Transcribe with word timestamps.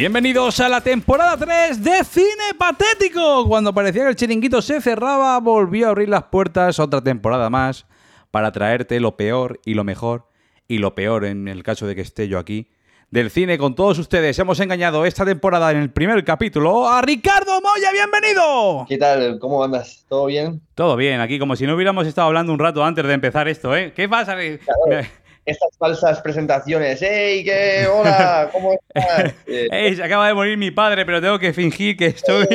Bienvenidos 0.00 0.58
a 0.60 0.70
la 0.70 0.80
temporada 0.80 1.36
3 1.36 1.84
de 1.84 2.02
Cine 2.04 2.54
Patético. 2.56 3.46
Cuando 3.46 3.74
parecía 3.74 4.04
que 4.04 4.08
el 4.08 4.16
chiringuito 4.16 4.62
se 4.62 4.80
cerraba, 4.80 5.38
volvió 5.40 5.88
a 5.88 5.90
abrir 5.90 6.08
las 6.08 6.22
puertas 6.22 6.78
otra 6.78 7.02
temporada 7.02 7.50
más 7.50 7.84
para 8.30 8.50
traerte 8.50 8.98
lo 8.98 9.18
peor 9.18 9.60
y 9.62 9.74
lo 9.74 9.84
mejor, 9.84 10.24
y 10.66 10.78
lo 10.78 10.94
peor 10.94 11.26
en 11.26 11.48
el 11.48 11.62
caso 11.62 11.86
de 11.86 11.94
que 11.94 12.00
esté 12.00 12.28
yo 12.28 12.38
aquí, 12.38 12.70
del 13.10 13.30
cine 13.30 13.58
con 13.58 13.74
todos 13.74 13.98
ustedes. 13.98 14.38
Hemos 14.38 14.58
engañado 14.60 15.04
esta 15.04 15.26
temporada 15.26 15.70
en 15.70 15.76
el 15.76 15.90
primer 15.90 16.24
capítulo 16.24 16.88
a 16.88 17.02
Ricardo 17.02 17.60
Moya. 17.60 17.92
¡Bienvenido! 17.92 18.86
¿Qué 18.88 18.96
tal? 18.96 19.38
¿Cómo 19.38 19.62
andas? 19.62 20.06
¿Todo 20.08 20.24
bien? 20.24 20.62
Todo 20.74 20.96
bien, 20.96 21.20
aquí 21.20 21.38
como 21.38 21.56
si 21.56 21.66
no 21.66 21.74
hubiéramos 21.74 22.06
estado 22.06 22.28
hablando 22.28 22.54
un 22.54 22.58
rato 22.58 22.82
antes 22.82 23.04
de 23.04 23.12
empezar 23.12 23.48
esto, 23.48 23.76
¿eh? 23.76 23.92
¿Qué 23.94 24.08
pasa? 24.08 24.34
Claro 24.34 25.06
estas 25.44 25.76
falsas 25.78 26.20
presentaciones. 26.20 27.02
¡Ey, 27.02 27.44
qué! 27.44 27.86
¡Hola! 27.92 28.50
¿Cómo 28.52 28.72
estás? 28.72 29.34
¡Ey, 29.46 29.96
se 29.96 30.02
acaba 30.02 30.26
de 30.26 30.34
morir 30.34 30.56
mi 30.56 30.70
padre, 30.70 31.04
pero 31.04 31.20
tengo 31.20 31.38
que 31.38 31.52
fingir 31.52 31.96
que 31.96 32.06
estoy. 32.06 32.46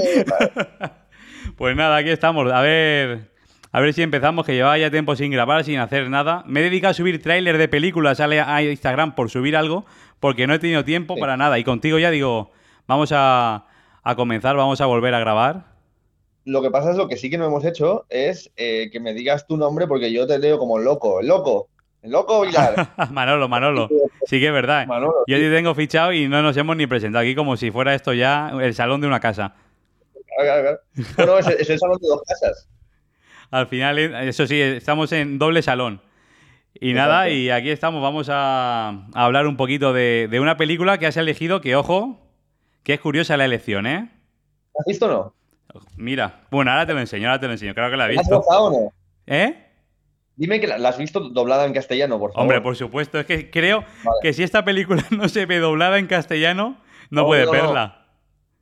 pues 1.57 1.75
nada, 1.75 1.97
aquí 1.97 2.09
estamos. 2.09 2.51
A 2.51 2.61
ver. 2.61 3.35
A 3.75 3.81
ver 3.81 3.93
si 3.93 4.01
empezamos, 4.01 4.45
que 4.45 4.53
llevaba 4.53 4.77
ya 4.77 4.89
tiempo 4.89 5.17
sin 5.17 5.31
grabar, 5.31 5.65
sin 5.65 5.79
hacer 5.79 6.09
nada. 6.09 6.45
Me 6.47 6.61
he 6.61 6.63
dedicado 6.63 6.91
a 6.91 6.93
subir 6.93 7.21
tráiler 7.21 7.57
de 7.57 7.67
películas 7.67 8.21
a 8.21 8.63
Instagram 8.63 9.15
por 9.15 9.29
subir 9.29 9.57
algo, 9.57 9.85
porque 10.21 10.47
no 10.47 10.53
he 10.53 10.59
tenido 10.59 10.85
tiempo 10.85 11.17
para 11.17 11.35
nada. 11.35 11.59
Y 11.59 11.65
contigo 11.65 11.99
ya 11.99 12.09
digo, 12.09 12.51
vamos 12.87 13.09
a, 13.13 13.65
comenzar, 14.15 14.55
vamos 14.55 14.79
a 14.79 14.85
volver 14.85 15.13
a 15.13 15.19
grabar. 15.19 15.65
Lo 16.45 16.61
que 16.61 16.71
pasa 16.71 16.91
es 16.91 16.95
lo 16.95 17.09
que 17.09 17.17
sí 17.17 17.29
que 17.29 17.37
no 17.37 17.47
hemos 17.47 17.65
hecho 17.65 18.05
es 18.07 18.49
eh, 18.55 18.89
que 18.93 19.01
me 19.01 19.13
digas 19.13 19.45
tu 19.45 19.57
nombre, 19.57 19.87
porque 19.87 20.09
yo 20.09 20.25
te 20.25 20.39
leo 20.39 20.57
como 20.57 20.79
loco, 20.79 21.21
loco. 21.21 21.67
Loco 22.05 22.41
Vilar. 22.41 22.89
Manolo, 23.11 23.47
Manolo. 23.47 23.89
Sí 24.25 24.39
que 24.39 24.47
es 24.47 24.53
verdad. 24.53 24.87
Yo 25.27 25.37
te 25.37 25.51
tengo 25.51 25.73
fichado 25.75 26.13
y 26.13 26.27
no 26.27 26.41
nos 26.41 26.55
hemos 26.57 26.75
ni 26.77 26.87
presentado 26.87 27.23
aquí 27.23 27.35
como 27.35 27.57
si 27.57 27.71
fuera 27.71 27.93
esto 27.93 28.13
ya 28.13 28.51
el 28.61 28.73
salón 28.73 29.01
de 29.01 29.07
una 29.07 29.19
casa. 29.19 29.55
Claro, 30.37 30.79
claro. 31.15 31.31
No, 31.31 31.39
es, 31.39 31.69
el 31.69 31.79
salón 31.79 31.97
de 32.01 32.07
dos 32.07 32.21
casas. 32.27 32.67
Al 33.51 33.67
final, 33.67 33.99
eso 33.99 34.47
sí, 34.47 34.59
estamos 34.59 35.11
en 35.11 35.39
doble 35.39 35.61
salón. 35.61 36.01
Y 36.73 36.93
nada, 36.93 37.29
y 37.29 37.49
aquí 37.49 37.69
estamos, 37.69 38.01
vamos 38.01 38.27
a, 38.29 39.07
hablar 39.13 39.47
un 39.47 39.55
poquito 39.55 39.93
de, 39.93 40.29
una 40.41 40.57
película 40.57 40.97
que 40.97 41.07
has 41.07 41.15
elegido, 41.15 41.61
que 41.61 41.75
ojo, 41.75 42.19
que 42.83 42.95
es 42.95 42.99
curiosa 42.99 43.37
la 43.37 43.45
elección, 43.45 43.87
¿eh? 43.87 44.09
¿Has 44.77 44.85
visto 44.85 45.05
o 45.05 45.09
no? 45.09 45.35
Mira, 45.95 46.41
bueno, 46.51 46.71
ahora 46.71 46.85
te 46.85 46.93
lo 46.93 46.99
enseño, 46.99 47.29
ahora 47.29 47.39
te 47.39 47.47
lo 47.47 47.53
enseño, 47.53 47.73
creo 47.73 47.89
que 47.89 47.97
la 47.97 48.07
he 48.07 48.09
visto. 48.09 48.39
¿Has 48.39 48.45
o 48.49 48.69
no? 48.69 48.93
¿Eh? 49.25 49.64
Dime 50.37 50.59
que 50.59 50.67
la, 50.67 50.89
has 50.89 50.97
visto 50.97 51.21
doblada 51.21 51.65
en 51.65 51.73
castellano, 51.73 52.19
por 52.19 52.31
favor. 52.31 52.43
Hombre, 52.43 52.61
por 52.61 52.75
supuesto. 52.75 53.19
Es 53.19 53.25
que 53.25 53.49
creo 53.49 53.85
que 54.21 54.33
si 54.33 54.43
esta 54.43 54.65
película 54.65 55.03
no 55.11 55.29
se 55.29 55.45
ve 55.45 55.59
doblada 55.59 55.97
en 55.97 56.07
castellano, 56.07 56.77
no, 57.09 57.25
puede 57.25 57.49
verla. 57.49 58.05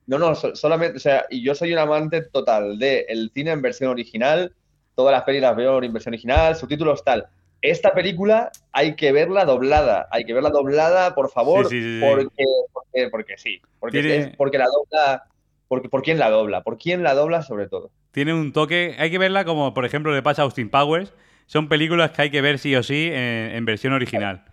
No. 0.05 0.19
no, 0.19 0.35
solamente, 0.35 0.97
o 0.97 0.99
sea, 0.99 1.25
y 1.29 1.43
yo 1.43 1.55
soy 1.55 1.73
un 1.73 1.79
amante 1.79 2.21
total 2.21 2.77
del 2.77 3.05
el 3.07 3.31
cine 3.33 3.51
en 3.51 3.61
versión 3.61 3.89
original, 3.89 4.53
todas 4.95 5.13
las 5.13 5.23
películas 5.23 5.55
veo 5.55 5.81
en 5.81 5.93
versión 5.93 6.13
original, 6.13 6.55
subtítulos 6.55 7.03
tal. 7.03 7.27
Esta 7.61 7.93
película 7.93 8.51
hay 8.73 8.95
que 8.95 9.13
verla 9.13 9.45
doblada, 9.45 10.09
hay 10.11 10.25
que 10.25 10.33
verla 10.33 10.49
doblada, 10.49 11.15
por 11.15 11.31
favor, 11.31 11.63
porque, 11.63 13.09
porque, 13.09 13.37
sí, 13.37 13.61
porque, 13.79 14.33
porque 14.37 14.57
la 14.57 14.65
dobla, 14.65 15.23
porque, 15.69 15.87
¿por 15.87 16.01
quién 16.01 16.19
la 16.19 16.29
dobla? 16.29 16.61
¿Por 16.61 16.77
quién 16.77 17.03
la 17.03 17.13
dobla 17.13 17.41
sobre 17.41 17.67
todo? 17.67 17.89
Tiene 18.11 18.33
un 18.33 18.51
toque, 18.51 18.95
hay 18.99 19.09
que 19.09 19.17
verla 19.17 19.45
como, 19.45 19.73
por 19.73 19.85
ejemplo, 19.85 20.13
le 20.13 20.21
pasa 20.21 20.41
a 20.41 20.45
Austin 20.45 20.69
Powers, 20.69 21.13
son 21.45 21.67
películas 21.67 22.11
que 22.11 22.23
hay 22.23 22.29
que 22.29 22.41
ver 22.41 22.59
sí 22.59 22.75
o 22.75 22.83
sí 22.83 23.09
en, 23.11 23.65
versión 23.65 23.93
original. 23.93 24.45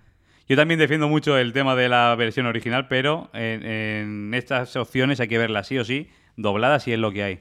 Yo 0.48 0.56
también 0.56 0.80
defiendo 0.80 1.08
mucho 1.08 1.38
el 1.38 1.52
tema 1.52 1.76
de 1.76 1.88
la 1.88 2.14
versión 2.16 2.46
original, 2.46 2.88
pero 2.88 3.30
en, 3.32 4.34
estas 4.34 4.74
opciones 4.76 5.20
hay 5.20 5.28
que 5.28 5.38
verlas 5.38 5.68
sí 5.68 5.78
o 5.78 5.84
sí, 5.84 6.08
dobladas 6.36 6.82
si 6.82 6.92
es 6.92 6.98
lo 6.98 7.12
que 7.12 7.22
hay. 7.22 7.40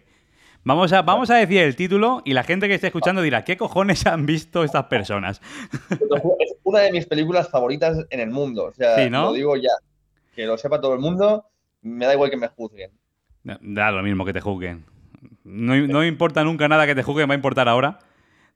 Vamos 0.63 0.91
a, 0.93 1.01
vamos 1.01 1.29
a 1.29 1.35
decir 1.35 1.61
el 1.61 1.75
título 1.75 2.21
y 2.25 2.33
la 2.33 2.43
gente 2.43 2.67
que 2.67 2.75
esté 2.75 2.87
escuchando 2.87 3.21
dirá, 3.21 3.43
¿qué 3.43 3.57
cojones 3.57 4.05
han 4.05 4.25
visto 4.25 4.63
estas 4.63 4.85
personas? 4.85 5.41
Es 5.89 6.55
una 6.63 6.79
de 6.79 6.91
mis 6.91 7.05
películas 7.05 7.49
favoritas 7.49 8.05
en 8.09 8.19
el 8.19 8.29
mundo. 8.29 8.65
O 8.65 8.73
sea, 8.73 9.09
lo 9.09 9.33
digo 9.33 9.55
ya. 9.55 9.71
Que 10.35 10.45
lo 10.45 10.57
sepa 10.57 10.79
todo 10.79 10.93
el 10.93 10.99
mundo, 10.99 11.45
me 11.81 12.05
da 12.05 12.13
igual 12.13 12.29
que 12.29 12.37
me 12.37 12.47
juzguen. 12.47 12.91
Da 13.43 13.91
lo 13.91 14.03
mismo 14.03 14.25
que 14.25 14.33
te 14.33 14.41
juzguen. 14.41 14.85
No, 15.43 15.75
no 15.75 16.05
importa 16.05 16.43
nunca 16.43 16.67
nada 16.67 16.85
que 16.85 16.95
te 16.95 17.03
juzguen, 17.03 17.29
va 17.29 17.33
a 17.33 17.35
importar 17.35 17.67
ahora. 17.67 17.99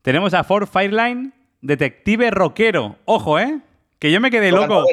Tenemos 0.03 0.33
a 0.33 0.43
Ford 0.43 0.67
Fireline, 0.67 1.31
detective 1.61 2.29
rockero. 2.29 2.97
Ojo, 3.05 3.39
¿eh? 3.39 3.61
Que 3.99 4.11
yo 4.11 4.19
me 4.19 4.29
quedé 4.29 4.51
loco. 4.51 4.85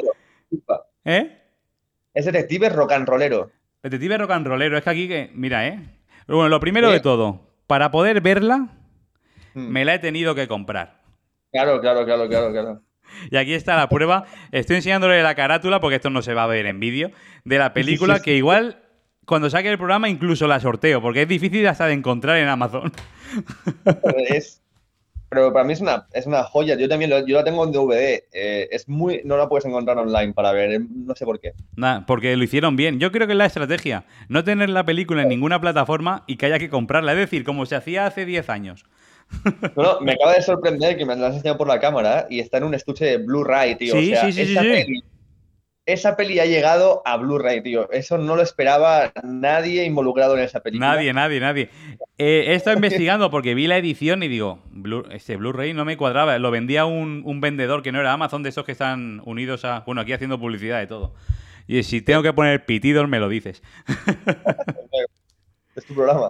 ¿Eh? 1.03 1.37
Es 2.13 2.25
detective 2.25 2.69
rock 2.69 2.93
and 2.93 3.07
rollero. 3.07 3.51
Detective 3.83 4.17
rock 4.17 4.31
and 4.31 4.47
rollero. 4.47 4.77
Es 4.77 4.83
que 4.85 4.89
aquí, 4.89 5.07
que, 5.09 5.29
mira, 5.33 5.67
¿eh? 5.67 5.79
Bueno, 6.27 6.47
lo 6.47 6.61
primero 6.61 6.89
de 6.89 7.01
todo, 7.01 7.41
para 7.67 7.91
poder 7.91 8.21
verla, 8.21 8.69
hmm. 9.53 9.67
me 9.67 9.83
la 9.83 9.95
he 9.95 9.99
tenido 9.99 10.33
que 10.33 10.47
comprar. 10.47 11.01
Claro, 11.51 11.81
claro, 11.81 12.05
claro, 12.05 12.29
claro, 12.29 12.51
claro. 12.53 12.81
Y 13.29 13.35
aquí 13.35 13.53
está 13.53 13.75
la 13.75 13.89
prueba. 13.89 14.23
Estoy 14.53 14.77
enseñándole 14.77 15.21
la 15.21 15.35
carátula, 15.35 15.81
porque 15.81 15.97
esto 15.97 16.09
no 16.09 16.21
se 16.21 16.33
va 16.33 16.45
a 16.45 16.47
ver 16.47 16.67
en 16.67 16.79
vídeo, 16.79 17.11
de 17.43 17.57
la 17.57 17.73
película 17.73 18.21
que 18.21 18.37
igual 18.37 18.81
cuando 19.25 19.49
saque 19.49 19.69
el 19.69 19.77
programa 19.77 20.07
incluso 20.07 20.47
la 20.47 20.61
sorteo, 20.61 21.01
porque 21.01 21.23
es 21.23 21.27
difícil 21.27 21.67
hasta 21.67 21.87
de 21.87 21.93
encontrar 21.93 22.37
en 22.37 22.47
Amazon. 22.47 22.93
Es, 24.29 24.61
pero 25.31 25.53
para 25.53 25.63
mí 25.63 25.71
es 25.71 25.79
una, 25.79 26.07
es 26.11 26.25
una 26.25 26.43
joya. 26.43 26.75
Yo 26.75 26.89
también 26.89 27.09
yo 27.25 27.37
la 27.37 27.43
tengo 27.45 27.63
en 27.63 27.71
DVD. 27.71 28.25
Eh, 28.33 28.67
es 28.69 28.89
muy, 28.89 29.21
no 29.23 29.37
la 29.37 29.47
puedes 29.47 29.63
encontrar 29.63 29.97
online 29.97 30.33
para 30.33 30.51
ver. 30.51 30.73
Eh, 30.73 30.79
no 30.93 31.15
sé 31.15 31.23
por 31.23 31.39
qué. 31.39 31.53
Nada, 31.77 32.05
porque 32.05 32.35
lo 32.35 32.43
hicieron 32.43 32.75
bien. 32.75 32.99
Yo 32.99 33.13
creo 33.13 33.27
que 33.27 33.31
es 33.31 33.37
la 33.37 33.45
estrategia. 33.45 34.03
No 34.27 34.43
tener 34.43 34.69
la 34.69 34.85
película 34.85 35.21
en 35.21 35.29
ninguna 35.29 35.61
plataforma 35.61 36.25
y 36.27 36.35
que 36.35 36.47
haya 36.47 36.59
que 36.59 36.69
comprarla. 36.69 37.13
Es 37.13 37.17
decir, 37.17 37.45
como 37.45 37.65
se 37.65 37.77
hacía 37.77 38.07
hace 38.07 38.25
10 38.25 38.49
años. 38.49 38.85
No, 39.77 40.01
me 40.01 40.11
acaba 40.11 40.33
de 40.33 40.41
sorprender 40.41 40.97
que 40.97 41.05
me 41.05 41.15
la 41.15 41.27
has 41.27 41.35
enseñado 41.35 41.57
por 41.57 41.67
la 41.67 41.79
cámara 41.79 42.27
y 42.29 42.41
está 42.41 42.57
en 42.57 42.65
un 42.65 42.73
estuche 42.73 43.05
de 43.05 43.17
Blu-ray, 43.17 43.75
tío. 43.75 43.93
Sí, 43.93 44.13
sí, 44.13 44.33
sí, 44.33 44.45
sí 44.47 45.03
esa 45.85 46.15
peli 46.15 46.39
ha 46.39 46.45
llegado 46.45 47.01
a 47.05 47.17
Blu-ray, 47.17 47.61
tío. 47.61 47.91
Eso 47.91 48.17
no 48.17 48.35
lo 48.35 48.41
esperaba 48.41 49.11
nadie 49.23 49.85
involucrado 49.85 50.37
en 50.37 50.43
esa 50.43 50.59
película. 50.59 50.93
Nadie, 50.93 51.13
nadie, 51.13 51.39
nadie. 51.39 51.69
Eh, 52.17 52.45
he 52.47 52.53
estado 52.53 52.75
investigando 52.77 53.31
porque 53.31 53.55
vi 53.55 53.67
la 53.67 53.77
edición 53.77 54.23
y 54.23 54.27
digo, 54.27 54.59
este 55.11 55.37
Blu-ray 55.37 55.73
no 55.73 55.85
me 55.85 55.97
cuadraba. 55.97 56.37
Lo 56.37 56.51
vendía 56.51 56.85
un, 56.85 57.41
vendedor 57.41 57.81
que 57.81 57.91
no 57.91 57.99
era 57.99 58.13
Amazon, 58.13 58.43
de 58.43 58.49
esos 58.49 58.65
que 58.65 58.71
están 58.71 59.21
unidos 59.25 59.65
a. 59.65 59.81
Bueno, 59.81 60.01
aquí 60.01 60.13
haciendo 60.13 60.39
publicidad 60.39 60.79
de 60.79 60.87
todo. 60.87 61.15
Y 61.67 61.83
si 61.83 62.01
tengo 62.01 62.21
que 62.21 62.33
poner 62.33 62.65
pitidos, 62.65 63.07
me 63.07 63.19
lo 63.19 63.29
dices. 63.29 63.63
es 65.75 65.85
tu 65.85 65.95
programa. 65.95 66.29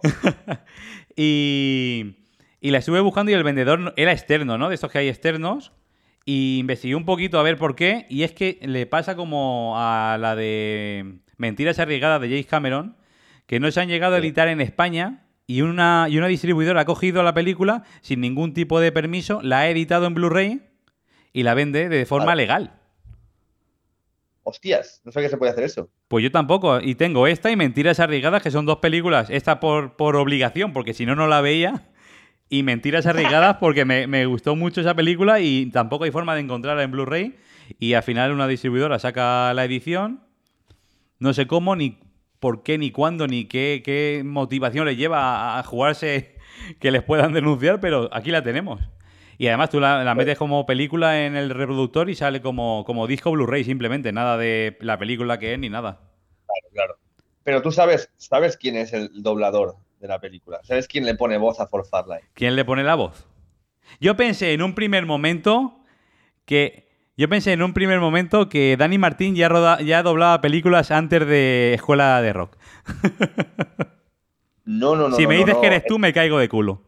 y, 1.16 2.16
y 2.62 2.72
la 2.72 2.78
estuve 2.78 3.02
buscando 3.02 3.32
y 3.32 3.36
el 3.36 3.44
vendedor 3.44 3.94
era 3.98 4.14
externo, 4.14 4.58
¿no? 4.58 4.70
De 4.70 4.76
estos 4.76 4.92
que 4.92 5.00
hay 5.00 5.10
externos. 5.10 5.74
Y 6.26 6.60
investigué 6.60 6.96
un 6.96 7.06
poquito 7.06 7.40
a 7.40 7.44
ver 7.44 7.58
por 7.58 7.76
qué. 7.76 8.06
Y 8.10 8.24
es 8.24 8.32
que 8.32 8.60
le 8.62 8.86
pasa 8.86 9.16
como 9.16 9.74
a 9.78 10.18
la 10.20 10.36
de 10.36 11.20
Mentiras 11.38 11.80
Arriesgadas 11.80 12.22
de 12.22 12.30
James 12.30 12.46
Cameron, 12.46 12.98
que 13.48 13.60
no 13.60 13.72
se 13.72 13.82
han 13.82 13.90
llegado 13.90 14.16
a 14.16 14.20
editar 14.20 14.48
en 14.48 14.62
España. 14.62 15.26
Y 15.48 15.62
una, 15.62 16.08
y 16.10 16.18
una 16.18 16.28
distribuidora 16.28 16.82
ha 16.82 16.86
cogido 16.86 17.24
la 17.24 17.34
película 17.34 17.84
sin 18.02 18.22
ningún 18.22 18.54
tipo 18.54 18.80
de 18.80 18.92
permiso, 18.94 19.42
la 19.42 19.60
ha 19.60 19.70
editado 19.70 20.06
en 20.06 20.14
Blu-ray 20.14 20.62
y 21.34 21.44
la 21.44 21.56
vende 21.56 21.90
de 21.90 22.06
forma 22.06 22.36
legal. 22.36 22.80
Hostias, 24.44 25.02
no 25.04 25.12
sé 25.12 25.22
que 25.22 25.30
se 25.30 25.38
puede 25.38 25.52
hacer 25.52 25.66
eso. 25.66 25.90
Pues 26.08 26.24
yo 26.24 26.32
tampoco. 26.32 26.80
Y 26.80 26.96
tengo 26.96 27.28
esta 27.28 27.52
y 27.52 27.56
Mentiras 27.56 28.00
Arriesgadas, 28.00 28.42
que 28.42 28.52
son 28.52 28.66
dos 28.66 28.78
películas. 28.78 29.30
Esta 29.30 29.60
por, 29.60 29.98
por 29.98 30.16
obligación, 30.16 30.74
porque 30.74 30.94
si 30.94 31.06
no, 31.06 31.16
no 31.16 31.28
la 31.28 31.42
veía 31.42 31.91
y 32.52 32.64
Mentiras 32.64 33.06
Arriesgadas 33.06 33.58
porque 33.62 33.86
me, 33.86 34.26
gustó 34.26 34.58
mucho 34.58 34.82
esa 34.82 34.94
película 34.94 35.40
y 35.40 35.68
tampoco 35.68 36.04
hay 36.04 36.12
forma 36.12 36.36
de 36.36 36.42
encontrarla 36.42 36.84
en 36.84 36.92
Blu-ray. 36.92 37.38
Y 37.80 37.94
al 37.94 38.04
final 38.04 38.34
una 38.34 38.46
distribuidora 38.46 39.00
saca 39.00 39.54
la 39.54 39.64
edición. 39.64 40.22
No 41.18 41.34
sé 41.34 41.48
cómo, 41.48 41.78
ni 41.78 41.98
por 42.42 42.62
qué, 42.62 42.78
ni 42.78 42.92
cuándo, 42.92 43.26
ni 43.26 43.46
qué, 43.46 43.82
qué 43.86 44.24
motivación 44.26 44.86
les 44.86 44.98
lleva 44.98 45.60
a, 45.60 45.64
jugarse 45.64 46.36
que 46.82 46.92
les 46.92 47.04
puedan 47.04 47.32
denunciar, 47.32 47.80
pero 47.80 48.10
aquí 48.12 48.32
la 48.32 48.44
tenemos. 48.44 48.82
Y 49.38 49.48
además 49.48 49.70
tú 49.70 49.80
la, 49.80 50.14
metes 50.14 50.38
como 50.38 50.66
película 50.66 51.26
en 51.26 51.38
el 51.38 51.52
reproductor 51.52 52.10
y 52.10 52.16
sale 52.16 52.42
como, 52.42 52.84
como 52.86 53.08
disco 53.08 53.32
Blu-ray 53.32 53.64
simplemente, 53.64 54.12
nada 54.12 54.38
de 54.38 54.78
la 54.82 54.98
película 54.98 55.40
que 55.40 55.54
es 55.54 55.60
ni 55.60 55.70
nada. 55.70 56.02
Claro, 56.46 56.68
claro. 56.74 56.96
Pero 57.46 57.62
tú 57.62 57.72
sabes, 57.72 58.10
sabes 58.18 58.58
quién 58.58 58.76
es 58.76 58.92
el 58.92 59.24
doblador 59.24 59.78
de 60.02 60.08
la 60.08 60.20
película. 60.20 60.60
¿Sabes 60.64 60.88
quién 60.88 61.06
le 61.06 61.16
pone 61.16 61.38
voz 61.38 61.60
a 61.60 61.68
For 61.68 61.86
Farlight? 61.86 62.26
¿Quién 62.34 62.56
le 62.56 62.66
pone 62.66 62.84
la 62.84 62.96
voz? 62.96 63.28
Yo 64.00 64.16
pensé 64.18 64.54
en 64.54 64.62
un 64.62 64.76
primer 64.76 65.06
momento 65.06 65.80
que. 66.46 66.90
Yo 67.18 67.30
pensé 67.30 67.52
en 67.54 67.62
un 67.62 67.74
primer 67.74 68.00
momento 68.00 68.50
que 68.50 68.76
Dani 68.78 68.98
Martín 68.98 69.36
ya, 69.36 69.48
roda, 69.48 69.80
ya 69.82 70.02
doblaba 70.02 70.42
películas 70.42 70.90
antes 70.90 71.28
de 71.28 71.74
Escuela 71.76 72.22
de 72.22 72.34
Rock. 72.34 72.58
No, 74.64 74.96
no, 74.96 75.10
no. 75.10 75.16
Si 75.16 75.26
me 75.28 75.36
dices 75.36 75.56
que 75.58 75.68
eres 75.68 75.86
tú, 75.86 75.98
me 75.98 76.14
caigo 76.14 76.38
de 76.38 76.48
culo. 76.48 76.82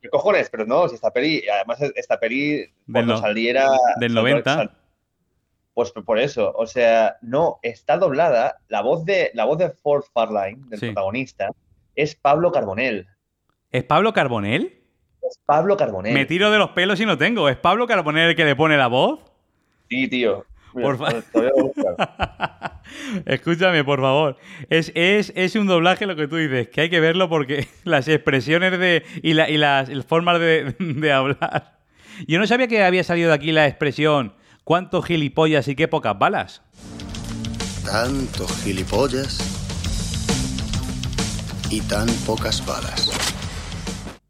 ¿Qué 0.00 0.08
cojones? 0.08 0.48
Pero 0.50 0.64
no, 0.64 0.88
si 0.88 0.94
esta 0.94 1.10
peli, 1.12 1.42
además 1.48 1.82
esta 1.96 2.18
peli 2.18 2.64
cuando 2.90 3.18
saliera... 3.18 3.68
Del 3.98 4.14
90. 4.14 4.72
Pues 5.74 5.90
por 5.90 6.18
eso, 6.18 6.52
o 6.56 6.66
sea, 6.66 7.16
no, 7.20 7.58
está 7.62 7.98
doblada. 7.98 8.58
La 8.68 8.82
voz 8.82 9.04
de, 9.04 9.30
la 9.34 9.44
voz 9.44 9.58
de 9.58 9.70
Ford 9.70 10.04
Farline, 10.12 10.68
del 10.68 10.78
Sí. 10.78 10.86
protagonista, 10.86 11.50
es 11.98 12.14
Pablo 12.14 12.52
Carbonell. 12.52 13.06
¿Es 13.72 13.82
Pablo 13.84 14.12
Carbonell? 14.12 14.80
Es 15.20 15.38
Pablo 15.44 15.76
Carbonell. 15.76 16.14
Me 16.14 16.26
tiro 16.26 16.50
de 16.52 16.58
los 16.58 16.70
pelos 16.70 17.00
y 17.00 17.06
no 17.06 17.18
tengo. 17.18 17.48
¿Es 17.48 17.56
Pablo 17.56 17.86
Carbonell 17.88 18.30
el 18.30 18.36
que 18.36 18.44
le 18.44 18.54
pone 18.54 18.76
la 18.76 18.86
voz? 18.86 19.18
Sí, 19.90 20.06
tío. 20.08 20.46
Mira, 20.74 20.88
Por 20.88 20.98
fa-. 20.98 22.80
Escúchame, 23.26 23.82
por 23.84 24.00
favor. 24.00 24.36
Es, 24.70 24.92
es, 24.94 25.32
es 25.34 25.56
un 25.56 25.66
doblaje 25.66 26.06
lo 26.06 26.14
que 26.14 26.28
tú 26.28 26.36
dices, 26.36 26.68
que 26.68 26.82
hay 26.82 26.90
que 26.90 27.00
verlo 27.00 27.28
porque 27.28 27.66
las 27.84 28.06
expresiones 28.06 28.78
de 28.78 29.04
y, 29.22 29.34
la- 29.34 29.50
y 29.50 29.56
las 29.58 29.90
formas 30.06 30.38
de, 30.38 30.76
de 30.78 31.12
hablar. 31.12 31.78
Yo 32.28 32.38
no 32.38 32.46
sabía 32.46 32.68
que 32.68 32.84
había 32.84 33.02
salido 33.02 33.28
de 33.30 33.34
aquí 33.34 33.50
la 33.52 33.66
expresión 33.66 34.34
¿cuántos 34.64 35.04
gilipollas 35.04 35.66
y 35.68 35.74
qué 35.74 35.88
pocas 35.88 36.16
balas? 36.18 36.62
Tanto 37.84 38.46
gilipollas 38.62 39.57
y 41.70 41.80
tan 41.82 42.06
pocas 42.26 42.64
balas. 42.66 43.10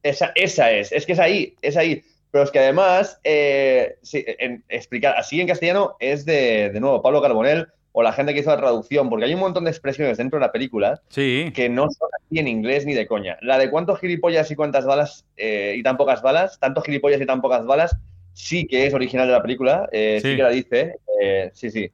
Esa, 0.02 0.32
esa 0.34 0.70
es, 0.72 0.92
es 0.92 1.06
que 1.06 1.12
es 1.12 1.18
ahí, 1.18 1.54
es 1.62 1.76
ahí. 1.76 2.02
Pero 2.30 2.44
es 2.44 2.50
que 2.50 2.58
además, 2.58 3.18
eh, 3.24 3.96
sí, 4.02 4.24
en- 4.26 4.62
explicar 4.68 5.14
así 5.16 5.40
en 5.40 5.46
castellano 5.48 5.96
es 5.98 6.24
de, 6.26 6.70
de 6.70 6.80
nuevo, 6.80 7.00
Pablo 7.02 7.22
Carbonell 7.22 7.68
o 7.92 8.02
la 8.02 8.12
gente 8.12 8.34
que 8.34 8.40
hizo 8.40 8.50
la 8.50 8.58
traducción, 8.58 9.08
porque 9.08 9.24
hay 9.24 9.34
un 9.34 9.40
montón 9.40 9.64
de 9.64 9.70
expresiones 9.70 10.18
dentro 10.18 10.38
de 10.38 10.46
la 10.46 10.52
película 10.52 11.00
Sí. 11.08 11.50
que 11.54 11.68
no 11.68 11.84
son 11.90 12.08
así 12.14 12.38
en 12.38 12.46
inglés 12.48 12.84
ni 12.86 12.92
de 12.94 13.06
coña. 13.06 13.38
La 13.40 13.58
de 13.58 13.70
cuántos 13.70 13.98
gilipollas 13.98 14.50
y 14.50 14.56
cuántas 14.56 14.84
balas 14.84 15.24
eh, 15.36 15.74
y 15.76 15.82
tan 15.82 15.96
pocas 15.96 16.20
balas, 16.22 16.58
tantos 16.60 16.84
gilipollas 16.84 17.20
y 17.20 17.26
tan 17.26 17.40
pocas 17.40 17.64
balas, 17.64 17.96
sí 18.34 18.66
que 18.66 18.86
es 18.86 18.94
original 18.94 19.26
de 19.26 19.32
la 19.32 19.42
película, 19.42 19.88
eh, 19.90 20.18
sí. 20.22 20.30
Sí. 20.30 20.36
que 20.36 20.42
la 20.42 20.50
dice, 20.50 20.96
eh, 21.20 21.50
sí, 21.54 21.70
sí. 21.70 21.90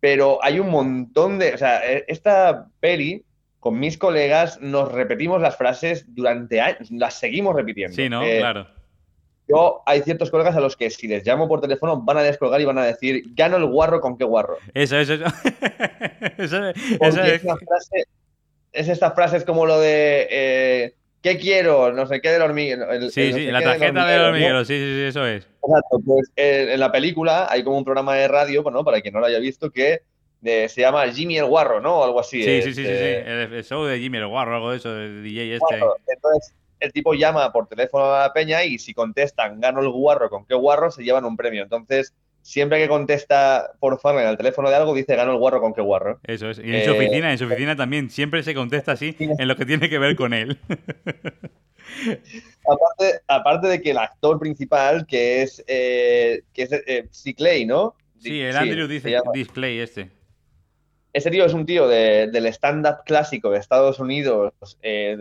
Pero 0.00 0.38
hay 0.42 0.58
un 0.60 0.70
montón 0.70 1.38
de, 1.38 1.54
o 1.54 1.58
sea, 1.58 1.80
eh, 1.90 2.04
esta 2.06 2.66
peli, 2.80 3.22
con 3.62 3.78
mis 3.78 3.96
colegas, 3.96 4.60
nos 4.60 4.90
repetimos 4.90 5.40
las 5.40 5.56
frases 5.56 6.04
durante 6.12 6.60
años, 6.60 6.90
las 6.90 7.14
seguimos 7.14 7.54
repitiendo. 7.54 7.94
Sí, 7.94 8.08
¿no? 8.08 8.20
Eh, 8.24 8.38
claro. 8.40 8.66
Yo, 9.46 9.82
hay 9.86 10.02
ciertos 10.02 10.32
colegas 10.32 10.56
a 10.56 10.60
los 10.60 10.76
que 10.76 10.90
si 10.90 11.06
les 11.06 11.24
llamo 11.24 11.46
por 11.46 11.60
teléfono 11.60 12.00
van 12.02 12.16
a 12.16 12.22
descolgar 12.24 12.60
y 12.60 12.64
van 12.64 12.78
a 12.78 12.84
decir, 12.84 13.22
gano 13.36 13.58
el 13.58 13.66
guarro 13.66 14.00
con 14.00 14.18
qué 14.18 14.24
guarro. 14.24 14.56
Eso, 14.74 14.98
eso, 14.98 15.14
eso. 15.14 15.24
Eso- 16.38 16.68
eso 16.70 17.22
es, 17.22 17.32
es. 17.34 17.44
una 17.44 17.54
frase, 17.56 18.06
es 18.72 18.88
estas 18.88 19.14
frases 19.14 19.44
como 19.44 19.64
lo 19.64 19.78
de 19.78 20.26
eh, 20.28 20.94
¿qué 21.22 21.38
quiero? 21.38 21.92
No 21.92 22.04
sé 22.08 22.20
qué 22.20 22.30
del 22.30 22.42
hormiguero. 22.42 22.90
el- 22.90 23.04
el 23.04 23.10
Sí, 23.12 23.30
no 23.30 23.36
sí, 23.36 23.44
sé 23.44 23.52
la 23.52 23.62
tarjeta 23.62 24.06
del 24.08 24.22
¿no? 24.22 24.28
hormiguero, 24.28 24.64
sí, 24.64 24.74
sí, 24.76 24.94
sí, 24.96 25.02
eso 25.02 25.24
es. 25.24 25.44
Exacto, 25.44 26.00
pues 26.04 26.32
eh, 26.34 26.70
en 26.72 26.80
la 26.80 26.90
película 26.90 27.46
hay 27.48 27.62
como 27.62 27.78
un 27.78 27.84
programa 27.84 28.16
de 28.16 28.26
radio, 28.26 28.64
bueno, 28.64 28.84
para 28.84 29.00
quien 29.00 29.14
no 29.14 29.20
lo 29.20 29.26
haya 29.26 29.38
visto, 29.38 29.70
que 29.70 30.00
eh, 30.44 30.68
se 30.68 30.80
llama 30.80 31.06
Jimmy 31.08 31.38
el 31.38 31.46
Guarro, 31.46 31.80
¿no? 31.80 32.00
O 32.00 32.04
algo 32.04 32.20
así. 32.20 32.42
Sí, 32.42 32.62
sí, 32.62 32.74
sí, 32.74 32.74
sí, 32.74 32.84
sí. 32.84 32.90
este, 32.90 33.20
El, 33.44 33.52
el 33.52 33.64
show 33.64 33.84
de 33.84 33.98
Jimmy 33.98 34.18
el 34.18 34.26
Guarro, 34.26 34.56
algo 34.56 34.70
de 34.70 34.76
eso, 34.78 34.96
el 34.96 35.22
DJ 35.22 35.54
este. 35.54 35.78
Guarro. 35.78 35.96
Entonces, 36.06 36.54
el 36.80 36.92
tipo 36.92 37.14
llama 37.14 37.52
por 37.52 37.68
teléfono 37.68 38.12
a 38.12 38.22
la 38.22 38.32
peña 38.32 38.64
y 38.64 38.78
si 38.78 38.92
contestan, 38.92 39.60
gano 39.60 39.80
el 39.80 39.88
guarro, 39.88 40.28
¿con 40.28 40.44
qué 40.46 40.54
guarro? 40.54 40.90
Se 40.90 41.04
llevan 41.04 41.24
un 41.24 41.36
premio. 41.36 41.62
Entonces, 41.62 42.12
siempre 42.42 42.78
que 42.80 42.88
contesta 42.88 43.70
por 43.78 44.00
Farley 44.00 44.26
al 44.26 44.36
teléfono 44.36 44.68
de 44.68 44.74
algo, 44.76 44.94
dice, 44.94 45.14
gano 45.14 45.32
el 45.32 45.38
guarro, 45.38 45.60
¿con 45.60 45.72
qué 45.72 45.80
guarro? 45.80 46.18
Eso 46.24 46.50
es. 46.50 46.58
Y 46.58 46.62
en 46.62 46.74
Eh, 46.74 46.84
su 46.84 46.92
oficina, 46.92 47.30
en 47.30 47.38
su 47.38 47.44
oficina 47.44 47.76
también 47.76 48.10
siempre 48.10 48.42
se 48.42 48.54
contesta 48.54 48.92
así 48.92 49.16
en 49.18 49.46
lo 49.48 49.56
que 49.56 49.64
tiene 49.64 49.88
que 49.88 49.98
ver 49.98 50.16
con 50.16 50.34
él. 50.34 50.58
Aparte, 52.64 53.20
aparte 53.26 53.66
de 53.68 53.82
que 53.82 53.90
el 53.90 53.98
actor 53.98 54.38
principal, 54.38 55.04
que 55.06 55.42
es, 55.42 55.62
eh, 55.66 56.42
que 56.54 56.62
es 56.62 56.70
eh. 56.72 57.34
Clay, 57.36 57.66
¿no? 57.66 57.94
Sí, 58.18 58.40
el 58.40 58.56
Andrew 58.56 58.86
dice 58.86 59.18
display 59.34 59.80
este. 59.80 60.10
Ese 61.12 61.30
tío 61.30 61.44
es 61.44 61.52
un 61.54 61.66
tío 61.66 61.88
de- 61.88 62.28
del 62.32 62.46
stand-up 62.46 63.04
clásico 63.04 63.50
de 63.50 63.58
Estados 63.58 63.98
Unidos, 63.98 64.52
eh, 64.82 65.16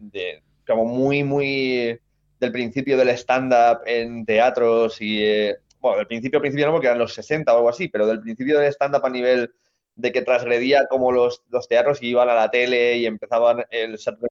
de, 0.00 0.42
como 0.66 0.84
muy, 0.84 1.22
muy 1.22 1.98
del 2.40 2.52
principio 2.52 2.96
del 2.96 3.10
stand-up 3.10 3.82
en 3.86 4.26
teatros 4.26 5.00
y, 5.00 5.22
eh, 5.24 5.56
bueno, 5.80 5.98
del 5.98 6.06
principio, 6.08 6.40
principio 6.40 6.66
no, 6.66 6.72
porque 6.72 6.88
eran 6.88 6.98
los 6.98 7.14
60 7.14 7.52
o 7.54 7.56
algo 7.58 7.68
así, 7.68 7.88
pero 7.88 8.06
del 8.06 8.20
principio 8.20 8.58
del 8.58 8.72
stand-up 8.72 9.04
a 9.06 9.10
nivel 9.10 9.52
de 9.94 10.12
que 10.12 10.22
transgredía 10.22 10.86
como 10.88 11.12
los, 11.12 11.42
los 11.50 11.68
teatros 11.68 12.02
y 12.02 12.08
iban 12.08 12.28
a 12.28 12.34
la 12.34 12.50
tele 12.50 12.96
y 12.98 13.06
empezaban 13.06 13.64
el 13.70 13.98
Saturday 13.98 14.28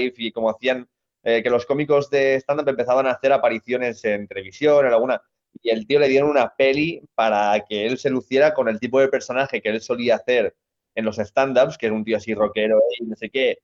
Live 0.00 0.14
y 0.18 0.32
como 0.32 0.50
hacían 0.50 0.88
eh, 1.24 1.42
que 1.42 1.50
los 1.50 1.66
cómicos 1.66 2.08
de 2.10 2.36
stand-up 2.36 2.68
empezaban 2.68 3.06
a 3.06 3.12
hacer 3.12 3.32
apariciones 3.32 4.04
en 4.04 4.26
televisión, 4.28 4.86
en 4.86 4.92
alguna 4.92 5.20
y 5.62 5.70
el 5.70 5.86
tío 5.86 5.98
le 6.00 6.08
dieron 6.08 6.30
una 6.30 6.54
peli 6.56 7.02
para 7.14 7.58
que 7.68 7.86
él 7.86 7.98
se 7.98 8.10
luciera 8.10 8.54
con 8.54 8.68
el 8.68 8.78
tipo 8.80 9.00
de 9.00 9.08
personaje 9.08 9.60
que 9.60 9.68
él 9.68 9.80
solía 9.80 10.16
hacer 10.16 10.54
en 10.94 11.04
los 11.04 11.18
stand-ups, 11.18 11.78
que 11.78 11.86
era 11.86 11.94
un 11.94 12.04
tío 12.04 12.16
así 12.16 12.34
rockero 12.34 12.78
eh, 12.78 12.96
y 13.00 13.04
no 13.06 13.16
sé 13.16 13.30
qué. 13.30 13.58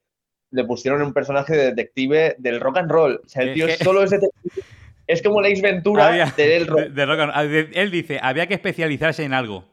Le 0.51 0.65
pusieron 0.65 1.03
un 1.03 1.13
personaje 1.13 1.57
de 1.57 1.65
detective 1.75 2.37
del 2.39 2.59
rock 2.61 2.79
and 2.79 2.91
roll. 2.91 3.21
O 3.25 3.29
sea, 3.29 3.43
el 3.43 3.55
tío 3.55 3.67
solo 3.83 4.03
es 4.03 4.11
detective. 4.11 4.63
Es 5.07 5.23
como 5.23 5.41
la 5.41 5.49
Ventura 5.61 6.09
Había- 6.09 6.33
del 6.37 6.67
rock. 6.67 6.79
de- 6.81 6.89
de 6.91 7.07
rock 7.07 7.21
and- 7.21 7.33
ah, 7.35 7.43
él 7.45 7.91
dice, 7.91 8.19
había 8.23 8.47
que 8.47 8.55
especializarse 8.55 9.25
en 9.25 9.33
algo. 9.35 9.65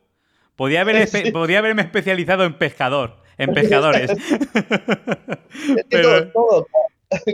Podía, 0.55 0.81
haber 0.81 0.95
espe- 1.07 1.23
Sí. 1.25 1.31
podría 1.31 1.59
haberme 1.59 1.81
especializado 1.81 2.43
en 2.45 2.57
pescador, 2.57 3.17
en 3.37 3.53
pescadores. 3.53 4.11
Pero- 5.89 6.31
todo, 6.31 6.65
todo, 6.67 6.67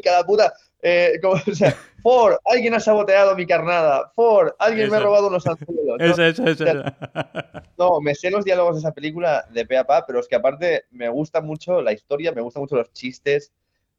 cada 0.04 0.24
puta. 0.24 0.54
Eh, 0.82 1.20
como, 1.22 1.34
o 1.48 1.56
sea, 1.56 1.76
Ford, 2.02 2.36
alguien 2.46 2.74
ha 2.74 2.80
saboteado 2.80 3.36
mi 3.36 3.46
carnada. 3.46 4.12
Ford, 4.16 4.52
alguien 4.60 4.90
me 4.90 4.96
ha 4.96 5.00
Eso. 5.00 5.08
robado 5.08 5.28
unos 5.28 5.46
anzuelos. 5.46 5.98
¿no? 6.00 6.06
Eso, 6.06 6.24
eso, 6.24 6.44
eso. 6.46 6.66
eso. 6.66 6.84
No, 7.78 8.02
me 8.02 8.16
sé 8.16 8.32
los 8.32 8.46
diálogos 8.46 8.76
de 8.76 8.80
esa 8.80 8.94
película 8.94 9.46
de 9.52 9.66
pe 9.66 9.78
a 9.78 9.86
pa, 9.86 10.06
pero 10.06 10.20
es 10.20 10.28
que 10.28 10.36
aparte 10.36 10.86
me 10.92 11.10
gusta 11.10 11.42
mucho 11.42 11.82
la 11.82 11.94
historia, 11.94 12.32
me 12.32 12.42
gustan 12.42 12.62
mucho 12.62 12.76
los 12.76 12.92
chistes. 12.94 13.52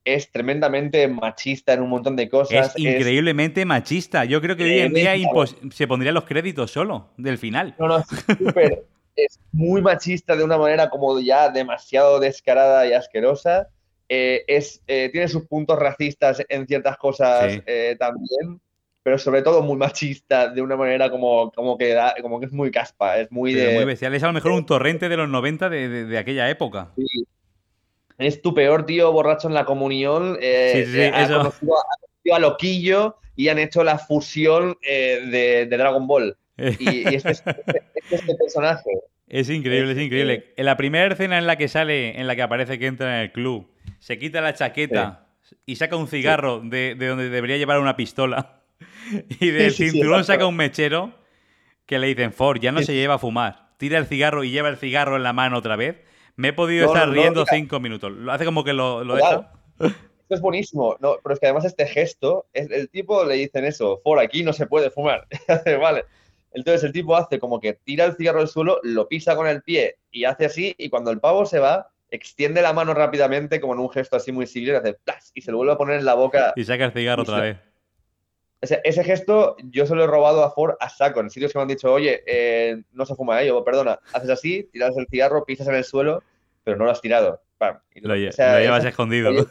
Es 0.04 0.32
tremendamente 0.32 1.06
machista 1.06 1.72
en 1.74 1.82
un 1.82 1.90
montón 1.90 2.16
de 2.16 2.28
cosas. 2.28 2.74
Es 2.74 2.78
increíblemente 2.78 3.64
machista. 3.64 4.24
Yo 4.24 4.40
creo 4.40 4.56
que 4.56 4.64
hoy 4.64 4.80
en 4.80 4.92
día 4.92 5.12
se 5.70 5.86
pondrían 5.86 6.14
los 6.14 6.24
créditos 6.24 6.72
solo 6.72 7.10
del 7.16 7.38
final. 7.38 7.76
No, 7.78 7.86
no, 7.86 7.98
es 7.98 8.06
súper. 8.36 8.84
es 9.14 9.38
muy 9.52 9.80
machista 9.80 10.34
de 10.34 10.42
una 10.42 10.58
manera 10.58 10.90
como 10.90 11.20
ya 11.20 11.50
demasiado 11.50 12.18
descarada 12.18 12.84
y 12.88 12.94
asquerosa. 12.94 13.68
Eh, 14.14 14.44
es, 14.46 14.82
eh, 14.86 15.08
tiene 15.10 15.26
sus 15.28 15.46
puntos 15.46 15.78
racistas 15.78 16.44
en 16.50 16.66
ciertas 16.66 16.98
cosas 16.98 17.52
Sí. 17.54 17.62
eh, 17.64 17.96
también, 17.98 18.60
pero 19.02 19.16
sobre 19.16 19.40
todo 19.40 19.62
muy 19.62 19.76
machista 19.76 20.48
de 20.48 20.60
una 20.60 20.76
manera 20.76 21.08
como, 21.10 21.50
como, 21.52 21.78
que, 21.78 21.94
da- 21.94 22.14
como 22.20 22.38
que 22.38 22.44
es 22.46 22.52
muy 22.52 22.70
caspa, 22.70 23.18
es 23.18 23.30
muy 23.32 23.54
Pero 23.54 23.70
de... 23.70 23.74
muy 23.76 23.84
bestial. 23.86 24.12
Es 24.14 24.22
a 24.22 24.26
lo 24.26 24.34
mejor 24.34 24.52
un 24.52 24.66
torrente 24.66 25.08
de 25.08 25.16
los 25.16 25.30
90 25.30 25.70
de, 25.70 25.88
de- 25.88 26.04
de 26.04 26.18
aquella 26.18 26.50
época. 26.50 26.90
Sí. 26.96 27.24
Es 28.18 28.42
tu 28.42 28.52
peor 28.52 28.84
tío 28.84 29.10
borracho 29.12 29.48
en 29.48 29.54
la 29.54 29.64
comunión. 29.64 30.36
Sí, 30.40 30.84
sí, 30.84 30.92
sí, 30.92 31.00
ha, 31.00 31.22
eso. 31.22 31.38
conocido, 31.38 31.74
ha 31.78 31.96
conocido 32.00 32.34
a 32.34 32.38
Loquillo 32.38 33.16
y 33.34 33.48
han 33.48 33.58
hecho 33.58 33.82
la 33.82 33.96
fusión 33.98 34.76
de, 34.82 35.66
de 35.68 35.76
Dragon 35.78 36.06
Ball. 36.06 36.36
Y, 36.58 37.08
y 37.10 37.14
este, 37.14 37.30
es, 37.30 37.42
este, 37.46 37.82
este 38.10 38.34
personaje. 38.36 38.90
Es 39.26 39.48
increíble, 39.48 39.92
Es- 39.92 39.98
increíble. 39.98 40.52
En 40.58 40.66
la 40.66 40.76
primera 40.76 41.10
escena 41.14 41.38
en 41.38 41.46
la 41.46 41.56
que 41.56 41.66
sale, 41.66 42.20
en 42.20 42.26
la 42.26 42.36
que 42.36 42.42
aparece 42.42 42.78
que 42.78 42.86
entra 42.86 43.16
en 43.16 43.22
el 43.22 43.32
club, 43.32 43.66
se 44.02 44.18
quita 44.18 44.40
la 44.40 44.52
chaqueta 44.52 45.28
y 45.64 45.76
saca 45.76 45.94
un 45.94 46.08
cigarro 46.08 46.58
de, 46.58 46.96
de 46.96 47.06
donde 47.06 47.30
debería 47.30 47.56
llevar 47.56 47.78
una 47.78 47.96
pistola. 47.96 48.58
Y 49.40 49.50
del 49.50 49.70
Sí, 49.72 49.90
cinturón 49.90 50.24
saca 50.24 50.46
un 50.46 50.56
mechero 50.56 51.12
que 51.86 51.98
le 51.98 52.08
dicen, 52.08 52.32
Ford, 52.32 52.60
ya 52.60 52.72
no 52.72 52.82
se 52.82 52.94
lleva 52.94 53.14
a 53.14 53.18
fumar. 53.18 53.74
Tira 53.76 53.98
el 53.98 54.06
cigarro 54.06 54.42
y 54.42 54.50
lleva 54.50 54.70
el 54.70 54.76
cigarro 54.76 55.16
en 55.16 55.22
la 55.22 55.32
mano 55.32 55.58
otra 55.58 55.76
vez. 55.76 56.00
Me 56.34 56.48
he 56.48 56.52
podido 56.52 56.86
No, 56.86 56.92
estar 56.92 57.08
no, 57.08 57.14
riendo 57.14 57.44
cinco 57.46 57.78
minutos. 57.78 58.10
Lo 58.10 58.32
hace 58.32 58.44
como 58.44 58.64
que 58.64 58.72
lo, 58.72 59.04
lo 59.04 59.14
deja. 59.14 59.52
Esto 59.78 59.94
es 60.34 60.40
buenísimo. 60.40 60.96
No, 60.98 61.18
pero 61.22 61.34
es 61.34 61.40
que 61.40 61.46
además 61.46 61.64
este 61.64 61.86
gesto, 61.86 62.46
es, 62.52 62.70
el 62.70 62.88
tipo 62.88 63.24
le 63.24 63.34
dicen 63.34 63.64
eso, 63.64 64.00
por 64.02 64.18
aquí 64.18 64.42
no 64.42 64.52
se 64.52 64.66
puede 64.66 64.90
fumar. 64.90 65.28
vale. 65.80 66.04
Entonces 66.52 66.82
el 66.82 66.92
tipo 66.92 67.14
hace 67.16 67.38
como 67.38 67.60
que 67.60 67.74
tira 67.74 68.06
el 68.06 68.16
cigarro 68.16 68.40
al 68.40 68.48
suelo, 68.48 68.80
lo 68.82 69.06
pisa 69.06 69.36
con 69.36 69.46
el 69.46 69.62
pie 69.62 69.96
y 70.10 70.24
hace 70.24 70.46
así, 70.46 70.74
y 70.76 70.88
cuando 70.88 71.12
el 71.12 71.20
pavo 71.20 71.46
se 71.46 71.60
va, 71.60 71.92
extiende 72.14 72.62
la 72.62 72.72
mano 72.72 72.94
rápidamente, 72.94 73.60
como 73.60 73.74
en 73.74 73.80
un 73.80 73.90
gesto 73.90 74.16
así 74.16 74.30
muy 74.32 74.46
civil, 74.46 74.68
y 74.68 74.72
hace 74.72 74.94
¡plas! 74.94 75.32
y 75.34 75.40
se 75.42 75.50
lo 75.50 75.56
vuelve 75.56 75.72
a 75.72 75.76
poner 75.78 75.98
en 75.98 76.04
la 76.04 76.14
boca. 76.14 76.52
Y 76.56 76.64
saca 76.64 76.84
el 76.84 76.92
cigarro 76.92 77.22
otra 77.22 77.40
vez. 77.40 77.56
Ese, 78.60 78.80
ese 78.84 79.02
gesto 79.02 79.56
yo 79.64 79.86
se 79.86 79.94
lo 79.96 80.04
he 80.04 80.06
robado 80.06 80.44
a 80.44 80.52
Ford 80.52 80.74
a 80.78 80.88
saco, 80.88 81.18
en 81.20 81.30
sitios 81.30 81.52
que 81.52 81.58
me 81.58 81.62
han 81.62 81.68
dicho, 81.68 81.92
oye, 81.92 82.22
eh, 82.26 82.80
no 82.92 83.04
se 83.04 83.16
fuma 83.16 83.42
ello, 83.42 83.64
perdona, 83.64 83.98
haces 84.12 84.30
así, 84.30 84.68
tiras 84.72 84.96
el 84.96 85.08
cigarro, 85.08 85.44
pisas 85.44 85.66
en 85.66 85.74
el 85.74 85.84
suelo, 85.84 86.22
pero 86.62 86.76
no 86.76 86.84
lo 86.84 86.90
has 86.92 87.00
tirado. 87.00 87.40
Pam. 87.58 87.78
Lo, 87.96 88.14
lle- 88.14 88.28
o 88.28 88.32
sea, 88.32 88.54
lo 88.54 88.60
llevas 88.60 88.80
esa- 88.80 88.90
escondido. 88.90 89.30
oye, 89.30 89.44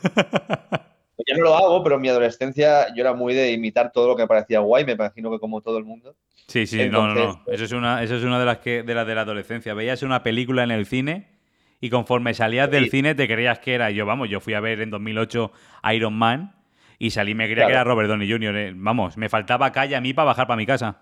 Ya 1.28 1.36
no 1.38 1.44
lo 1.44 1.56
hago, 1.56 1.84
pero 1.84 1.96
en 1.96 2.02
mi 2.02 2.10
adolescencia 2.10 2.88
yo 2.96 3.02
era 3.02 3.14
muy 3.14 3.34
de 3.34 3.52
imitar 3.52 3.92
todo 3.92 4.08
lo 4.08 4.16
que 4.16 4.24
me 4.24 4.28
parecía 4.28 4.60
guay, 4.60 4.86
me 4.86 4.94
imagino 4.94 5.30
que 5.30 5.40
como 5.40 5.62
todo 5.62 5.78
el 5.78 5.84
mundo. 5.84 6.16
Sí, 6.48 6.66
sí, 6.66 6.78
no, 6.90 7.08
no, 7.08 7.14
no. 7.14 7.22
Entonces, 7.22 7.54
Eso 7.54 7.64
es 7.66 7.72
una, 7.74 8.04
eso 8.04 8.16
es 8.16 8.24
una 8.24 8.40
de 8.40 8.46
las 8.46 8.58
que 8.60 8.84
de 8.84 8.96
las 8.96 9.06
de 9.08 9.16
la 9.16 9.22
adolescencia. 9.22 9.74
Veías 9.74 10.04
una 10.04 10.24
película 10.24 10.64
en 10.64 10.72
el 10.72 10.86
cine 10.86 11.41
y 11.82 11.90
conforme 11.90 12.34
salías 12.36 12.70
del 12.70 12.90
cine 12.90 13.16
te 13.16 13.28
creías 13.28 13.60
que 13.60 13.74
era. 13.74 13.90
Yo, 13.90 14.06
vamos, 14.06 14.30
yo 14.30 14.40
fui 14.40 14.54
a 14.54 14.60
ver 14.60 14.80
en 14.82 14.92
2008 14.92 15.52
Iron 15.94 16.14
Man 16.14 16.56
y 17.00 17.10
salí, 17.10 17.34
me 17.34 17.50
creía 17.50 17.66
que 17.66 17.74
era 17.74 17.84
Robert 17.84 18.08
Downey 18.08 18.32
Jr. 18.32 18.56
eh. 18.56 18.74
Vamos, 18.76 19.18
me 19.18 19.28
faltaba 19.28 19.72
calle 19.72 19.96
a 19.96 20.02
mí 20.02 20.14
para 20.14 20.28
bajar 20.28 20.46
para 20.46 20.58
mi 20.58 20.68
casa. 20.68 21.02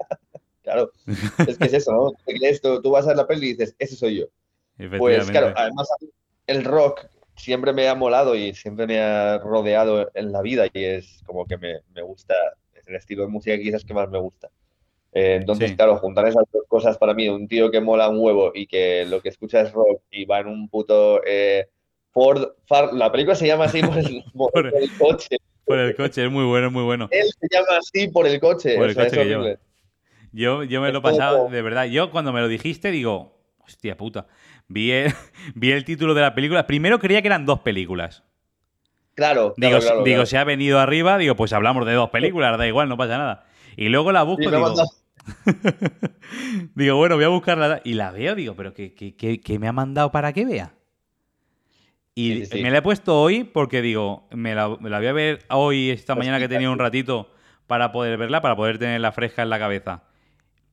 claro. 0.62 0.90
Es 1.46 1.56
que 1.56 1.66
es 1.66 1.72
eso, 1.72 1.92
¿no? 1.92 2.12
Crees, 2.26 2.60
tú, 2.60 2.90
vas 2.90 3.04
a 3.04 3.08
ver 3.08 3.16
la 3.16 3.26
peli 3.28 3.46
y 3.46 3.52
dices, 3.52 3.76
ese 3.78 3.94
soy 3.94 4.18
yo. 4.18 4.26
Pues 4.98 5.30
claro, 5.30 5.54
además 5.56 5.88
el 6.48 6.64
rock 6.64 7.06
siempre 7.36 7.72
me 7.72 7.88
ha 7.88 7.94
molado 7.94 8.34
y 8.34 8.52
siempre 8.54 8.86
me 8.88 9.00
ha 9.00 9.38
rodeado 9.38 10.10
en 10.14 10.32
la 10.32 10.42
vida 10.42 10.66
y 10.72 10.84
es 10.84 11.22
como 11.24 11.46
que 11.46 11.56
me, 11.56 11.80
me 11.94 12.02
gusta, 12.02 12.34
es 12.74 12.88
el 12.88 12.96
estilo 12.96 13.22
de 13.22 13.28
música 13.28 13.56
quizás 13.56 13.84
que 13.84 13.94
más 13.94 14.10
me 14.10 14.18
gusta. 14.18 14.50
Eh, 15.12 15.36
entonces, 15.36 15.70
Sí. 15.70 15.76
claro, 15.76 15.96
juntar 15.98 16.26
esas 16.26 16.44
cosas 16.72 16.96
para 16.98 17.12
mí, 17.14 17.28
un 17.28 17.46
tío 17.46 17.70
que 17.70 17.80
mola 17.82 18.08
un 18.08 18.18
huevo 18.18 18.50
y 18.54 18.66
que 18.66 19.04
lo 19.06 19.20
que 19.20 19.28
escucha 19.28 19.60
es 19.60 19.72
rock 19.72 20.00
y 20.10 20.24
va 20.24 20.40
en 20.40 20.46
un 20.48 20.68
puto 20.70 21.20
eh, 21.26 21.68
Ford, 22.12 22.52
Far- 22.66 22.92
la 22.94 23.12
película 23.12 23.34
se 23.36 23.46
llama 23.46 23.64
así 23.66 23.82
por 23.82 23.98
el, 23.98 24.24
por 24.34 24.50
Por- 24.52 24.66
el 24.74 24.90
coche, 24.98 25.36
Por 25.66 25.78
el 25.78 25.94
coche, 25.94 26.24
es 26.24 26.30
muy 26.30 26.44
bueno, 26.46 26.68
es 26.68 26.72
muy 26.72 26.82
bueno. 26.82 27.08
él 27.10 27.26
se 27.38 27.46
llama 27.52 27.76
así 27.78 28.08
por 28.08 28.26
el 28.26 28.40
coche, 28.40 28.74
Por 28.76 28.86
el 28.86 28.90
o 28.90 28.94
sea, 28.94 29.04
coche 29.04 29.16
es 29.16 29.22
que 29.22 29.28
lleva. 29.28 29.42
horrible. 29.42 29.58
Yo, 30.32 30.64
yo 30.64 30.80
me 30.80 30.86
Es 30.88 30.92
lo 30.94 31.00
he 31.00 31.02
pasado, 31.02 31.38
como- 31.40 31.50
de 31.50 31.60
verdad. 31.62 31.84
Yo 31.84 32.10
cuando 32.10 32.32
me 32.32 32.40
lo 32.40 32.48
dijiste 32.48 32.90
digo, 32.90 33.38
hostia 33.64 33.96
puta. 33.98 34.26
Vi 34.66 34.90
el, 34.90 35.12
vi 35.54 35.72
el 35.72 35.84
título 35.84 36.14
de 36.14 36.22
la 36.22 36.34
película. 36.34 36.66
Primero 36.66 36.98
creía 36.98 37.20
que 37.20 37.28
eran 37.28 37.44
dos 37.44 37.60
películas. 37.60 38.24
Claro, 39.14 39.52
Digo, 39.58 39.72
claro, 39.72 39.80
claro, 39.80 40.04
digo 40.04 40.14
claro. 40.16 40.26
se 40.26 40.38
ha 40.38 40.44
venido 40.44 40.80
arriba, 40.80 41.18
digo, 41.18 41.36
pues 41.36 41.52
hablamos 41.52 41.84
de 41.84 41.92
dos 41.92 42.08
películas, 42.08 42.56
da 42.56 42.66
igual, 42.66 42.88
no 42.88 42.96
pasa 42.96 43.18
nada. 43.18 43.44
Y 43.76 43.90
luego 43.90 44.10
la 44.10 44.22
busco 44.22 44.42
y 44.42 44.46
digo, 44.46 44.58
mandado- 44.60 44.88
digo, 46.74 46.96
bueno, 46.96 47.16
voy 47.16 47.24
a 47.24 47.28
buscarla. 47.28 47.80
Y 47.84 47.94
la 47.94 48.10
veo, 48.10 48.34
digo, 48.34 48.54
pero 48.56 48.74
¿qué, 48.74 48.94
qué- 48.94 49.14
qué- 49.16 49.40
qué 49.40 49.58
me 49.58 49.68
ha 49.68 49.72
mandado 49.72 50.10
para 50.12 50.32
que 50.32 50.44
vea? 50.44 50.74
Y 52.14 52.34
Sí, 52.36 52.46
sí, 52.46 52.58
sí. 52.58 52.62
me 52.62 52.70
la 52.70 52.78
he 52.78 52.82
puesto 52.82 53.20
hoy 53.20 53.44
porque 53.44 53.80
digo, 53.80 54.28
me 54.32 54.54
la, 54.54 54.68
me 54.80 54.90
la 54.90 54.98
voy 54.98 55.06
a 55.06 55.12
ver 55.12 55.44
hoy, 55.50 55.90
esta 55.90 56.14
mañana 56.14 56.38
que 56.38 56.48
tenía 56.48 56.70
un 56.70 56.78
ratito 56.78 57.30
para 57.66 57.90
poder 57.92 58.18
verla, 58.18 58.42
para 58.42 58.54
poder 58.56 58.78
tenerla 58.78 59.12
fresca 59.12 59.42
en 59.42 59.50
la 59.50 59.58
cabeza. 59.58 60.04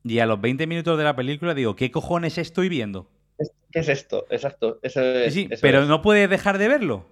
Y 0.04 0.20
a 0.20 0.26
los 0.26 0.40
20 0.40 0.66
minutos 0.66 0.98
de 0.98 1.04
la 1.04 1.16
película 1.16 1.54
digo, 1.54 1.76
¿qué 1.76 1.90
cojones 1.90 2.38
estoy 2.38 2.68
viendo? 2.68 3.08
¿Qué 3.72 3.80
es 3.80 3.88
esto? 3.88 4.26
Exacto, 4.30 4.78
eso 4.82 5.00
Sí, 5.22 5.30
es, 5.30 5.34
sí, 5.34 5.48
eso 5.50 5.62
pero 5.62 5.84
es. 5.84 5.86
no 5.86 6.02
puedes 6.02 6.28
dejar 6.30 6.58
de 6.58 6.68
verlo. 6.68 7.06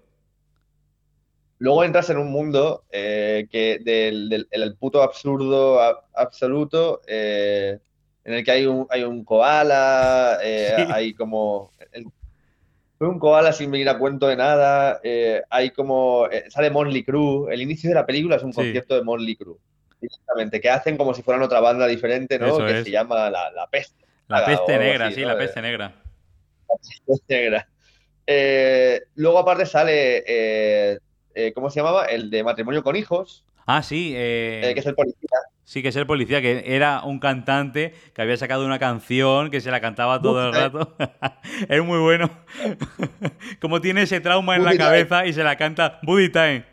Luego 1.60 1.82
entras 1.84 2.08
en 2.10 2.18
un 2.18 2.30
mundo 2.30 2.84
eh, 2.90 3.48
que 3.50 3.78
del, 3.82 4.28
del- 4.28 4.48
el 4.50 4.76
puto 4.76 5.02
absurdo 5.02 5.80
a- 5.80 6.04
absoluto, 6.14 7.00
eh, 7.06 7.78
en 8.24 8.34
el 8.34 8.44
que 8.44 8.50
hay 8.50 8.66
un, 8.66 8.86
hay 8.90 9.02
un 9.02 9.24
koala, 9.24 10.38
eh, 10.42 10.74
Sí. 10.76 10.84
hay 10.90 11.14
como... 11.14 11.72
el- 11.92 12.06
un 13.00 13.18
koala 13.20 13.52
sin 13.52 13.70
venir 13.70 13.88
a 13.88 13.98
cuento 13.98 14.26
de 14.26 14.36
nada, 14.36 15.00
hay 15.50 15.70
como... 15.70 16.28
sale 16.48 16.70
Motley 16.70 17.04
Crue, 17.04 17.52
el 17.54 17.62
inicio 17.62 17.88
de 17.90 17.94
la 17.94 18.04
película 18.06 18.36
es 18.36 18.42
un 18.42 18.52
Sí. 18.52 18.56
concierto 18.56 18.94
de 18.96 19.02
Motley 19.02 19.36
Crue, 19.36 19.56
directamente, 20.00 20.60
que 20.60 20.68
hacen 20.70 20.96
como 20.96 21.14
si 21.14 21.22
fueran 21.22 21.42
otra 21.42 21.60
banda 21.60 21.86
diferente, 21.86 22.38
¿no? 22.38 22.46
Eso 22.48 22.66
que 22.66 22.78
es. 22.78 22.84
se 22.84 22.90
llama 22.90 23.30
La, 23.30 23.50
La 23.52 23.66
Peste. 23.68 24.04
La 24.28 24.44
peste 24.44 24.78
negra, 24.78 25.06
así, 25.06 25.14
sí, 25.16 25.20
¿no? 25.22 25.28
la 25.28 25.38
peste 25.38 25.62
negra. 25.62 25.94
negra. 27.28 27.68
Eh, 28.26 29.00
luego 29.14 29.38
aparte 29.38 29.64
sale, 29.64 30.22
eh, 31.46 31.52
¿cómo 31.54 31.70
se 31.70 31.80
llamaba? 31.80 32.04
El 32.06 32.30
de 32.30 32.42
matrimonio 32.44 32.82
con 32.82 32.96
hijos, 32.96 33.44
Ah, 33.70 33.82
sí, 33.82 34.12
eh, 34.16 34.62
eh, 34.64 34.72
que 34.74 34.80
es 34.80 34.86
el 34.86 34.94
policía. 34.94 35.28
sí 35.64 35.82
que 35.82 35.88
es 35.88 35.96
el 35.96 36.06
policía, 36.06 36.40
que 36.40 36.62
era 36.74 37.02
un 37.04 37.18
cantante 37.18 37.92
que 38.14 38.22
había 38.22 38.36
sacado 38.38 38.64
una 38.64 38.78
canción 38.78 39.50
que 39.50 39.60
se 39.60 39.70
la 39.70 39.80
cantaba 39.82 40.22
todo 40.22 40.46
el 40.48 40.54
rato. 40.54 40.96
es 41.68 41.84
muy 41.84 41.98
bueno. 41.98 42.30
Como 43.60 43.80
tiene 43.80 44.02
ese 44.02 44.20
trauma 44.20 44.56
en 44.56 44.64
la 44.64 44.70
Time. 44.72 44.84
cabeza 44.84 45.26
y 45.26 45.32
se 45.32 45.42
la 45.44 45.56
canta 45.56 45.98
Booty 46.02 46.30
Time. 46.30 46.64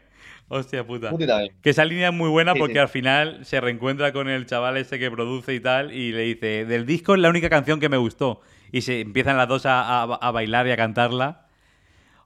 Hostia 0.48 0.86
puta. 0.86 1.10
Booty 1.12 1.26
Time. 1.26 1.52
Que 1.62 1.72
esa 1.72 1.84
línea 1.86 2.10
es 2.10 2.14
muy 2.14 2.30
buena 2.30 2.54
Sí, 2.54 2.60
porque 2.60 2.74
sí. 2.76 2.80
al 2.80 2.88
final 2.90 3.46
se 3.46 3.60
reencuentra 3.60 4.14
con 4.14 4.30
el 4.30 4.46
chaval 4.46 4.78
este 4.78 5.00
que 5.00 5.10
produce 5.12 5.54
y 5.54 5.60
tal 5.60 5.92
y 5.92 6.12
le 6.12 6.22
dice, 6.22 6.66
del 6.66 6.86
disco 6.86 7.14
es 7.16 7.20
la 7.20 7.30
única 7.30 7.50
canción 7.50 7.80
que 7.80 7.90
me 7.90 7.98
gustó. 7.98 8.42
Y 8.72 8.82
se 8.82 9.02
empiezan 9.02 9.38
las 9.38 9.48
dos 9.48 9.66
a, 9.66 9.82
a- 10.04 10.16
a 10.16 10.32
bailar 10.32 10.68
y 10.68 10.72
a 10.72 10.78
cantarla. 10.78 11.45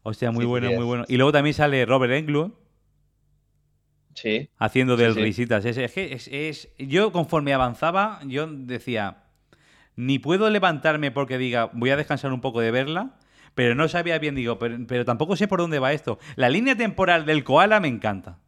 Hostia, 0.04 0.32
muy 0.32 0.42
Sí, 0.44 0.46
sí, 0.46 0.50
bueno, 0.50 0.72
muy 0.72 0.86
bueno. 0.86 1.06
Y 1.08 1.18
luego 1.18 1.32
también 1.32 1.54
sale 1.54 1.86
Robert 1.86 2.14
Englund 2.14 2.54
Sí. 4.16 4.50
haciendo 4.58 4.98
del 4.98 5.14
sí. 5.14 5.22
risitas. 5.22 5.64
Es, 5.66 5.78
es 5.78 5.92
que 5.94 6.14
es, 6.14 6.28
es- 6.28 6.70
yo 6.78 7.12
conforme 7.12 7.54
avanzaba, 7.54 8.20
yo 8.26 8.48
decía, 8.48 9.24
ni 9.96 10.20
puedo 10.20 10.50
levantarme 10.50 11.12
porque 11.12 11.38
diga, 11.38 11.70
voy 11.74 11.92
a 11.92 11.98
descansar 11.98 12.34
un 12.34 12.42
poco 12.42 12.62
de 12.62 12.72
verla, 12.72 13.18
pero 13.56 13.76
no 13.76 13.88
sabía 13.90 14.20
bien, 14.20 14.36
digo, 14.36 14.60
pero, 14.60 14.78
pero 14.88 15.06
tampoco 15.06 15.36
sé 15.36 15.48
por 15.48 15.60
dónde 15.60 15.80
va 15.80 15.94
esto. 15.94 16.20
La 16.36 16.50
línea 16.50 16.76
temporal 16.76 17.26
del 17.26 17.44
koala 17.44 17.80
me 17.80 17.88
encanta. 17.88 18.40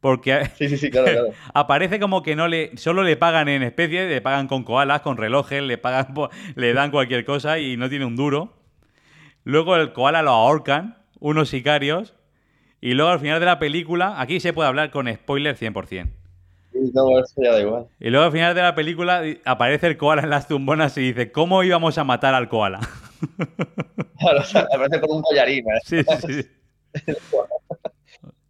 Porque 0.00 0.50
Sí, 0.58 0.68
sí, 0.70 0.78
sí, 0.78 0.90
claro, 0.90 1.06
claro. 1.12 1.28
aparece 1.54 2.00
como 2.00 2.22
que 2.22 2.36
no 2.36 2.48
le 2.48 2.76
solo 2.78 3.02
le 3.04 3.16
pagan 3.16 3.48
en 3.48 3.62
especie, 3.62 4.08
le 4.08 4.20
pagan 4.22 4.48
con 4.48 4.64
koalas, 4.64 5.02
con 5.02 5.16
relojes, 5.18 5.62
le 5.62 5.78
pagan 5.78 6.14
le 6.56 6.74
dan 6.74 6.90
cualquier 6.92 7.24
cosa 7.26 7.58
y 7.58 7.76
no 7.76 7.88
tiene 7.90 8.06
un 8.06 8.16
duro. 8.16 8.54
Luego 9.44 9.76
el 9.76 9.92
koala 9.92 10.22
lo 10.22 10.30
ahorcan 10.30 10.96
unos 11.18 11.48
sicarios 11.48 12.14
y 12.80 12.94
luego 12.94 13.10
al 13.10 13.20
final 13.20 13.40
de 13.40 13.46
la 13.46 13.58
película, 13.58 14.20
aquí 14.20 14.40
se 14.40 14.52
puede 14.52 14.68
hablar 14.68 14.90
con 14.90 15.12
spoiler 15.12 15.56
100%. 15.56 16.08
Sí, 16.72 16.78
No, 16.94 17.18
eso 17.18 17.34
ya 17.42 17.52
da 17.52 17.60
igual. 17.60 17.86
Y 17.98 18.10
luego 18.10 18.26
al 18.26 18.32
final 18.32 18.54
de 18.54 18.62
la 18.62 18.74
película 18.74 19.22
aparece 19.44 19.86
el 19.88 19.96
koala 19.96 20.22
en 20.22 20.30
las 20.30 20.46
tumbonas 20.48 20.96
y 20.96 21.00
dice, 21.02 21.32
¿cómo 21.32 21.62
íbamos 21.62 21.98
a 21.98 22.04
matar 22.04 22.34
al 22.34 22.48
koala? 22.48 22.80
Claro, 24.18 24.40
o 24.40 24.44
sea, 24.44 24.66
aparece 24.74 25.00
con 25.00 25.16
un 25.16 25.22
collarín. 25.22 25.64
¿eh? 25.66 25.78
sí, 25.84 26.02
sí, 26.26 26.42
sí. 26.42 26.48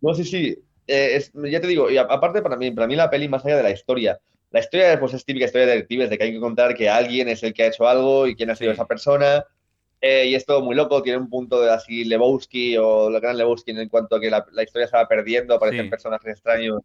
No, 0.00 0.14
sí, 0.14 0.24
sí. 0.24 0.56
Eh, 0.86 1.16
es- 1.16 1.32
ya 1.34 1.60
te 1.60 1.66
digo, 1.66 1.90
y 1.90 1.96
aparte 1.98 2.42
para 2.42 2.56
mí, 2.56 2.70
para 2.70 2.86
mí 2.86 2.96
la 2.96 3.10
peli, 3.10 3.28
más 3.28 3.44
allá 3.44 3.58
de 3.58 3.62
la 3.62 3.70
historia, 3.70 4.18
la 4.50 4.60
historia 4.60 4.98
pues, 4.98 5.14
es 5.14 5.24
típica 5.24 5.46
historia 5.46 5.66
de 5.66 5.72
detectives, 5.74 6.10
de 6.10 6.18
que 6.18 6.24
hay 6.24 6.32
que 6.32 6.40
contar 6.40 6.74
que 6.74 6.88
alguien 6.88 7.28
es 7.28 7.42
el 7.42 7.52
que 7.54 7.62
ha 7.64 7.66
hecho 7.66 7.86
algo 7.88 8.26
y 8.26 8.34
quién 8.34 8.50
ha 8.50 8.56
sido 8.56 8.70
Sí. 8.72 8.74
esa 8.74 8.86
persona. 8.86 9.44
Eh, 10.00 10.26
y 10.26 10.34
es 10.34 10.46
todo 10.46 10.62
muy 10.62 10.74
loco, 10.74 11.02
tiene 11.02 11.18
un 11.18 11.28
punto 11.30 11.60
de 11.60 11.70
así 11.70 12.04
Lebowski 12.04 12.76
o 12.78 13.10
la 13.10 13.20
gran 13.20 13.36
Lebowski 13.36 13.72
en 13.72 13.88
cuanto 13.88 14.16
a 14.16 14.20
que 14.20 14.30
la, 14.30 14.46
la 14.52 14.62
historia 14.62 14.88
se 14.88 14.96
va 14.96 15.06
perdiendo, 15.08 15.54
aparecen 15.54 15.86
Sí. 15.86 15.90
personajes 15.90 16.32
extraños, 16.32 16.80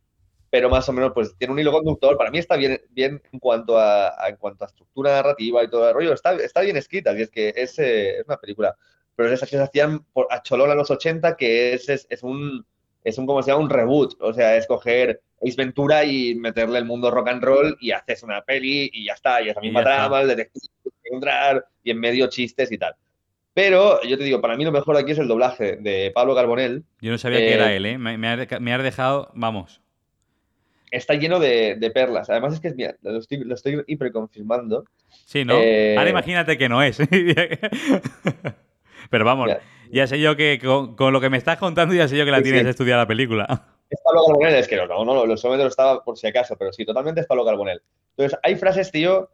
pero 0.49 0.69
más 0.69 0.87
o 0.89 0.93
menos 0.93 1.11
pues 1.13 1.35
tiene 1.37 1.53
un 1.53 1.59
hilo 1.59 1.71
conductor. 1.71 2.17
Para 2.17 2.31
mí 2.31 2.37
está 2.39 2.55
bien, 2.57 2.81
bien 2.91 3.21
en 3.31 3.39
cuanto 3.39 3.77
a, 3.77 4.09
a- 4.23 4.29
en 4.29 4.37
cuanto 4.37 4.63
a 4.63 4.67
estructura 4.67 5.11
narrativa 5.13 5.63
y 5.63 5.69
todo 5.69 5.87
el 5.89 5.93
rollo, 5.95 6.13
está, 6.13 6.33
está 6.35 6.61
bien 6.61 6.77
escrita, 6.77 7.17
y 7.17 7.21
es 7.23 7.29
que 7.29 7.53
es, 7.55 7.77
eh, 7.79 8.19
es 8.19 8.25
una 8.27 8.37
película. 8.37 8.75
Pero 9.15 9.29
es 9.29 9.35
esas 9.35 9.49
que 9.49 9.57
se 9.57 9.63
hacían 9.63 10.03
por, 10.13 10.27
a 10.29 10.41
Cholón 10.43 10.71
a 10.71 10.75
los 10.75 10.91
80, 10.91 11.35
que 11.37 11.73
es, 11.73 11.87
es, 11.89 12.07
es 12.09 12.23
un, 12.23 12.65
es 13.03 13.17
un, 13.17 13.25
como 13.25 13.41
se 13.43 13.51
llama, 13.51 13.63
un 13.63 13.69
reboot. 13.69 14.15
O 14.21 14.33
sea, 14.33 14.57
es 14.57 14.67
coger 14.67 15.21
Ace 15.41 15.55
Ventura 15.57 16.03
y 16.05 16.35
meterle 16.35 16.79
el 16.79 16.85
mundo 16.85 17.11
rock 17.11 17.29
and 17.29 17.43
roll 17.43 17.77
y 17.79 17.91
haces 17.91 18.23
una 18.23 18.41
peli 18.43 18.89
y 18.93 19.05
ya 19.05 19.13
está. 19.13 19.41
Y 19.41 19.49
es 19.49 19.55
la 19.55 19.61
misma 19.61 19.83
trama, 19.83 20.21
el 20.21 20.27
detective 20.29 20.67
encontrar 21.03 21.65
y 21.83 21.91
en 21.91 21.99
medio 21.99 22.27
chistes 22.27 22.71
y 22.71 22.77
tal. 22.77 22.95
Pero 23.55 24.01
yo 24.03 24.17
te 24.17 24.23
digo, 24.25 24.41
para 24.41 24.57
mí 24.57 24.65
lo 24.65 24.71
mejor 24.71 24.97
aquí 24.97 25.13
es 25.13 25.17
el 25.17 25.27
doblaje 25.29 25.77
de 25.77 26.11
Pablo 26.13 26.35
Carbonell. 26.35 26.83
Yo 27.01 27.11
no 27.11 27.17
sabía 27.17 27.39
que 27.39 27.51
Eh, 27.51 27.55
era 27.55 27.73
él, 27.73 27.85
¿eh? 27.85 27.97
Me, 27.97 28.17
me 28.17 28.27
ha, 28.27 28.59
me 28.59 28.73
has 28.73 28.83
dejado, 28.83 29.31
vamos. 29.33 29.81
Está 30.91 31.13
lleno 31.15 31.39
de, 31.39 31.75
de 31.75 31.89
perlas. 31.89 32.29
Además 32.29 32.53
es 32.53 32.59
que 32.59 32.73
mira, 32.73 32.95
lo 33.01 33.17
estoy, 33.17 33.37
lo 33.39 33.55
estoy 33.55 33.81
hiperconfirmando. 33.87 34.83
Sí, 35.25 35.45
¿no? 35.45 35.55
Eh, 35.57 35.95
Ahora 35.97 36.09
imagínate 36.09 36.57
que 36.57 36.69
no 36.69 36.83
es. 36.83 36.97
Pero 39.09 39.25
vamos, 39.25 39.47
Mira, 39.47 39.61
ya 39.91 40.07
sé 40.07 40.19
yo 40.19 40.35
que 40.35 40.59
con, 40.63 40.95
con 40.95 41.13
lo 41.13 41.21
que 41.21 41.29
me 41.29 41.37
estás 41.37 41.57
contando 41.57 41.93
ya 41.93 42.07
sé 42.07 42.17
yo 42.17 42.25
que 42.25 42.31
la 42.31 42.37
Sí, 42.37 42.43
tienes 42.43 42.63
sí. 42.63 42.69
estudiada 42.69 43.03
la 43.03 43.07
película. 43.07 43.45
es 43.89 43.99
Pablo 44.03 44.25
Carbonell, 44.25 44.55
es 44.55 44.67
que 44.67 44.75
no, 44.75 44.87
no, 44.87 45.05
no, 45.05 45.25
lo 45.25 45.37
solamente 45.37 45.63
lo 45.63 45.69
estaba 45.69 46.03
por 46.03 46.17
si 46.17 46.27
acaso, 46.27 46.55
pero 46.57 46.73
sí, 46.73 46.85
totalmente 46.85 47.21
es 47.21 47.27
Pablo 47.27 47.45
Carbonell. 47.45 47.81
Entonces, 48.17 48.37
hay 48.43 48.55
frases, 48.55 48.91
tío, 48.91 49.29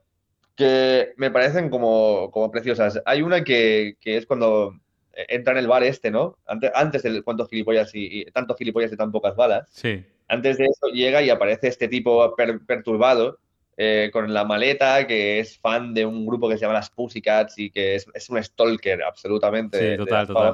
que 0.56 1.14
me 1.18 1.32
parecen 1.32 1.70
como, 1.70 2.30
como 2.32 2.52
preciosas. 2.52 3.02
Hay 3.06 3.22
una 3.22 3.44
que, 3.44 3.96
que 4.00 4.18
es 4.18 4.26
cuando 4.26 4.76
eh, 5.14 5.26
entra 5.30 5.54
en 5.54 5.60
el 5.60 5.68
bar 5.68 5.84
este, 5.84 6.12
¿no? 6.12 6.38
Antes, 6.46 6.72
antes 6.76 7.04
del 7.04 7.24
cuántos 7.24 7.50
gilipollas 7.50 7.94
y, 7.96 8.22
y 8.22 8.26
tantos 8.26 8.58
gilipollas 8.58 8.92
y 8.94 8.98
tan 8.98 9.12
pocas 9.12 9.36
balas. 9.36 9.68
Sí. 9.72 10.04
Antes 10.28 10.58
de 10.58 10.66
eso 10.66 10.88
llega 10.94 11.22
y 11.22 11.30
aparece 11.30 11.68
este 11.68 11.88
tipo 11.88 12.36
per- 12.36 12.62
perturbado 12.66 13.40
eh, 13.78 14.10
con 14.14 14.34
la 14.34 14.46
maleta, 14.46 15.08
que 15.08 15.40
es 15.40 15.58
fan 15.58 15.94
de 15.94 16.06
un 16.06 16.26
grupo 16.26 16.48
que 16.48 16.56
se 16.56 16.62
llama 16.62 16.76
las 16.76 16.90
Pussycats 16.90 17.58
y 17.58 17.72
que 17.72 17.96
es, 17.96 18.06
es 18.14 18.30
un 18.30 18.42
stalker 18.44 19.02
absolutamente. 19.04 19.78
Sí, 19.78 19.84
de- 19.84 19.92
de 19.92 19.98
total, 19.98 20.28
total. 20.28 20.54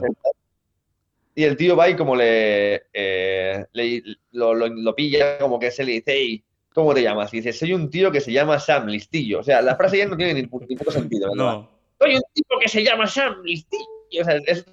Y 1.36 1.44
el 1.44 1.56
tío 1.56 1.76
va 1.76 1.88
y 1.90 1.96
como 1.96 2.16
le, 2.16 2.84
eh, 2.94 3.66
le- 3.74 4.02
lo, 4.32 4.54
lo- 4.56 4.68
lo 4.68 4.96
pilla, 4.96 5.38
como 5.38 5.60
que 5.60 5.70
se 5.70 5.84
le 5.84 5.92
dice, 5.94 6.14
hey, 6.14 6.44
¿cómo 6.78 6.94
te 6.94 7.02
llamas? 7.02 7.34
Y 7.34 7.38
dice, 7.38 7.54
soy 7.54 7.74
un 7.74 7.90
tío 7.90 8.12
que 8.12 8.22
se 8.22 8.32
llama 8.32 8.60
Sam 8.60 8.86
Listillo. 8.86 9.40
O 9.40 9.44
sea, 9.44 9.64
la 9.64 9.76
frase 9.76 9.98
ya 9.98 10.06
no 10.06 10.16
tiene 10.16 10.36
ni, 10.36 10.42
ni 10.44 10.48
puto 10.48 10.92
sentido. 10.92 11.32
¿verdad? 11.32 11.44
No. 11.44 11.70
soy 12.00 12.18
un 12.18 12.22
tipo 12.36 12.60
que 12.62 12.70
se 12.70 12.84
llama 12.84 13.08
Sam 13.08 13.42
Listillo. 13.44 14.22
O 14.22 14.24
sea, 14.24 14.36
es 14.46 14.64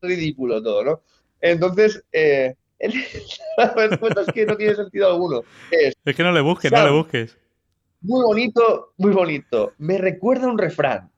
ridículo 0.00 0.62
todo, 0.62 0.84
¿no? 0.84 1.02
Entonces, 1.42 2.02
eh, 2.12 2.54
la 3.58 3.74
respuesta 3.74 4.22
es 4.22 4.28
que 4.28 4.46
no 4.46 4.56
tiene 4.56 4.74
sentido 4.74 5.08
alguno. 5.08 5.42
Es 5.70 5.94
Es 6.02 6.16
que 6.16 6.22
no 6.22 6.32
le 6.32 6.40
busques, 6.40 6.72
no 6.72 6.82
le 6.82 6.92
busques. 6.92 7.36
muy 8.00 8.22
bonito, 8.22 8.94
muy 8.96 9.12
bonito. 9.12 9.74
Me 9.76 9.98
recuerda 9.98 10.48
un 10.48 10.56
refrán. 10.56 11.10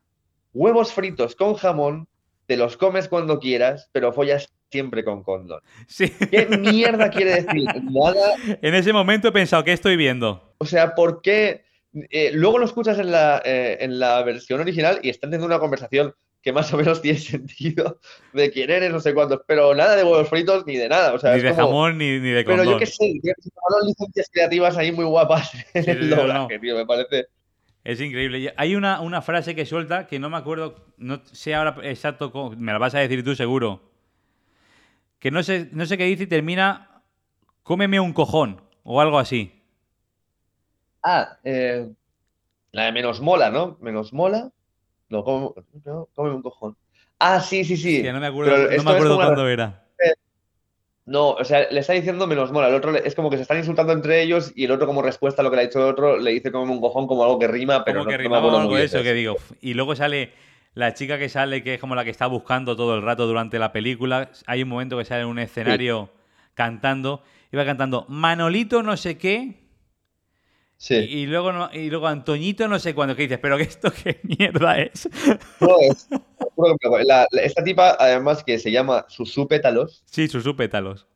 Huevos 0.52 0.92
fritos 0.92 1.36
con 1.36 1.54
jamón, 1.54 2.08
te 2.46 2.56
los 2.56 2.76
comes 2.76 3.06
cuando 3.06 3.38
quieras, 3.38 3.88
pero 3.92 4.12
follas 4.12 4.52
siempre 4.70 5.04
con 5.04 5.22
condón. 5.22 5.60
Sí. 5.86 6.08
¿Qué 6.30 6.46
mierda 6.46 7.10
quiere 7.10 7.42
decir? 7.42 7.64
Nada. 7.90 8.34
En 8.62 8.74
ese 8.74 8.92
momento 8.92 9.28
he 9.28 9.32
pensado, 9.32 9.64
¿qué 9.64 9.72
estoy 9.72 9.96
viendo? 9.96 10.54
O 10.58 10.64
sea, 10.64 10.94
¿por 10.94 11.20
qué? 11.22 11.64
eh, 12.10 12.30
luego 12.32 12.58
lo 12.58 12.64
escuchas 12.66 12.98
en 13.00 13.10
la, 13.10 13.42
eh, 13.44 13.78
en 13.80 13.98
la 13.98 14.22
versión 14.22 14.60
original 14.60 15.00
y 15.02 15.08
están 15.10 15.30
teniendo 15.30 15.46
una 15.46 15.58
conversación 15.58 16.14
que 16.42 16.52
más 16.52 16.72
o 16.72 16.76
menos 16.76 17.02
tiene 17.02 17.18
sentido 17.18 17.98
de 18.32 18.50
quién 18.50 18.70
eres, 18.70 18.92
no 18.92 19.00
sé 19.00 19.12
cuántos, 19.12 19.40
pero 19.46 19.74
nada 19.74 19.96
de 19.96 20.04
huevos 20.04 20.28
fritos 20.28 20.64
ni 20.66 20.76
de 20.76 20.88
nada. 20.88 21.12
O 21.12 21.18
sea, 21.18 21.34
Ni 21.34 21.42
de 21.42 21.50
como- 21.50 21.66
jamón 21.68 21.98
ni, 21.98 22.20
ni 22.20 22.30
de 22.30 22.44
Pero 22.44 22.58
condón. 22.58 22.74
yo 22.74 22.78
qué 22.78 22.86
sé, 22.86 23.12
tomaron 23.22 23.86
licencias 23.88 24.30
creativas 24.32 24.76
ahí 24.76 24.92
muy 24.92 25.04
guapas 25.04 25.50
en 25.74 25.84
Sí, 25.84 25.90
el 25.90 26.10
doblaje, 26.10 26.54
no. 26.54 26.60
tío, 26.60 26.76
me 26.76 26.86
parece. 26.86 27.26
Es 27.82 28.00
increíble. 28.00 28.52
Hay 28.58 28.76
una, 28.76 29.00
una 29.00 29.22
frase 29.22 29.54
que 29.54 29.64
suelta 29.66 30.06
que 30.06 30.18
no 30.18 30.28
me 30.30 30.36
acuerdo, 30.36 30.84
no 30.98 31.22
sé 31.32 31.54
ahora 31.54 31.76
exacto, 31.82 32.30
cómo- 32.30 32.50
me 32.56 32.72
la 32.72 32.78
vas 32.78 32.94
a 32.94 33.00
decir 33.00 33.24
tú 33.24 33.34
seguro. 33.34 33.89
Que 35.20 35.30
no 35.30 35.42
sé, 35.42 35.68
no 35.72 35.86
sé 35.86 35.98
qué 35.98 36.04
dice 36.04 36.24
y 36.24 36.26
termina, 36.26 37.02
cómeme 37.62 38.00
un 38.00 38.12
cojón 38.12 38.62
o 38.84 39.00
algo 39.00 39.18
así. 39.18 39.52
Ah, 41.02 41.38
eh, 41.44 41.88
la 42.72 42.84
de 42.86 42.92
menos 42.92 43.20
mola, 43.20 43.50
¿no? 43.50 43.78
Menos 43.80 44.12
mola. 44.12 44.50
No, 45.08 45.24
come, 45.24 45.50
no, 45.84 46.08
cómeme 46.14 46.36
un 46.36 46.42
cojón. 46.42 46.76
Ah, 47.18 47.40
sí, 47.40 47.64
sí, 47.64 47.76
sí. 47.76 47.96
Hostia, 47.96 48.12
no 48.12 48.20
me 48.20 48.26
acuerdo, 48.26 48.56
no 48.76 48.82
me 48.82 48.90
acuerdo 48.90 49.14
como 49.14 49.26
cuándo 49.26 49.48
era. 49.48 49.86
No, 51.06 51.30
o 51.30 51.44
sea, 51.44 51.68
le 51.70 51.80
está 51.80 51.92
diciendo 51.94 52.26
menos 52.26 52.52
mola. 52.52 52.68
El 52.68 52.74
otro 52.74 52.92
le- 52.92 53.06
es 53.06 53.14
como 53.14 53.30
que 53.30 53.36
se 53.36 53.42
están 53.42 53.58
insultando 53.58 53.92
entre 53.92 54.22
ellos 54.22 54.52
y 54.54 54.64
el 54.66 54.70
otro, 54.70 54.86
como 54.86 55.02
respuesta 55.02 55.42
a 55.42 55.44
lo 55.44 55.50
que 55.50 55.56
le 55.56 55.62
ha 55.62 55.66
dicho 55.66 55.80
el 55.80 55.90
otro, 55.92 56.18
le 56.18 56.30
dice 56.30 56.52
como 56.52 56.72
un 56.72 56.80
cojón 56.80 57.06
como 57.08 57.24
algo 57.24 57.38
que 57.38 57.48
rima, 57.48 57.84
pero 57.84 58.00
Como 58.00 58.12
no, 58.12 58.16
que 58.16 58.24
no 58.24 58.30
me 58.30 58.36
acuerdo 58.36 58.58
algo 58.58 58.68
muy 58.68 58.76
bien 58.76 58.86
eso 58.86 59.02
que 59.02 59.12
digo. 59.14 59.36
Y 59.60 59.74
luego 59.74 59.96
sale 59.96 60.32
la 60.74 60.94
chica 60.94 61.18
que 61.18 61.28
sale, 61.28 61.62
que 61.62 61.74
es 61.74 61.80
como 61.80 61.94
la 61.94 62.04
que 62.04 62.10
está 62.10 62.26
buscando 62.26 62.76
todo 62.76 62.94
el 62.96 63.02
rato 63.02 63.26
durante 63.26 63.58
la 63.58 63.72
película. 63.72 64.30
Hay 64.46 64.62
un 64.62 64.68
momento 64.68 64.96
que 64.98 65.04
sale 65.04 65.22
en 65.22 65.28
un 65.28 65.38
escenario 65.38 66.10
cantando. 66.54 67.22
Iba 67.52 67.64
cantando 67.64 68.06
Manolito 68.08 68.82
no 68.82 68.96
sé 68.96 69.18
qué. 69.18 69.68
Sí. 70.76 70.94
Y, 70.94 70.98
y 71.18 71.26
luego 71.26 71.52
no- 71.52 71.68
y 71.72 71.90
luego 71.90 72.06
Antoñito 72.06 72.66
no 72.68 72.78
sé 72.78 72.94
cuándo. 72.94 73.14
Que 73.16 73.22
dices, 73.22 73.38
pero 73.38 73.56
que 73.58 73.64
esto 73.64 73.92
qué 74.02 74.20
mierda 74.22 74.78
es. 74.80 75.08
No, 75.60 75.76
es- 75.80 76.08
la- 77.06 77.26
la- 77.30 77.42
esta 77.42 77.62
tipa, 77.64 77.96
además, 77.98 78.42
que 78.44 78.58
se 78.58 78.70
llama 78.70 79.04
Susúpétalos, 79.08 80.02
Sí, 80.06 80.28
sus 80.28 80.44
pétalos. 80.54 81.06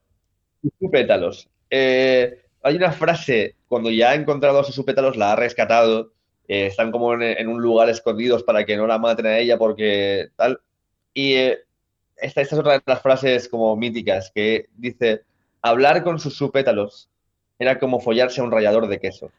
Susúpétalos. 0.63 1.49
Eh, 1.71 2.43
hay 2.63 2.77
una 2.77 2.93
frase, 2.93 3.57
cuando 3.69 3.91
ya 3.91 4.11
ha 4.11 4.15
encontrado 4.15 4.59
a 4.61 4.65
Susúpétalos, 4.65 5.17
la 5.17 5.33
ha 5.33 5.37
rescatado, 5.37 6.13
eh, 6.49 6.67
están 6.67 6.91
como 6.91 7.15
en, 7.15 7.23
en 7.23 7.49
un 7.49 7.61
lugar 7.61 7.89
escondidos 7.89 8.43
para 8.43 8.65
que 8.65 8.77
no 8.77 8.87
la 8.87 8.99
maten 8.99 9.27
a 9.27 9.39
ella 9.39 9.59
porque 9.59 10.29
tal. 10.37 10.61
Y 11.13 11.35
eh, 11.35 11.59
esta, 12.17 12.41
esta 12.41 12.55
es 12.55 12.61
otra 12.61 12.73
de 12.75 12.83
las 12.87 13.03
frases 13.03 13.49
como 13.49 13.75
míticas, 13.77 14.31
que 14.35 14.67
dice, 14.77 15.23
hablar 15.63 16.03
con 16.03 16.19
Susúpétalos 16.19 17.09
era 17.59 17.79
como 17.79 18.01
follarse 18.01 18.41
a 18.41 18.45
un 18.45 18.51
rallador 18.51 18.89
de 18.89 18.99
queso. 18.99 19.31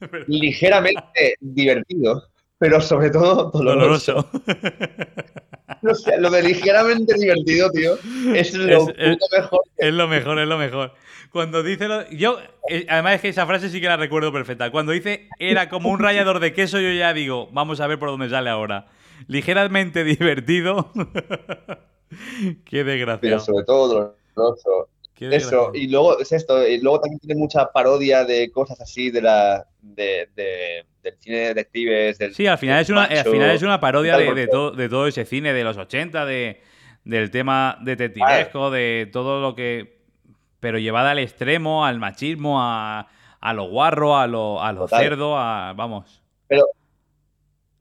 Ligeramente 0.26 1.36
divertido, 1.40 2.28
pero 2.64 2.80
sobre 2.80 3.10
todo 3.10 3.50
doloroso. 3.50 4.12
Doloroso. 4.12 4.30
O 5.86 5.94
sea, 5.94 6.16
lo 6.18 6.30
de 6.30 6.42
ligeramente 6.42 7.12
divertido, 7.14 7.70
tío, 7.70 7.98
es 8.34 8.54
lo 8.54 8.88
Es- 8.88 8.94
es- 8.96 9.16
puto 9.18 9.26
mejor. 9.36 9.60
Es 9.76 9.92
lo 9.92 10.08
mejor, 10.08 10.38
es 10.38 10.48
lo 10.48 10.56
mejor. 10.56 10.94
Cuando 11.30 11.62
dice 11.62 11.88
lo... 11.88 12.08
Yo, 12.10 12.38
eh, 12.70 12.86
además 12.88 13.16
es 13.16 13.20
que 13.20 13.28
esa 13.28 13.46
frase 13.46 13.68
sí 13.68 13.82
que 13.82 13.88
la 13.88 13.98
recuerdo 13.98 14.32
perfecta. 14.32 14.70
Cuando 14.70 14.92
dice 14.92 15.28
era 15.38 15.68
como 15.68 15.90
un 15.90 15.98
rallador 15.98 16.40
de 16.40 16.54
queso, 16.54 16.80
yo 16.80 16.90
ya 16.90 17.12
digo, 17.12 17.50
vamos 17.52 17.80
a 17.80 17.86
ver 17.86 17.98
por 17.98 18.08
dónde 18.08 18.30
sale 18.30 18.48
ahora. 18.48 18.86
Ligeramente 19.26 20.04
divertido. 20.04 20.90
Qué 22.64 22.82
pero 22.84 22.84
desgraciado. 22.86 23.40
sobre 23.40 23.64
todo 23.64 24.14
doloroso. 24.36 24.88
Eso, 25.20 25.70
y 25.74 25.88
luego 25.88 26.18
es 26.18 26.32
esto, 26.32 26.66
y 26.66 26.80
luego 26.80 27.00
también 27.00 27.20
tiene 27.20 27.36
mucha 27.40 27.70
parodia 27.72 28.24
de 28.24 28.50
cosas 28.50 28.80
así 28.80 29.10
de 29.10 29.22
la 29.22 29.66
de, 29.80 30.28
de- 30.34 30.84
del 31.02 31.16
cine 31.18 31.36
de 31.36 31.46
detectives, 31.48 32.18
del 32.18 32.34
Sí, 32.34 32.46
al 32.46 32.56
final, 32.58 32.80
es 32.80 32.88
una, 32.88 33.04
al 33.04 33.24
final 33.24 33.50
es 33.50 33.62
una 33.62 33.78
parodia 33.80 34.16
de, 34.16 34.46
todo, 34.46 34.70
de 34.70 34.88
todo 34.88 35.06
ese 35.06 35.24
cine 35.26 35.52
de 35.52 35.62
los 35.62 35.76
80, 35.76 36.24
de, 36.24 36.62
del 37.04 37.30
tema 37.30 37.78
detectivesco, 37.82 38.70
de 38.70 39.08
todo 39.12 39.40
lo 39.40 39.54
que... 39.54 39.98
Pero 40.60 40.78
llevada 40.78 41.10
al 41.10 41.18
extremo, 41.18 41.84
al 41.84 41.98
machismo, 41.98 42.62
a, 42.62 43.06
a 43.38 43.52
lo 43.52 43.68
guarro, 43.68 44.16
a 44.16 44.26
lo, 44.26 44.62
a 44.62 44.72
lo 44.72 44.88
cerdo, 45.02 45.36
a... 45.36 45.74
Vamos. 45.74 46.22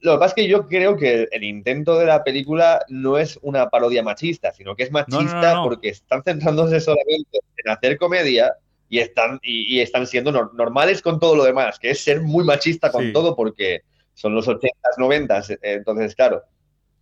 Lo 0.04 0.14
que 0.14 0.18
pasa 0.20 0.28
es 0.30 0.34
que 0.36 0.48
yo 0.50 0.68
creo 0.68 0.98
que 0.98 1.14
el, 1.14 1.30
el 1.32 1.44
intento 1.46 1.98
de 1.98 2.06
la 2.06 2.24
película 2.24 2.86
no 2.90 3.18
es 3.18 3.40
una 3.42 3.70
parodia 3.70 4.04
machista, 4.04 4.52
sino 4.54 4.76
que 4.76 4.84
es 4.84 4.92
no, 5.08 5.24
no, 5.24 5.24
machista 5.24 5.54
no. 5.56 5.64
porque 5.64 5.90
están 5.90 6.24
centrándose 6.24 6.80
solamente 6.82 7.40
en 7.58 7.72
hacer 7.72 7.98
comedia 7.98 8.54
y 8.90 9.00
están, 9.00 9.40
y, 9.42 9.78
y 9.78 9.82
están 9.82 10.06
siendo 10.08 10.32
nor- 10.32 10.54
normales 10.54 11.02
con 11.02 11.20
todo 11.20 11.36
lo 11.36 11.44
demás, 11.46 11.80
que 11.80 11.92
es 11.92 12.02
ser 12.04 12.22
muy 12.22 12.44
machista 12.44 12.92
con 12.92 13.04
Sí. 13.06 13.14
todo 13.14 13.36
porque 13.36 13.82
son 14.14 14.36
los 14.36 14.48
80s, 14.48 14.98
90s, 14.98 15.50
eh, 15.52 15.60
entonces 15.62 16.16
claro. 16.16 16.44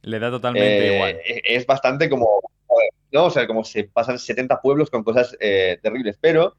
Le 0.04 0.20
da 0.20 0.30
totalmente 0.32 0.84
Eh, 0.84 0.96
igual. 0.96 1.12
e- 1.26 1.42
Es 1.46 1.66
bastante 1.66 2.10
como, 2.10 2.42
¿no? 3.12 3.26
O 3.26 3.30
sea, 3.32 3.48
como 3.48 3.64
se 3.64 3.86
pasan 3.86 4.20
70 4.20 4.62
pueblos 4.62 4.90
con 4.90 5.04
cosas 5.04 5.36
eh, 5.40 5.80
terribles, 5.82 6.18
pero 6.22 6.56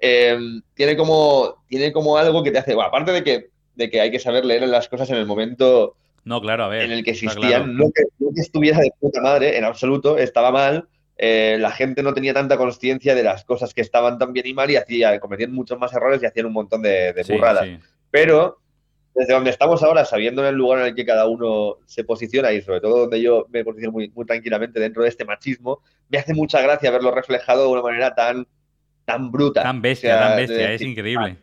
eh, 0.00 0.38
tiene 0.74 0.96
como, 0.96 1.64
tiene 1.68 1.92
como 1.92 2.16
algo 2.16 2.42
que 2.42 2.50
te 2.50 2.58
hace, 2.58 2.74
bueno, 2.74 2.88
aparte 2.88 3.12
de 3.12 3.24
que, 3.24 3.50
de 3.74 3.90
que 3.90 4.00
hay 4.00 4.10
que 4.10 4.18
saber 4.18 4.44
leer 4.44 4.66
las 4.68 4.88
cosas 4.88 5.08
en 5.10 5.16
el 5.16 5.26
momento 5.26 5.96
No, 6.24 6.40
claro, 6.40 6.64
a 6.64 6.68
ver. 6.68 6.82
en 6.82 6.92
el 6.92 7.02
que 7.04 7.12
existían, 7.12 7.40
claro. 7.40 7.66
no, 7.66 7.84
que, 7.94 8.02
no 8.18 8.28
que 8.34 8.40
estuviera 8.40 8.78
de 8.78 8.92
puta 9.00 9.20
madre, 9.20 9.56
en 9.56 9.64
absoluto, 9.64 10.18
estaba 10.18 10.50
mal, 10.50 10.88
eh, 11.18 11.56
la 11.60 11.70
gente 11.70 12.02
no 12.02 12.12
tenía 12.14 12.34
tanta 12.34 12.56
conciencia 12.56 13.14
de 13.14 13.22
las 13.22 13.44
cosas 13.44 13.72
que 13.74 13.80
estaban 13.80 14.18
tan 14.18 14.32
bien 14.32 14.46
y 14.46 14.54
mal 14.54 14.70
y 14.70 14.76
hacía, 14.76 15.18
cometían 15.20 15.52
muchos 15.52 15.78
más 15.78 15.92
errores 15.92 16.22
y 16.22 16.26
hacían 16.26 16.46
un 16.46 16.52
montón 16.52 16.82
de, 16.82 17.12
de 17.12 17.24
Sí, 17.24 17.32
burradas. 17.32 17.64
sí. 17.66 17.78
Pero 18.10 18.58
desde 19.14 19.34
donde 19.34 19.50
estamos 19.50 19.82
ahora, 19.82 20.04
sabiendo 20.06 20.42
en 20.42 20.48
el 20.48 20.54
lugar 20.54 20.80
en 20.80 20.86
el 20.86 20.94
que 20.94 21.04
cada 21.04 21.26
uno 21.28 21.76
se 21.86 22.02
posiciona 22.02 22.50
y 22.52 22.62
sobre 22.62 22.80
todo 22.80 23.00
donde 23.00 23.20
yo 23.20 23.46
me 23.50 23.62
posiciono 23.62 23.92
muy, 23.92 24.08
muy 24.14 24.24
tranquilamente 24.24 24.80
dentro 24.80 25.02
de 25.02 25.10
este 25.10 25.24
machismo, 25.26 25.80
me 26.08 26.18
hace 26.18 26.32
mucha 26.34 26.62
gracia 26.62 26.90
verlo 26.90 27.10
reflejado 27.10 27.64
de 27.66 27.72
una 27.72 27.82
manera 27.82 28.14
tan, 28.14 28.46
tan 29.04 29.30
bruta. 29.30 29.62
Tan 29.62 29.82
bestia, 29.82 30.14
O 30.14 30.18
sea, 30.18 30.28
tan 30.28 30.36
de 30.36 30.42
bestia, 30.46 30.72
es 30.72 30.80
increíble. 30.80 31.36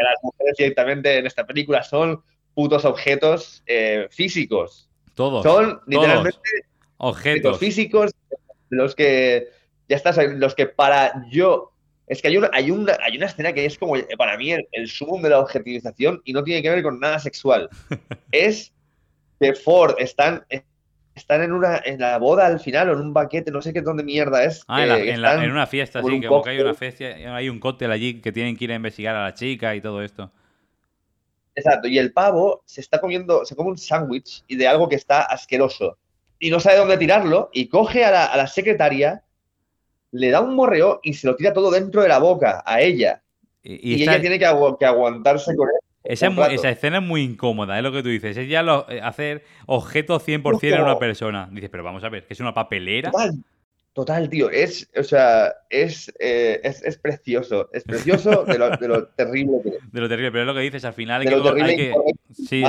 Que 0.00 0.04
las 0.04 0.22
mujeres 0.22 0.56
directamente 0.56 1.18
en 1.18 1.26
esta 1.26 1.46
película 1.46 1.82
son 1.82 2.22
putos 2.54 2.84
objetos 2.84 3.62
eh, 3.66 4.08
físicos. 4.10 4.88
Todos. 5.14 5.42
Son 5.42 5.80
literalmente 5.86 6.38
Objetos. 6.98 7.58
físicos 7.58 8.12
los 8.68 8.94
que 8.94 9.48
ya 9.88 9.96
estás 9.96 10.18
los 10.36 10.54
que 10.54 10.66
para 10.66 11.26
yo 11.30 11.72
es 12.06 12.20
que 12.20 12.28
hay 12.28 12.36
una, 12.36 12.50
hay 12.52 12.70
una, 12.70 12.96
hay 13.02 13.16
una 13.16 13.26
escena 13.26 13.52
que 13.52 13.64
es 13.64 13.78
como 13.78 13.96
eh, 13.96 14.06
para 14.18 14.36
mí 14.36 14.52
el, 14.52 14.66
el 14.72 14.88
sumum 14.88 15.22
de 15.22 15.30
la 15.30 15.38
objetivización 15.38 16.20
y 16.24 16.32
no 16.32 16.42
tiene 16.42 16.62
que 16.62 16.70
ver 16.70 16.82
con 16.82 16.98
nada 16.98 17.18
sexual. 17.18 17.68
es 18.32 18.72
que 19.38 19.54
Ford 19.54 19.94
están, 19.98 20.44
están 21.20 21.42
en 21.42 21.52
una 21.52 21.80
en 21.84 22.00
la 22.00 22.18
boda 22.18 22.46
al 22.46 22.60
final 22.60 22.90
o 22.90 22.92
en 22.94 23.00
un 23.00 23.12
baquete, 23.14 23.50
no 23.50 23.62
sé 23.62 23.72
qué 23.72 23.80
dónde 23.82 24.02
mierda 24.02 24.42
es. 24.44 24.64
Ah, 24.68 24.82
en, 24.82 24.88
la- 24.88 24.96
que 24.96 25.10
en 25.10 25.22
la- 25.22 25.28
están- 25.30 25.44
en 25.44 25.50
una 25.52 25.66
fiesta, 25.66 26.00
sí, 26.02 26.06
un 26.06 26.20
que 26.20 26.26
como 26.28 26.42
que 26.42 26.50
hay 26.50 26.60
una 26.60 26.74
fiesta, 26.74 27.04
hay 27.36 27.48
un 27.48 27.60
cóctel 27.60 27.90
allí 27.92 28.20
que 28.20 28.32
tienen 28.32 28.56
que 28.56 28.64
ir 28.64 28.72
a 28.72 28.76
investigar 28.76 29.14
a 29.16 29.24
la 29.24 29.34
chica 29.34 29.74
y 29.74 29.80
todo 29.80 30.02
esto. 30.02 30.30
Exacto, 31.54 31.88
y 31.88 31.98
el 31.98 32.12
pavo 32.12 32.62
se 32.64 32.80
está 32.80 33.00
comiendo, 33.00 33.44
se 33.44 33.54
come 33.56 33.70
un 33.70 33.78
sándwich 33.78 34.44
y 34.46 34.56
de 34.56 34.68
algo 34.68 34.88
que 34.88 34.96
está 34.96 35.22
asqueroso. 35.22 35.98
Y 36.38 36.50
no 36.50 36.58
sabe 36.60 36.78
dónde 36.78 36.96
tirarlo 36.96 37.50
y 37.52 37.68
coge 37.68 38.04
a 38.04 38.10
la, 38.10 38.24
a 38.26 38.36
la 38.36 38.46
secretaria, 38.46 39.22
le 40.12 40.30
da 40.30 40.40
un 40.40 40.54
morreo 40.54 41.00
y 41.02 41.12
se 41.14 41.26
lo 41.26 41.36
tira 41.36 41.52
todo 41.52 41.70
dentro 41.70 42.02
de 42.02 42.08
la 42.08 42.18
boca 42.18 42.62
a 42.64 42.80
ella. 42.80 43.22
Y, 43.62 43.74
Y, 43.74 43.78
y 43.98 44.00
esta- 44.00 44.12
ella 44.12 44.20
tiene 44.22 44.38
que, 44.38 44.46
agu- 44.46 44.78
que 44.78 44.86
aguantarse 44.86 45.54
con 45.54 45.68
él. 45.68 45.74
Esa, 46.04 46.26
es 46.28 46.32
muy- 46.34 46.54
esa 46.54 46.70
escena 46.70 46.98
es 46.98 47.02
muy 47.04 47.22
incómoda, 47.22 47.76
es 47.76 47.82
lo 47.82 47.92
que 47.92 48.02
tú 48.02 48.08
dices. 48.08 48.36
Es 48.36 48.48
ya 48.48 48.62
lo, 48.62 48.88
eh, 48.90 49.00
hacer 49.02 49.44
objeto 49.66 50.18
100% 50.18 50.74
en 50.76 50.80
Como- 50.80 50.90
una 50.92 50.98
persona. 50.98 51.48
Dices, 51.52 51.70
pero 51.70 51.84
vamos 51.84 52.02
a 52.04 52.08
ver, 52.08 52.26
que 52.26 52.34
es 52.34 52.40
una 52.40 52.54
papelera. 52.54 53.10
Total, 53.10 53.32
total, 53.92 54.28
tío. 54.30 54.48
Es, 54.50 54.88
o 54.96 55.02
sea, 55.02 55.52
es, 55.68 56.12
eh, 56.18 56.60
es, 56.64 56.82
es 56.82 56.96
precioso. 56.98 57.68
Es 57.72 57.84
precioso 57.84 58.44
de 58.44 58.58
lo, 58.58 58.70
de 58.70 58.88
lo 58.88 59.06
terrible 59.16 59.58
que 59.62 59.68
es. 59.70 59.92
De 59.92 60.00
lo 60.00 60.08
terrible, 60.08 60.30
pero 60.32 60.42
es 60.42 60.46
lo 60.46 60.54
que 60.54 60.60
dices, 60.60 60.84
al 60.84 60.94
final 60.94 61.20
hay 61.20 61.26
De 61.26 61.32
que, 61.32 61.38
lo 61.38 61.54
hay 61.54 61.94
sí, 62.32 62.62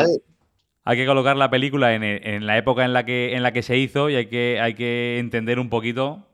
hay 0.84 0.98
que 0.98 1.06
colocar 1.06 1.38
la 1.38 1.50
película 1.50 1.94
en, 1.94 2.04
el- 2.04 2.26
en 2.28 2.46
la 2.48 2.58
época 2.58 2.84
en 2.84 2.91
la 2.94 3.06
que 3.06 3.36
en 3.36 3.44
la 3.44 3.54
que 3.54 3.62
se 3.62 3.78
hizo 3.78 4.10
y 4.10 4.15
hay 4.15 4.26
que, 4.26 4.60
hay 4.60 4.74
que 4.74 5.20
entender 5.20 5.60
un 5.60 5.70
poquito 5.70 6.28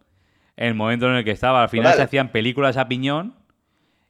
el 0.56 0.74
momento 0.74 1.08
en 1.08 1.16
el 1.16 1.24
que 1.26 1.32
estaba. 1.32 1.62
Al 1.64 1.70
final 1.70 1.88
Total. 1.92 1.98
se 1.98 2.04
hacían 2.04 2.32
películas 2.32 2.78
a 2.78 2.88
piñón 2.88 3.36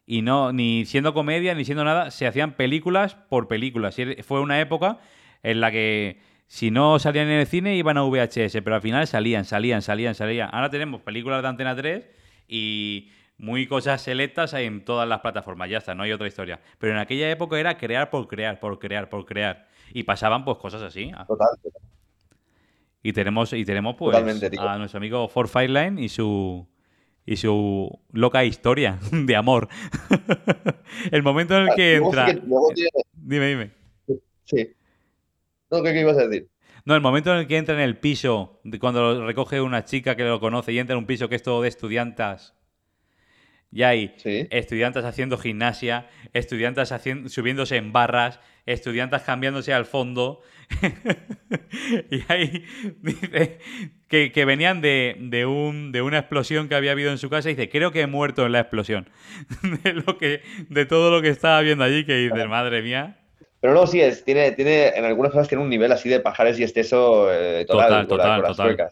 y 0.09 0.21
no, 0.21 0.53
ni 0.53 0.85
siendo 0.85 1.13
comedia 1.13 1.53
ni 1.53 1.65
siendo 1.65 1.83
nada, 1.83 2.11
se 2.11 2.25
hacían 2.25 2.53
películas 2.53 3.15
por 3.15 3.49
películas. 3.49 3.99
Y 3.99 4.23
fue 4.23 4.39
una 4.39 4.61
época 4.61 4.99
en 5.43 5.59
la 5.59 5.69
que 5.69 6.21
si 6.47 6.71
no 6.71 6.97
salían 6.97 7.27
en 7.27 7.41
el 7.41 7.45
cine 7.45 7.75
iban 7.75 7.97
a 7.97 8.03
VHS, 8.03 8.61
pero 8.63 8.75
al 8.75 8.81
final 8.81 9.05
salían, 9.05 9.43
salían, 9.43 9.81
salían, 9.81 10.15
salían. 10.15 10.49
Ahora 10.53 10.69
tenemos 10.69 11.01
películas 11.01 11.41
de 11.41 11.49
Antena 11.49 11.75
3 11.75 12.07
y 12.47 13.11
muy 13.37 13.67
cosas 13.67 14.01
selectas 14.01 14.53
en 14.53 14.85
todas 14.85 15.09
las 15.09 15.19
plataformas, 15.19 15.69
ya 15.69 15.79
está, 15.79 15.93
no 15.93 16.03
hay 16.03 16.13
otra 16.13 16.27
historia. 16.27 16.61
Pero 16.79 16.93
en 16.93 16.99
aquella 16.99 17.29
época 17.29 17.59
era 17.59 17.77
crear 17.77 18.09
por 18.09 18.29
crear, 18.29 18.61
por 18.61 18.79
crear, 18.79 19.09
por 19.09 19.25
crear. 19.25 19.67
Y 19.91 20.03
pasaban 20.03 20.45
pues 20.45 20.57
cosas 20.57 20.81
así. 20.83 21.11
Total. 21.27 21.49
Y 23.03 23.11
tenemos, 23.11 23.51
y 23.51 23.65
tenemos 23.65 23.97
pues 23.97 24.17
Totalmente, 24.17 24.49
a 24.57 24.77
nuestro 24.77 24.99
amigo 24.99 25.27
Ford 25.27 25.49
Fireline 25.49 25.99
y 25.99 26.07
su 26.07 26.65
y 27.27 27.35
su 27.35 27.99
loca 28.13 28.43
historia 28.45 28.97
de 29.11 29.35
amor. 29.35 29.67
el 31.11 31.21
momento 31.21 31.55
en 31.57 31.67
el 31.67 31.75
que 31.75 31.97
sí 31.99 32.03
entra. 32.03 32.33
Dime, 33.13 33.47
dime. 33.47 33.71
Sí. 34.45 34.69
No, 35.69 35.83
¿qué, 35.83 35.93
qué 35.93 35.99
ibas 35.99 36.17
a 36.17 36.27
decir? 36.27 36.47
No, 36.85 36.95
el 36.95 37.01
momento 37.01 37.33
en 37.33 37.39
el 37.39 37.47
que 37.47 37.57
entra 37.57 37.75
en 37.75 37.81
el 37.81 37.97
piso, 37.99 38.61
cuando 38.79 39.13
lo 39.13 39.27
recoge 39.27 39.59
una 39.59 39.83
chica 39.83 40.15
que 40.15 40.23
lo 40.23 40.39
conoce 40.39 40.71
y 40.71 40.79
entra 40.79 40.93
en 40.93 40.99
un 40.99 41.05
piso 41.05 41.27
que 41.27 41.35
es 41.35 41.43
todo 41.43 41.61
de 41.61 41.67
estudiantas. 41.67 42.55
Y 43.69 43.83
hay 43.83 44.13
Sí. 44.15 44.47
estudiantes 44.49 45.03
haciendo 45.03 45.37
gimnasia, 45.37 46.07
estudiantes 46.31 46.93
haciendo, 46.93 47.27
subiéndose 47.27 47.75
en 47.75 47.91
barras, 47.91 48.39
estudiantes 48.65 49.23
cambiándose 49.23 49.73
al 49.73 49.85
fondo. 49.85 50.39
y 52.09 52.21
ahí 52.29 52.63
dice 53.01 53.59
que, 54.07 54.31
que 54.31 54.45
venían 54.45 54.81
de, 54.81 55.15
de 55.19 55.45
un, 55.45 55.91
de 55.91 56.01
una 56.01 56.19
explosión 56.19 56.69
que 56.69 56.75
había 56.75 56.91
habido 56.91 57.11
en 57.11 57.17
su 57.17 57.29
casa 57.29 57.49
y 57.49 57.55
dice, 57.55 57.69
creo 57.69 57.91
que 57.91 58.01
he 58.01 58.07
muerto 58.07 58.45
en 58.45 58.51
la 58.53 58.59
explosión. 58.59 59.09
de, 59.83 59.93
lo 59.93 60.17
que, 60.17 60.41
de 60.69 60.85
todo 60.85 61.11
lo 61.11 61.21
que 61.21 61.29
estaba 61.29 61.61
viendo 61.61 61.83
allí, 61.83 62.05
que 62.05 62.15
dice, 62.15 62.47
madre 62.47 62.81
mía. 62.81 63.19
Pero 63.59 63.73
no, 63.73 63.87
sí, 63.87 64.01
es, 64.01 64.23
tiene, 64.23 64.51
tiene, 64.51 64.89
en 64.89 65.05
algunas 65.05 65.31
cosas 65.31 65.47
tiene 65.47 65.63
un 65.63 65.69
nivel 65.69 65.91
así 65.91 66.09
de 66.09 66.19
pajares 66.19 66.59
y 66.59 66.63
exceso 66.63 67.33
eh, 67.33 67.65
Total, 67.65 67.87
total, 67.87 68.07
con, 68.07 68.17
total, 68.17 68.41
con 68.41 68.49
las 68.49 68.57
total. 68.57 68.89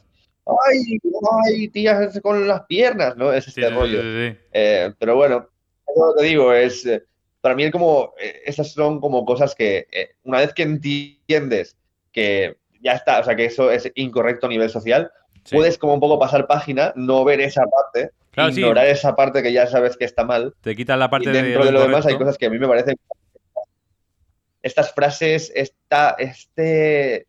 ¡Ay, 0.67 0.99
ay, 1.47 1.67
tías 1.69 2.19
con 2.21 2.47
las 2.47 2.65
piernas! 2.65 3.15
¿no? 3.15 3.31
Es 3.31 3.47
este 3.47 3.67
sí, 3.67 3.73
rollo. 3.73 4.01
sí, 4.01 4.07
sí. 4.07 4.37
Eh, 4.53 4.93
pero 4.99 5.15
bueno, 5.15 5.49
te 6.17 6.23
digo, 6.23 6.53
es 6.53 6.85
eh, 6.85 7.03
para 7.41 7.55
mí 7.55 7.63
es 7.63 7.71
como 7.71 8.13
eh, 8.19 8.41
esas 8.45 8.71
son 8.71 8.99
como 8.99 9.25
cosas 9.25 9.53
que 9.55 9.87
eh, 9.91 10.15
una 10.23 10.39
vez 10.39 10.53
que 10.53 10.63
entiendes 10.63 11.77
que 12.11 12.57
ya 12.85 12.93
está, 12.93 13.19
o 13.19 13.23
sea 13.25 13.35
que 13.35 13.45
eso 13.45 13.69
es 13.71 13.91
incorrecto 13.95 14.45
a 14.45 14.49
nivel 14.49 14.69
social, 14.69 15.11
Sí. 15.43 15.55
puedes 15.57 15.77
como 15.77 15.93
un 15.95 15.99
poco 15.99 16.17
pasar 16.17 16.47
página, 16.47 16.91
no 16.95 17.23
ver 17.25 17.41
esa 17.41 17.63
parte, 17.65 18.11
Claro, 18.31 18.51
sí. 18.51 18.61
ignorar 18.61 18.85
esa 18.87 19.15
parte 19.15 19.43
que 19.43 19.51
ya 19.53 19.67
sabes 19.67 19.95
que 19.97 20.05
está 20.05 20.23
mal 20.23 20.53
Te 20.61 20.75
quitan 20.75 20.99
la 20.99 21.09
parte 21.09 21.29
y 21.29 21.33
dentro 21.33 21.59
de 21.61 21.65
de 21.67 21.71
lo 21.71 21.81
demás 21.81 22.05
hay 22.05 22.17
cosas 22.17 22.37
que 22.37 22.45
a 22.47 22.49
mí 22.49 22.57
me 22.59 22.67
parecen 22.67 22.95
estas 24.63 24.93
frases, 24.93 25.51
esta, 25.55 26.15
este, 26.17 27.27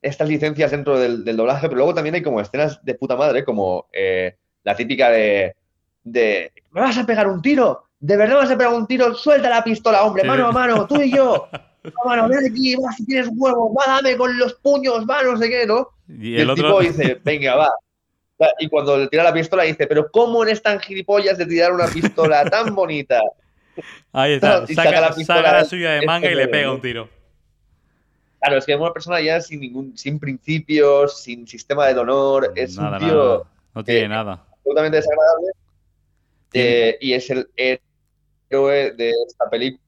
estas 0.00 0.28
licencias 0.28 0.70
dentro 0.72 0.98
del, 0.98 1.24
del 1.24 1.36
doblaje, 1.36 1.68
pero 1.68 1.76
luego 1.78 1.94
también 1.94 2.14
hay 2.16 2.22
como 2.22 2.40
escenas 2.40 2.84
de 2.84 2.94
puta 2.94 3.14
madre, 3.16 3.44
como 3.44 3.86
eh, 3.92 4.34
la 4.64 4.74
típica 4.74 5.10
de, 5.10 5.54
de 6.02 6.52
¿me 6.72 6.80
vas 6.80 6.98
a 6.98 7.06
pegar 7.06 7.28
un 7.28 7.40
tiro? 7.40 7.84
¿De 8.00 8.16
verdad 8.16 8.36
vas 8.38 8.50
a 8.50 8.56
pegar 8.58 8.72
un 8.74 8.86
tiro? 8.88 9.14
Suelta 9.14 9.48
la 9.48 9.62
pistola, 9.62 10.02
hombre, 10.02 10.22
Sí. 10.22 10.28
mano 10.28 10.48
a 10.48 10.52
mano, 10.52 10.86
tú 10.88 11.00
y 11.00 11.14
yo. 11.14 11.48
No, 11.84 11.90
mano, 12.04 12.28
ven 12.28 12.46
aquí, 12.50 12.76
va, 12.76 12.92
si 12.92 13.04
tienes 13.06 13.28
huevos, 13.34 13.72
va, 13.76 13.94
dame 13.96 14.16
con 14.16 14.36
los 14.38 14.54
puños, 14.54 15.04
va, 15.08 15.22
no 15.22 15.36
sé 15.36 15.48
qué, 15.48 15.66
¿no? 15.66 15.88
Y 16.08 16.28
Y 16.36 16.40
el, 16.40 16.48
el 16.50 16.54
tipo 16.56 16.68
otro... 16.68 16.80
dice, 16.80 17.20
venga, 17.24 17.56
va. 17.56 17.70
Y 18.58 18.68
cuando 18.68 18.96
le 18.98 19.08
tira 19.08 19.22
la 19.24 19.32
pistola 19.32 19.62
dice, 19.64 19.86
pero 19.86 20.10
¿cómo 20.10 20.42
eres 20.42 20.60
tan 20.62 20.80
gilipollas 20.80 21.38
de 21.38 21.46
tirar 21.46 21.72
una 21.72 21.86
pistola 21.86 22.44
tan 22.44 22.74
bonita? 22.74 23.20
Ahí 24.12 24.34
está. 24.34 24.64
y 24.68 24.74
Saca, 24.74 24.90
saca 24.90 25.00
la 25.00 25.06
saca 25.08 25.14
pistola 25.16 25.42
la 25.42 25.58
del- 25.58 25.66
suya 25.66 25.90
de 25.90 25.96
este 25.98 26.06
manga 26.06 26.30
y 26.30 26.34
le 26.34 26.48
pega 26.48 26.72
un 26.72 26.80
tiro. 26.80 27.08
Claro, 28.40 28.58
es 28.58 28.66
que 28.66 28.72
es 28.72 28.80
una 28.80 28.92
persona 28.92 29.20
ya 29.20 29.40
sin 29.40 29.60
ningún, 29.60 29.96
sin 29.96 30.18
principios, 30.18 31.22
sin 31.22 31.46
sistema 31.46 31.86
de 31.86 31.98
honor, 32.00 32.52
es 32.56 32.76
nada, 32.76 32.96
un 32.98 32.98
tío 32.98 33.14
nada. 33.14 33.42
No 33.74 33.84
tiene 33.84 34.00
eh, 34.02 34.08
nada. 34.08 34.44
absolutamente 34.52 34.96
desagradable 34.96 35.46
eh, 36.52 36.98
y 37.00 37.12
es 37.12 37.30
el 37.30 37.48
héroe 37.56 38.90
de 38.92 39.12
esta 39.28 39.48
película 39.48 39.80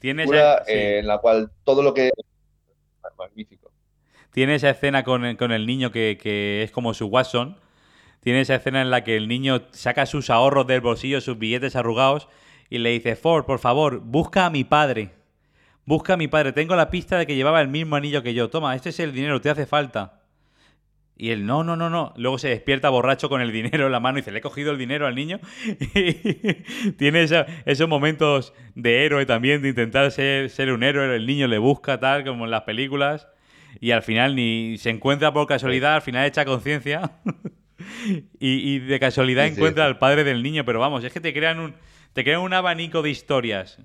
Tiene 0.00 0.24
esa, 0.24 0.64
sí. 0.64 0.72
eh, 0.72 0.98
en 0.98 1.06
la 1.06 1.18
cual 1.18 1.50
todo 1.62 1.82
lo 1.82 1.94
que... 1.94 2.10
Magnífico. 3.16 3.70
Tiene 4.32 4.54
esa 4.54 4.70
escena 4.70 5.04
con 5.04 5.24
el, 5.24 5.36
con 5.36 5.52
el 5.52 5.66
niño 5.66 5.92
que, 5.92 6.18
que 6.20 6.62
es 6.62 6.70
como 6.70 6.94
su 6.94 7.06
Watson. 7.06 7.56
Tiene 8.20 8.40
esa 8.40 8.54
escena 8.54 8.82
en 8.82 8.90
la 8.90 9.04
que 9.04 9.16
el 9.16 9.28
niño 9.28 9.62
saca 9.72 10.06
sus 10.06 10.30
ahorros 10.30 10.66
del 10.66 10.80
bolsillo, 10.80 11.20
sus 11.20 11.38
billetes 11.38 11.76
arrugados, 11.76 12.28
y 12.68 12.78
le 12.78 12.90
dice, 12.90 13.16
Ford, 13.16 13.44
por 13.44 13.58
favor, 13.58 14.00
busca 14.00 14.46
a 14.46 14.50
mi 14.50 14.64
padre. 14.64 15.10
Busca 15.84 16.14
a 16.14 16.16
mi 16.16 16.28
padre. 16.28 16.52
Tengo 16.52 16.76
la 16.76 16.90
pista 16.90 17.18
de 17.18 17.26
que 17.26 17.34
llevaba 17.34 17.60
el 17.60 17.68
mismo 17.68 17.96
anillo 17.96 18.22
que 18.22 18.34
yo. 18.34 18.48
Toma, 18.48 18.76
este 18.76 18.90
es 18.90 19.00
el 19.00 19.12
dinero, 19.12 19.40
te 19.40 19.50
hace 19.50 19.66
falta. 19.66 20.19
Y 21.22 21.32
él, 21.32 21.44
no, 21.44 21.62
no, 21.64 21.76
no, 21.76 21.90
no. 21.90 22.14
Luego 22.16 22.38
se 22.38 22.48
despierta 22.48 22.88
borracho 22.88 23.28
con 23.28 23.42
el 23.42 23.52
dinero 23.52 23.84
en 23.84 23.92
la 23.92 24.00
mano 24.00 24.16
y 24.16 24.22
dice, 24.22 24.32
le 24.32 24.38
he 24.38 24.40
cogido 24.40 24.72
el 24.72 24.78
dinero 24.78 25.06
al 25.06 25.14
niño. 25.14 25.38
Y 25.94 26.92
tiene 26.92 27.22
esa- 27.22 27.44
esos 27.66 27.88
momentos 27.88 28.54
de 28.74 29.04
héroe 29.04 29.26
también, 29.26 29.60
de 29.60 29.68
intentar 29.68 30.10
ser, 30.12 30.48
ser 30.48 30.72
un 30.72 30.82
héroe. 30.82 31.14
El 31.14 31.26
niño 31.26 31.46
le 31.46 31.58
busca, 31.58 32.00
tal, 32.00 32.24
como 32.24 32.46
en 32.46 32.50
las 32.50 32.62
películas. 32.62 33.28
Y 33.80 33.90
al 33.90 34.02
final 34.02 34.34
ni 34.34 34.78
se 34.78 34.88
encuentra 34.88 35.30
por 35.32 35.46
casualidad, 35.46 35.96
al 35.96 36.02
final 36.02 36.24
echa 36.26 36.46
conciencia. 36.46 37.12
y, 38.40 38.74
y 38.74 38.78
de 38.78 38.98
casualidad 38.98 39.44
Sí, 39.46 39.52
encuentra 39.52 39.84
sí. 39.84 39.88
al 39.88 39.98
padre 39.98 40.24
del 40.24 40.42
niño. 40.42 40.64
Pero 40.64 40.80
vamos, 40.80 41.04
es 41.04 41.12
que 41.12 41.20
te 41.20 41.34
crean 41.34 41.60
un, 41.60 41.74
te 42.14 42.24
crean 42.24 42.40
un 42.40 42.54
abanico 42.54 43.02
de 43.02 43.10
historias 43.10 43.78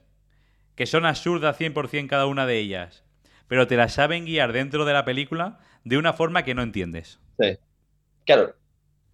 que 0.76 0.86
son 0.86 1.06
absurdas 1.06 1.60
100% 1.60 2.08
cada 2.08 2.28
una 2.28 2.46
de 2.46 2.60
ellas. 2.60 3.04
Pero 3.48 3.68
te 3.68 3.76
las 3.76 3.94
saben 3.94 4.24
guiar 4.26 4.54
dentro 4.54 4.86
de 4.86 4.94
la 4.94 5.04
película 5.06 5.60
de 5.86 5.98
una 5.98 6.14
forma 6.14 6.44
que 6.44 6.54
no 6.56 6.64
entiendes. 6.64 7.22
Sí. 7.40 7.58
Claro, 8.26 8.56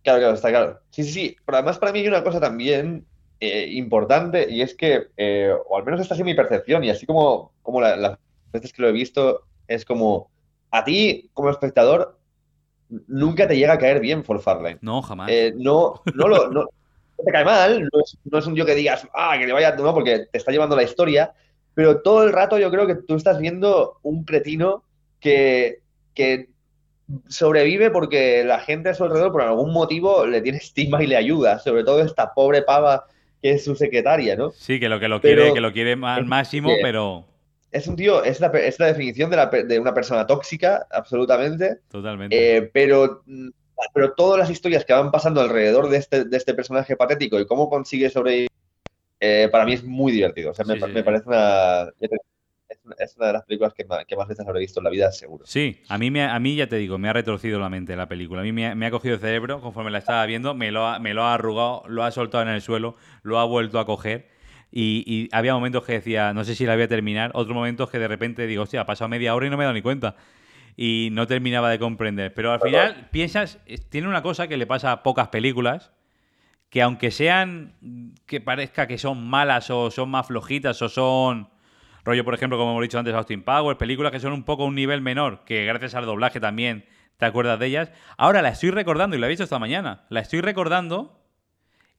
claro, 0.03 0.19
claro, 0.19 0.33
está 0.35 0.49
claro. 0.49 0.81
Sí, 0.91 1.03
sí, 1.03 1.11
sí. 1.11 1.37
Pero 1.45 1.57
además 1.57 1.79
para 1.79 1.91
mí 1.93 1.99
hay 1.99 2.07
una 2.09 2.23
cosa 2.23 2.39
también 2.39 3.07
eh, 3.39 3.67
importante 3.73 4.49
y 4.49 4.61
es 4.61 4.75
que, 4.75 5.07
eh, 5.17 5.53
o 5.69 5.77
al 5.77 5.85
menos 5.85 6.01
esta 6.01 6.13
ha 6.15 6.17
sido 6.17 6.25
mi 6.25 6.35
percepción 6.35 6.83
y 6.83 6.89
así 6.91 7.05
como, 7.05 7.53
como 7.63 7.81
la- 7.81 7.97
las 7.97 8.19
veces 8.53 8.73
que 8.73 8.81
lo 8.83 8.89
he 8.89 8.93
visto, 8.93 9.47
es 9.67 9.85
como, 9.85 10.31
a 10.71 10.83
ti 10.85 11.29
como 11.33 11.49
espectador 11.51 12.19
nunca 13.07 13.47
te 13.47 13.57
llega 13.57 13.73
a 13.73 13.77
caer 13.77 13.99
bien 13.99 14.23
Ford 14.23 14.41
Farlane. 14.41 14.79
No, 14.81 15.01
jamás. 15.01 15.29
Eh, 15.31 15.53
no, 15.55 16.01
no, 16.13 16.27
lo, 16.27 16.49
no, 16.49 16.61
no 16.63 16.69
te 17.25 17.31
cae 17.31 17.45
mal, 17.45 17.81
no 17.83 18.01
es, 18.03 18.17
no 18.25 18.39
es 18.39 18.47
un 18.47 18.55
yo 18.55 18.65
que 18.65 18.75
digas, 18.75 19.07
ah, 19.13 19.37
que 19.39 19.45
le 19.47 19.53
vaya, 19.53 19.75
no, 19.75 19.93
porque 19.93 20.27
te 20.31 20.37
está 20.37 20.51
llevando 20.51 20.75
la 20.75 20.83
historia, 20.83 21.33
pero 21.73 22.01
todo 22.01 22.23
el 22.23 22.33
rato 22.33 22.59
yo 22.59 22.69
creo 22.71 22.87
que 22.87 22.95
tú 22.95 23.15
estás 23.15 23.39
viendo 23.39 23.99
un 24.03 24.23
cretino 24.25 24.83
que, 25.19 25.81
que 26.13 26.49
sobrevive 27.27 27.89
porque 27.91 28.43
la 28.43 28.59
gente 28.59 28.89
a 28.89 28.93
su 28.93 29.03
alrededor 29.03 29.31
por 29.31 29.41
algún 29.41 29.73
motivo 29.73 30.25
le 30.25 30.41
tiene 30.41 30.57
estima 30.59 31.03
y 31.03 31.07
le 31.07 31.15
ayuda, 31.17 31.59
sobre 31.59 31.83
todo 31.83 32.01
esta 32.01 32.33
pobre 32.33 32.61
pava 32.61 33.05
que 33.41 33.51
es 33.51 33.63
su 33.63 33.75
secretaria, 33.75 34.35
¿no? 34.35 34.51
sí, 34.51 34.79
que 34.79 34.87
lo 34.89 34.99
que 34.99 35.07
lo 35.07 35.19
pero- 35.21 35.41
quiere, 35.41 35.53
que 35.53 35.61
lo 35.61 35.71
quiere 35.73 35.97
al 36.03 36.25
máximo, 36.25 36.71
pero 36.81 37.25
Es 37.71 37.87
un 37.87 37.95
tío, 37.95 38.23
es 38.23 38.39
la, 38.39 38.47
es 38.47 38.79
la 38.79 38.87
definición 38.87 39.29
de, 39.29 39.37
la 39.37 39.47
de 39.47 39.79
una 39.79 39.93
persona 39.93 40.27
tóxica, 40.27 40.85
absolutamente. 40.91 41.79
totalmente. 41.89 42.57
Eh, 42.57 42.69
pero, 42.73 43.23
mm, 43.25 43.49
pero 43.93 44.11
todas 44.13 44.37
las 44.39 44.49
historias 44.49 44.83
que 44.85 44.93
van 44.93 45.09
pasando 45.09 45.39
alrededor 45.41 45.89
de 45.89 45.97
este, 45.97 46.25
de 46.25 46.37
este 46.37 46.53
personaje 46.53 46.95
patético 46.97 47.39
y 47.39 47.47
cómo 47.47 47.69
consigue 47.69 48.09
sobrevivir, 48.09 48.49
eh, 49.19 49.47
para 49.51 49.65
mí 49.65 49.73
es 49.73 49.83
muy 49.83 50.11
divertido. 50.11 50.51
O 50.51 50.53
sea, 50.53 50.65
me, 50.65 50.73
Sí, 50.75 50.79
pa- 50.81 50.87
sí, 50.87 50.93
me 50.93 51.03
parece 51.03 51.23
una, 51.27 51.85
es 52.99 53.15
una- 53.17 53.27
de 53.27 53.33
las 53.33 53.43
películas 53.43 53.73
que 53.73 53.85
más, 53.85 54.05
que 54.05 54.15
más 54.15 54.27
veces 54.27 54.47
habré 54.47 54.59
visto 54.59 54.79
en 54.79 54.83
la 54.85 54.89
vida, 54.89 55.11
seguro. 55.11 55.45
Sí, 55.45 55.81
a 55.89 55.97
mí, 55.97 56.11
me, 56.11 56.23
a 56.23 56.39
mí 56.39 56.55
ya 56.55 56.67
te 56.67 56.75
digo, 56.77 56.97
me 56.97 57.09
ha 57.09 57.13
retorcido 57.13 57.59
la 57.59 57.69
mente 57.69 57.95
la 57.95 58.07
película. 58.07 58.41
A 58.41 58.43
mí 58.43 58.51
me 58.51 58.67
ha, 58.67 58.75
me 58.75 58.85
ha 58.85 58.91
cogido 58.91 59.15
el 59.15 59.21
cerebro 59.21 59.61
conforme 59.61 59.91
la 59.91 59.97
estaba 59.99 60.25
viendo, 60.25 60.53
me 60.53 60.71
lo, 60.71 60.87
ha, 60.87 60.99
me 60.99 61.13
lo 61.13 61.23
ha 61.23 61.33
arrugado, 61.33 61.83
lo 61.87 62.03
ha 62.03 62.11
soltado 62.11 62.43
en 62.43 62.49
el 62.49 62.61
suelo, 62.61 62.95
lo 63.23 63.39
ha 63.39 63.45
vuelto 63.45 63.79
a 63.79 63.85
coger. 63.85 64.29
Y, 64.71 65.03
y 65.05 65.29
había 65.33 65.53
momentos 65.53 65.83
que 65.85 65.93
decía, 65.93 66.33
no 66.33 66.43
sé 66.45 66.55
si 66.55 66.65
la 66.65 66.75
voy 66.75 66.83
a 66.83 66.87
terminar, 66.87 67.31
otros 67.33 67.53
momentos 67.53 67.89
que 67.89 67.99
de 67.99 68.07
repente 68.07 68.47
digo, 68.47 68.63
hostia, 68.63 68.81
ha 68.81 68.85
pasado 68.85 69.09
media 69.09 69.35
hora 69.35 69.47
y 69.47 69.49
no 69.49 69.57
me 69.57 69.63
he 69.63 69.65
dado 69.65 69.73
ni 69.73 69.81
cuenta. 69.81 70.15
Y 70.77 71.09
no 71.11 71.27
terminaba 71.27 71.69
de 71.69 71.77
comprender. 71.79 72.33
Pero 72.33 72.53
al 72.53 72.61
final 72.61 73.09
piensas, 73.11 73.59
tiene 73.89 74.07
una 74.07 74.21
cosa 74.21 74.47
que 74.47 74.55
le 74.55 74.65
pasa 74.65 74.93
a 74.93 75.03
pocas 75.03 75.27
películas, 75.27 75.91
que 76.69 76.81
aunque 76.81 77.11
sean, 77.11 77.73
que 78.25 78.39
parezca 78.39 78.87
que 78.87 78.97
son 78.97 79.27
malas 79.27 79.69
o 79.69 79.91
son 79.91 80.09
más 80.09 80.27
flojitas 80.27 80.81
o 80.81 80.87
son, 80.87 81.49
rollo 82.03 82.23
por 82.25 82.33
ejemplo, 82.33 82.57
como 82.57 82.71
hemos 82.71 82.81
dicho 82.81 82.99
antes, 82.99 83.13
Austin 83.13 83.43
Powers, 83.43 83.77
películas 83.77 84.11
que 84.11 84.19
son 84.19 84.33
un 84.33 84.43
poco 84.43 84.65
un 84.65 84.75
nivel 84.75 85.01
menor, 85.01 85.43
que 85.45 85.65
gracias 85.65 85.95
al 85.95 86.05
doblaje 86.05 86.39
también 86.39 86.85
te 87.17 87.25
acuerdas 87.25 87.59
de 87.59 87.67
ellas. 87.67 87.91
Ahora 88.17 88.41
la 88.41 88.49
estoy 88.49 88.71
recordando 88.71 89.15
y 89.15 89.19
la 89.19 89.27
he 89.27 89.29
visto 89.29 89.43
esta 89.43 89.59
mañana. 89.59 90.05
La 90.09 90.21
estoy 90.21 90.41
recordando 90.41 91.21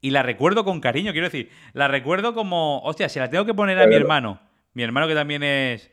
y 0.01 0.11
la 0.11 0.23
recuerdo 0.25 0.65
con 0.65 0.81
cariño, 0.81 1.12
quiero 1.12 1.29
decir, 1.29 1.51
la 1.75 1.87
recuerdo 1.87 2.35
como, 2.35 2.81
hostia, 2.81 3.09
si 3.09 3.21
la 3.21 3.31
tengo 3.31 3.45
que 3.45 3.55
poner 3.55 3.79
a 3.79 3.87
mi 3.87 3.95
hermano, 3.95 4.41
mi 4.75 4.83
hermano 4.83 5.07
que 5.07 5.15
también 5.15 5.45
es 5.45 5.93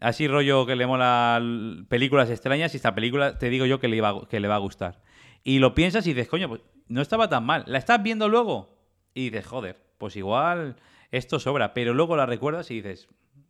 así 0.00 0.26
rollo 0.26 0.66
que 0.66 0.76
le 0.76 0.86
mola 0.86 1.40
películas 1.88 2.30
extrañas 2.30 2.74
y 2.74 2.78
esta 2.78 2.94
película 2.94 3.38
te 3.38 3.48
digo 3.48 3.66
yo 3.66 3.78
que 3.78 3.88
le, 3.88 3.96
iba 3.96 4.26
que 4.28 4.40
le 4.40 4.48
va 4.48 4.56
a 4.56 4.58
gustar. 4.58 5.00
Y 5.44 5.60
lo 5.60 5.74
piensas 5.74 6.06
y 6.06 6.14
dices, 6.14 6.28
coño, 6.28 6.48
pues 6.48 6.62
no 6.88 7.00
estaba 7.00 7.28
tan 7.28 7.44
mal. 7.44 7.64
La 7.66 7.78
estás 7.78 8.02
viendo 8.02 8.28
luego 8.28 8.76
y 9.14 9.30
dices, 9.30 9.46
joder, 9.46 9.76
pues 9.98 10.16
igual 10.16 10.76
esto 11.10 11.38
sobra. 11.38 11.74
Pero 11.74 11.94
luego 11.94 12.16
la 12.16 12.26
recuerdas 12.26 12.70
y 12.70 12.82
dices, 12.82 13.08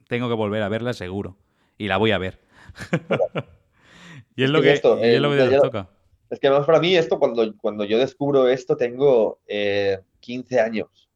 tengo 0.09 0.29
que 0.29 0.35
volver 0.35 0.63
a 0.63 0.69
verla 0.69 0.93
seguro. 0.93 1.37
Y 1.79 1.87
la 1.87 1.97
voy 1.97 2.11
a 2.11 2.19
ver. 2.19 2.41
y 4.37 4.43
es 4.43 4.51
lo 4.51 4.61
que 4.61 4.69
que, 4.69 4.73
esto, 4.75 4.99
y 4.99 5.03
es 5.03 5.15
eh, 5.15 5.21
lo 5.21 5.31
que 5.31 5.37
nos 5.37 5.63
toca. 5.63 5.89
Es 6.29 6.41
que 6.41 6.49
además 6.49 6.67
para 6.67 6.81
mí 6.81 6.97
esto, 6.97 7.19
cuando, 7.19 7.57
cuando 7.57 7.85
yo 7.85 7.99
descubro 7.99 8.49
esto, 8.49 8.77
tengo 8.77 9.39
eh, 9.47 10.01
15 10.21 10.61
años. 10.61 11.09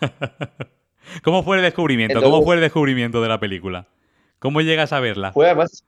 ¿Cómo 1.24 1.42
fue 1.42 1.56
el 1.56 1.62
descubrimiento? 1.62 2.20
¿Cómo 2.20 2.42
fue 2.42 2.56
el 2.56 2.60
descubrimiento 2.60 3.22
de 3.22 3.28
la 3.28 3.40
película? 3.40 3.88
¿Cómo 4.38 4.60
llegas 4.60 4.92
a 4.92 5.00
verla? 5.00 5.32
Fue 5.32 5.46
además, 5.46 5.84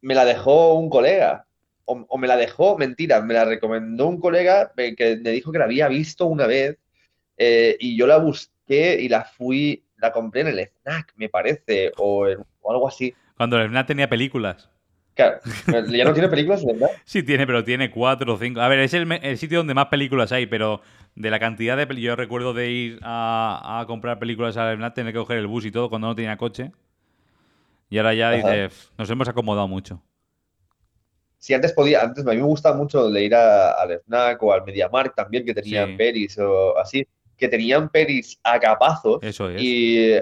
me 0.00 0.14
la 0.14 0.24
dejó 0.24 0.74
un 0.74 0.90
colega. 0.90 1.46
O, 1.84 2.04
o 2.08 2.18
me 2.18 2.28
la 2.28 2.36
dejó, 2.36 2.78
mentira, 2.78 3.20
me 3.22 3.34
la 3.34 3.44
recomendó 3.44 4.06
un 4.06 4.20
colega 4.20 4.72
eh, 4.76 4.94
que 4.94 5.16
me 5.16 5.30
dijo 5.30 5.50
que 5.50 5.58
la 5.58 5.64
había 5.64 5.88
visto 5.88 6.26
una 6.26 6.46
vez 6.46 6.78
eh, 7.36 7.76
y 7.80 7.96
yo 7.96 8.06
la 8.06 8.18
busqué 8.18 9.00
y 9.00 9.08
la 9.08 9.24
fui, 9.24 9.81
la 10.02 10.12
compré 10.12 10.42
en 10.42 10.48
el 10.48 10.58
FNAC, 10.58 11.14
me 11.16 11.28
parece, 11.28 11.92
o, 11.96 12.26
en- 12.26 12.44
o 12.60 12.72
algo 12.72 12.88
así. 12.88 13.14
Cuando 13.36 13.56
el 13.58 13.66
FNAC 13.68 13.86
tenía 13.86 14.08
películas. 14.08 14.68
Claro, 15.14 15.40
ya 15.90 16.04
no 16.04 16.12
tiene 16.12 16.28
películas, 16.28 16.64
¿verdad? 16.64 16.88
Sí 17.04 17.22
tiene, 17.22 17.46
pero 17.46 17.62
tiene 17.62 17.90
cuatro 17.90 18.34
o 18.34 18.38
cinco. 18.38 18.60
A 18.60 18.68
ver, 18.68 18.80
es 18.80 18.94
el, 18.94 19.38
sitio 19.38 19.58
donde 19.58 19.74
más 19.74 19.86
películas 19.86 20.32
hay, 20.32 20.46
pero 20.46 20.80
de 21.14 21.30
la 21.30 21.38
cantidad 21.38 21.76
de 21.76 21.86
películas... 21.86 22.12
Yo 22.12 22.16
recuerdo 22.16 22.54
de 22.54 22.70
ir 22.70 22.98
a, 23.02 23.80
a 23.80 23.86
comprar 23.86 24.18
películas 24.18 24.56
al 24.56 24.74
FNAC, 24.74 24.94
tener 24.94 25.12
que 25.12 25.18
coger 25.18 25.38
el 25.38 25.46
bus 25.46 25.64
y 25.66 25.70
todo 25.70 25.88
cuando 25.88 26.08
no 26.08 26.14
tenía 26.14 26.36
coche. 26.36 26.72
Y 27.90 27.98
ahora 27.98 28.14
ya 28.14 28.28
Ajá. 28.30 28.36
dice, 28.36 28.68
"Pf, 28.68 28.90
nos 28.98 29.10
hemos 29.10 29.28
acomodado 29.28 29.68
mucho. 29.68 30.02
Sí, 31.38 31.52
antes 31.54 31.72
podía, 31.72 32.00
antes 32.02 32.24
a 32.26 32.30
mí 32.30 32.36
me 32.36 32.42
gustaba 32.44 32.76
mucho 32.76 33.10
de 33.10 33.24
ir 33.24 33.34
al 33.34 33.90
FNAC 33.90 34.42
o 34.42 34.52
al 34.52 34.64
MediaMarkt 34.64 35.14
también, 35.16 35.44
que 35.44 35.52
tenían 35.52 35.90
Sí. 35.90 35.96
pelis 35.96 36.38
o 36.38 36.78
así, 36.78 37.06
que 37.42 37.48
tenían 37.48 37.88
pelis 37.88 38.38
a 38.44 38.58
capazos 38.60 39.18
Eso 39.22 39.50
es. 39.50 39.60
y 39.60 40.14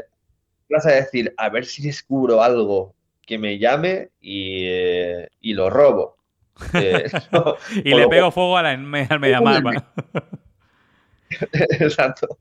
vas 0.71 0.87
a 0.87 0.93
decir, 0.93 1.33
a 1.37 1.51
ver 1.51 1.67
si 1.67 1.83
descubro 1.83 2.43
algo 2.43 2.95
que 3.27 3.37
me 3.39 3.59
llame 3.59 4.09
y, 4.21 4.65
eh, 4.67 5.29
y 5.41 5.53
lo 5.55 5.69
robo. 5.71 6.17
Eh, 6.75 7.11
no, 7.33 7.57
Y 7.85 7.95
le 7.95 8.09
pego 8.09 8.31
fuego 8.31 8.57
a 8.57 8.63
la, 8.63 8.71
al 8.71 8.81
Mediamar. 9.21 9.85
Exacto. 11.81 12.39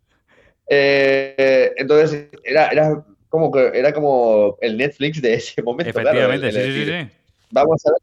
Eh, 0.67 1.73
entonces 1.77 2.27
era, 2.43 2.67
era 2.69 3.03
como 3.29 3.51
que 3.51 3.71
era 3.73 3.93
como 3.93 4.57
el 4.61 4.77
Netflix 4.77 5.21
de 5.21 5.33
ese 5.35 5.61
momento. 5.61 5.91
claro, 5.99 6.09
Efectivamente, 6.33 6.49
el- 6.49 6.57
el 6.57 6.73
sí, 6.73 6.85
sí, 6.85 6.91
sí. 7.11 7.17
Vamos 7.51 7.85
a 7.85 7.91
ver 7.91 8.01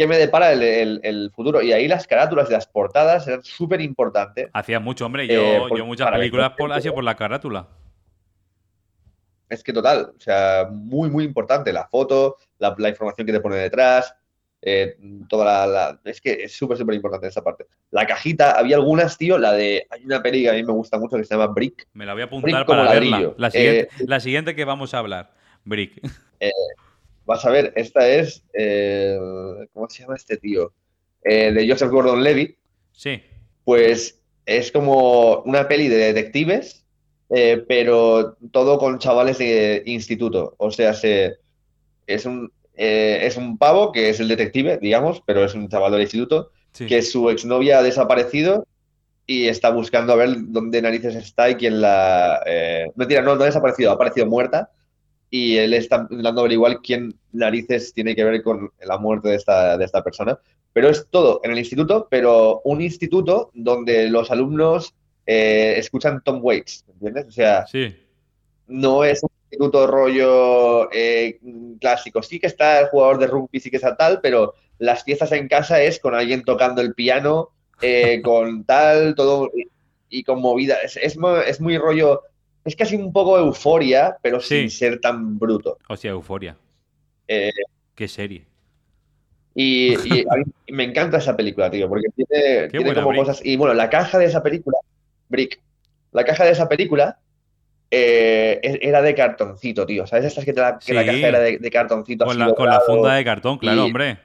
qué 0.00 0.06
me 0.06 0.16
depara 0.16 0.52
el, 0.52 0.62
el- 0.62 1.00
el 1.02 1.30
futuro. 1.34 1.60
Y 1.60 1.72
ahí 1.72 1.86
las 1.86 2.06
carátulas 2.06 2.48
y 2.48 2.52
las 2.54 2.66
portadas 2.66 3.28
eran 3.28 3.42
súper 3.44 3.80
importantes. 3.82 4.48
Hacía 4.54 4.80
mucho, 4.80 5.04
hombre. 5.04 5.26
Yo, 5.26 5.42
Eh, 5.42 5.58
por- 5.68 5.76
yo 5.78 5.84
muchas 5.84 6.10
películas 6.10 6.48
vender 6.48 6.56
por, 6.58 6.70
ha 6.70 6.74
gente, 6.74 6.82
sido 6.82 6.92
¿no? 6.92 6.94
por 6.94 7.04
la 7.04 7.14
carátula. 7.16 7.68
Es 9.48 9.62
que 9.64 9.72
total, 9.72 10.12
o 10.16 10.20
sea, 10.20 10.68
muy, 10.70 11.10
muy 11.10 11.24
importante. 11.24 11.72
La 11.72 11.86
foto, 11.86 12.36
la, 12.58 12.74
la 12.78 12.88
información 12.88 13.26
que 13.26 13.32
te 13.32 13.40
pone 13.40 13.56
detrás, 13.56 14.14
eh, 14.62 14.96
toda 15.28 15.44
la, 15.44 15.66
la- 15.66 16.00
Es 16.04 16.20
que 16.20 16.32
es 16.44 16.56
súper, 16.56 16.76
súper 16.78 16.94
importante 16.94 17.26
esa 17.26 17.42
parte. 17.42 17.66
La 17.90 18.06
cajita, 18.06 18.52
había 18.52 18.76
algunas, 18.76 19.18
tío, 19.18 19.36
la 19.38 19.52
de... 19.52 19.86
Hay 19.90 20.04
una 20.04 20.22
peli 20.22 20.42
que 20.42 20.50
a 20.50 20.52
mí 20.54 20.62
me 20.62 20.72
gusta 20.72 20.98
mucho 20.98 21.16
que 21.16 21.24
se 21.24 21.34
llama 21.34 21.48
Brick. 21.48 21.88
Me 21.92 22.06
la 22.06 22.12
voy 22.14 22.22
a 22.22 22.26
apuntar 22.26 22.50
Brick 22.64 22.66
para 22.66 22.90
verla. 22.90 23.32
La 23.36 23.50
siguiente, 23.50 23.80
Eh, 23.98 24.04
la 24.06 24.20
siguiente 24.20 24.54
que 24.54 24.64
vamos 24.64 24.94
a 24.94 24.98
hablar. 24.98 25.32
Brick. 25.64 26.00
Vas 27.30 27.46
a 27.46 27.50
ver, 27.50 27.72
esta 27.76 28.08
es... 28.08 28.42
eh, 28.52 29.16
¿cómo 29.72 29.88
se 29.88 30.02
llama 30.02 30.16
este 30.16 30.36
tío? 30.36 30.72
Eh, 31.22 31.52
de 31.52 31.68
Joseph 31.70 31.88
Gordon-Levitt. 31.88 32.58
Sí. 32.90 33.22
Pues 33.62 34.20
es 34.46 34.72
como 34.72 35.40
una 35.42 35.68
peli 35.68 35.86
de 35.86 36.12
detectives, 36.12 36.84
eh, 37.28 37.64
pero 37.68 38.36
todo 38.50 38.78
con 38.78 38.98
chavales 38.98 39.38
de 39.38 39.84
instituto. 39.86 40.56
O 40.58 40.72
sea, 40.72 40.92
se, 40.92 41.36
es 42.08 42.26
un, 42.26 42.50
eh, 42.74 43.20
es 43.22 43.36
un 43.36 43.58
pavo 43.58 43.92
que 43.92 44.10
es 44.10 44.18
el 44.18 44.26
detective, 44.26 44.80
digamos, 44.82 45.22
pero 45.24 45.44
es 45.44 45.54
un 45.54 45.68
chaval 45.68 45.92
del 45.92 46.00
instituto, 46.00 46.50
sí. 46.72 46.86
que 46.86 47.00
su 47.00 47.30
exnovia 47.30 47.78
ha 47.78 47.84
desaparecido 47.84 48.66
y 49.24 49.46
está 49.46 49.70
buscando 49.70 50.14
a 50.14 50.16
ver 50.16 50.30
dónde 50.48 50.82
narices 50.82 51.14
está 51.14 51.48
y 51.48 51.54
quién 51.54 51.80
la... 51.80 52.42
Mentira, 52.96 53.22
no, 53.22 53.36
no 53.36 53.42
ha 53.44 53.46
desaparecido, 53.46 53.92
ha 53.92 53.94
aparecido 53.94 54.26
muerta 54.26 54.72
y 55.30 55.56
él 55.56 55.74
está 55.74 56.06
intentando 56.10 56.40
averiguar 56.40 56.80
quién 56.82 57.14
narices 57.32 57.92
tiene 57.94 58.16
que 58.16 58.24
ver 58.24 58.42
con 58.42 58.70
la 58.84 58.98
muerte 58.98 59.28
de 59.28 59.36
esta, 59.36 59.78
de 59.78 59.84
esta 59.84 60.02
persona. 60.02 60.38
Pero 60.72 60.88
es 60.88 61.06
todo 61.10 61.40
en 61.44 61.52
el 61.52 61.58
instituto, 61.58 62.08
pero 62.10 62.60
un 62.64 62.80
instituto 62.80 63.50
donde 63.54 64.08
los 64.08 64.30
alumnos 64.30 64.94
eh, 65.26 65.74
escuchan 65.76 66.22
Tom 66.24 66.40
Waits, 66.42 66.84
¿entiendes? 66.88 67.26
O 67.26 67.30
sea, 67.30 67.66
Sí. 67.66 67.94
no 68.66 69.04
es 69.04 69.22
un 69.22 69.30
instituto 69.44 69.86
rollo 69.86 70.90
eh, 70.92 71.38
clásico. 71.80 72.22
Sí 72.22 72.40
que 72.40 72.46
está 72.48 72.80
el 72.80 72.86
jugador 72.88 73.18
de 73.18 73.26
rugby, 73.28 73.60
sí 73.60 73.70
que 73.70 73.76
está 73.76 73.96
tal, 73.96 74.20
pero 74.20 74.54
las 74.78 75.04
fiestas 75.04 75.30
en 75.32 75.46
casa 75.48 75.80
es 75.82 76.00
con 76.00 76.14
alguien 76.14 76.42
tocando 76.42 76.80
el 76.82 76.94
piano, 76.94 77.50
eh, 77.82 78.20
con 78.24 78.64
tal, 78.64 79.14
todo 79.14 79.50
y, 80.08 80.24
con 80.24 80.40
movida. 80.40 80.76
Es, 80.82 80.96
es 80.96 81.60
muy 81.60 81.78
rollo, 81.78 82.22
es 82.64 82.76
casi 82.76 82.96
un 82.96 83.12
poco 83.12 83.38
euforia, 83.38 84.16
pero 84.22 84.40
Sí. 84.40 84.60
sin 84.60 84.70
ser 84.70 85.00
tan 85.00 85.38
bruto. 85.38 85.78
Hostia, 85.88 86.10
euforia. 86.10 86.56
Eh, 87.28 87.50
Qué 87.94 88.08
serie. 88.08 88.44
Y, 89.54 89.94
y 90.08 90.24
a 90.30 90.36
mí 90.36 90.44
me 90.72 90.84
encanta 90.84 91.18
esa 91.18 91.36
película, 91.36 91.70
tío, 91.70 91.88
porque 91.88 92.08
tiene, 92.14 92.68
tiene 92.68 92.94
como 92.94 93.08
Brick. 93.08 93.20
cosas. 93.20 93.40
Y 93.44 93.56
bueno, 93.56 93.74
la 93.74 93.90
caja 93.90 94.18
de 94.18 94.26
esa 94.26 94.42
película, 94.42 94.78
Brick, 95.28 95.60
la 96.12 96.24
caja 96.24 96.44
de 96.44 96.52
esa 96.52 96.68
película 96.68 97.18
eh, 97.90 98.60
e- 98.62 98.78
era 98.82 99.02
de 99.02 99.14
cartoncito, 99.14 99.84
tío. 99.86 100.06
¿Sabes? 100.06 100.26
Estas 100.26 100.44
que, 100.44 100.52
te 100.52 100.60
la, 100.60 100.78
que 100.78 100.94
la 100.94 101.04
caja 101.04 101.18
era 101.28 101.40
de, 101.40 101.58
de 101.58 101.70
cartoncito 101.70 102.24
Con 102.24 102.40
así 102.40 102.50
la, 102.50 102.54
con 102.54 102.66
la 102.68 102.80
funda 102.80 103.14
de 103.14 103.24
cartón, 103.24 103.58
claro, 103.58 103.82
y- 103.82 103.84
hombre. 103.86 104.18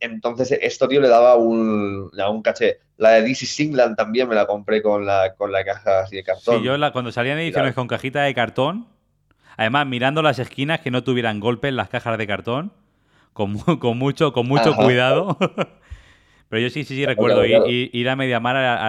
Entonces, 0.00 0.56
esto, 0.62 0.86
tío, 0.88 1.00
le 1.00 1.08
daba 1.08 1.36
un, 1.36 2.10
le 2.12 2.18
daba 2.18 2.30
un 2.30 2.42
caché. 2.42 2.78
La 2.96 3.10
de 3.10 3.22
DC 3.22 3.46
Singland 3.46 3.96
también 3.96 4.28
me 4.28 4.34
la 4.34 4.46
compré 4.46 4.82
con 4.82 5.04
la, 5.06 5.34
con 5.36 5.50
la 5.52 5.64
caja 5.64 6.00
así 6.00 6.16
de 6.16 6.22
cartón. 6.24 6.60
Sí, 6.60 6.64
yo 6.64 6.76
la- 6.76 6.92
cuando 6.92 7.12
salían 7.12 7.38
ediciones 7.38 7.74
con 7.74 7.88
cajita 7.88 8.22
de 8.22 8.34
cartón, 8.34 8.86
además 9.56 9.86
mirando 9.86 10.22
las 10.22 10.38
esquinas 10.38 10.80
que 10.80 10.90
no 10.90 11.02
tuvieran 11.04 11.40
golpes 11.40 11.72
las 11.72 11.88
cajas 11.88 12.16
de 12.18 12.26
cartón, 12.26 12.72
con, 13.32 13.58
con 13.78 13.98
mucho, 13.98 14.32
con 14.32 14.46
mucho 14.46 14.70
Ajá. 14.70 14.84
cuidado. 14.84 15.36
Pero 16.48 16.62
yo 16.62 16.70
sí, 16.70 16.84
sí, 16.84 16.94
sí, 16.96 17.04
recuerdo 17.06 17.44
ir, 17.44 17.50
claro. 17.56 17.66
ir- 17.66 17.90
ir 17.92 18.08
a 18.08 18.16
Mediamar, 18.16 18.56
a- 18.56 18.88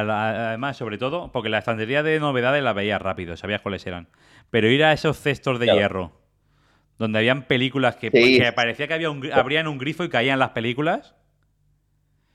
además, 0.49 0.77
sobre 0.77 0.97
todo, 0.97 1.31
porque 1.31 1.49
la 1.49 1.57
estantería 1.59 2.03
de 2.03 2.19
novedades 2.19 2.63
la 2.63 2.73
veías 2.73 3.01
rápido, 3.01 3.35
sabías 3.35 3.61
cuáles 3.61 3.85
eran. 3.85 4.07
Pero 4.49 4.69
ir 4.69 4.83
a 4.83 4.93
esos 4.93 5.17
cestos 5.19 5.59
de 5.59 5.65
hierro, 5.67 6.13
donde 6.99 7.17
habían 7.19 7.43
películas 7.47 7.95
que, 7.95 8.11
Sí. 8.11 8.37
que 8.37 8.51
parecía 8.51 8.87
que 8.87 8.93
había 8.93 9.09
un, 9.09 9.31
abrían 9.31 9.67
un 9.67 9.79
grifo 9.79 10.03
y 10.03 10.09
caían 10.09 10.37
las 10.37 10.49
películas. 10.49 11.15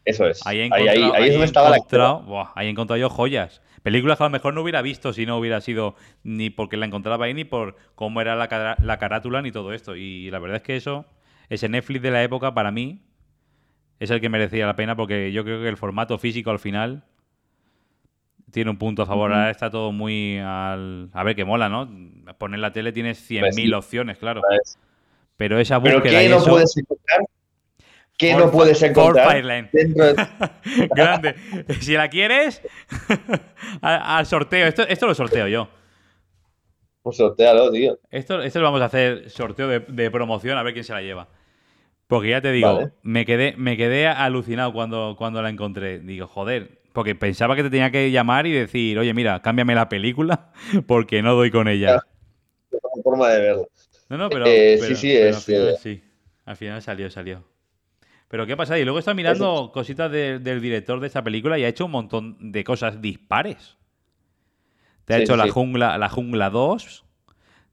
Eso 0.04 0.26
es. 0.26 0.44
Ahí 0.46 0.68
Ahí, 0.72 0.88
es 1.28 1.32
donde 1.32 1.44
estaba 1.44 1.70
la 1.70 2.12
buah, 2.14 2.52
ahí 2.56 2.66
he 2.66 2.70
encontrado 2.70 2.98
yo 3.00 3.08
joyas. 3.08 3.62
Películas 3.82 4.16
que 4.18 4.24
a 4.24 4.26
lo 4.26 4.30
mejor 4.30 4.54
no 4.54 4.62
hubiera 4.62 4.80
visto 4.82 5.12
si 5.12 5.26
no 5.26 5.36
hubiera 5.38 5.60
sido 5.60 5.94
ni 6.22 6.48
porque 6.50 6.76
la 6.78 6.86
encontraba 6.86 7.26
ahí, 7.26 7.34
ni 7.34 7.44
por 7.44 7.76
cómo 7.94 8.20
era 8.22 8.34
la, 8.34 8.48
cara- 8.48 8.76
la 8.82 8.98
carátula, 8.98 9.42
ni 9.42 9.52
todo 9.52 9.72
esto. 9.74 9.94
Y 9.96 10.30
la 10.30 10.38
verdad 10.38 10.56
es 10.56 10.62
que 10.62 10.76
eso, 10.76 11.04
ese 11.50 11.68
Netflix 11.68 12.00
de 12.02 12.10
la 12.10 12.22
época, 12.22 12.54
para 12.54 12.70
mí, 12.70 13.02
es 14.00 14.10
el 14.10 14.20
que 14.22 14.30
merecía 14.30 14.66
la 14.66 14.76
pena 14.76 14.96
porque 14.96 15.32
yo 15.32 15.44
creo 15.44 15.60
que 15.62 15.68
el 15.68 15.76
formato 15.76 16.16
físico 16.18 16.50
al 16.50 16.58
final 16.58 17.04
tiene 18.54 18.70
un 18.70 18.78
punto 18.78 19.02
a 19.02 19.06
favor. 19.06 19.32
Ahora 19.32 19.50
está 19.50 19.68
todo 19.68 19.90
muy 19.90 20.38
al... 20.38 21.10
A 21.12 21.24
ver, 21.24 21.34
que 21.34 21.44
mola, 21.44 21.68
¿no? 21.68 21.90
Poner 22.38 22.60
la 22.60 22.72
tele 22.72 22.92
tienes 22.92 23.28
100.000 23.28 23.40
Pues 23.40 23.54
sí. 23.56 23.72
opciones, 23.74 24.16
claro. 24.16 24.40
Pero 25.36 25.58
esa 25.58 25.82
Pero 25.82 25.96
búsqueda 25.96 26.20
¿qué 26.20 26.26
y 26.26 26.28
no 26.28 26.36
eso... 26.36 26.50
puedes 26.50 26.76
encontrar? 26.76 27.20
¿Qué 28.16 28.34
no 28.36 28.48
puedes 28.52 28.80
encontrar 28.80 29.42
dentro 29.72 30.04
de 30.14 30.14
Grande. 30.94 31.34
Si 31.80 31.94
la 31.94 32.08
quieres, 32.08 32.62
al, 33.82 34.00
al 34.02 34.26
sorteo. 34.26 34.68
Esto, 34.68 34.86
esto 34.86 35.08
lo 35.08 35.14
sorteo 35.16 35.48
yo. 35.48 35.68
Pues 37.02 37.16
sortealo, 37.16 37.72
tío. 37.72 37.98
Esto, 38.12 38.40
esto 38.40 38.60
lo 38.60 38.66
vamos 38.66 38.82
a 38.82 38.84
hacer 38.84 39.28
sorteo 39.30 39.66
de, 39.66 39.80
de 39.80 40.10
promoción 40.12 40.56
a 40.56 40.62
ver 40.62 40.74
quién 40.74 40.84
se 40.84 40.92
la 40.92 41.02
lleva. 41.02 41.26
Porque 42.06 42.30
ya 42.30 42.40
te 42.40 42.52
digo, 42.52 42.72
Vale. 42.72 42.92
me, 43.02 43.26
quedé, 43.26 43.54
me 43.56 43.76
quedé 43.76 44.06
alucinado 44.06 44.72
cuando, 44.72 45.16
cuando 45.18 45.42
la 45.42 45.48
encontré. 45.50 45.98
Digo, 45.98 46.28
joder, 46.28 46.83
porque 46.94 47.16
pensaba 47.16 47.56
que 47.56 47.64
te 47.64 47.70
tenía 47.70 47.90
que 47.90 48.10
llamar 48.12 48.46
y 48.46 48.52
decir, 48.52 48.96
oye, 48.98 49.12
mira, 49.12 49.42
cámbiame 49.42 49.74
la 49.74 49.88
película 49.88 50.52
porque 50.86 51.20
no 51.22 51.34
doy 51.34 51.50
con 51.50 51.66
ella. 51.68 51.96
Es 52.70 52.78
una 52.82 53.02
forma 53.02 53.28
de 53.30 53.40
verlo. 53.40 53.68
No, 54.08 54.16
no, 54.16 54.30
pero, 54.30 54.46
Eh, 54.46 54.76
pero- 54.80 54.94
sí, 54.94 54.96
sí, 54.96 55.12
pero 55.14 55.28
es, 55.30 55.36
al 55.36 55.42
final 55.42 55.68
eh, 55.68 55.76
sí. 55.82 56.04
Al 56.46 56.56
final 56.56 56.82
salió, 56.82 57.10
salió. 57.10 57.44
Pero 58.28 58.46
¿qué 58.46 58.56
pasa? 58.56 58.78
Y 58.78 58.84
luego 58.84 59.00
está 59.00 59.12
mirando 59.12 59.70
cositas 59.72 60.10
de- 60.10 60.38
del 60.38 60.60
director 60.60 61.00
de 61.00 61.08
esta 61.08 61.22
película 61.24 61.58
y 61.58 61.64
ha 61.64 61.68
hecho 61.68 61.86
un 61.86 61.90
montón 61.90 62.36
de 62.52 62.62
cosas 62.62 63.00
dispares. 63.02 63.76
Te 65.04 65.14
ha 65.14 65.16
Sí, 65.18 65.22
hecho 65.24 65.32
sí, 65.34 65.38
la 65.38 65.48
jungla, 65.52 65.98
la 65.98 66.08
jungla 66.08 66.48
2, 66.50 67.04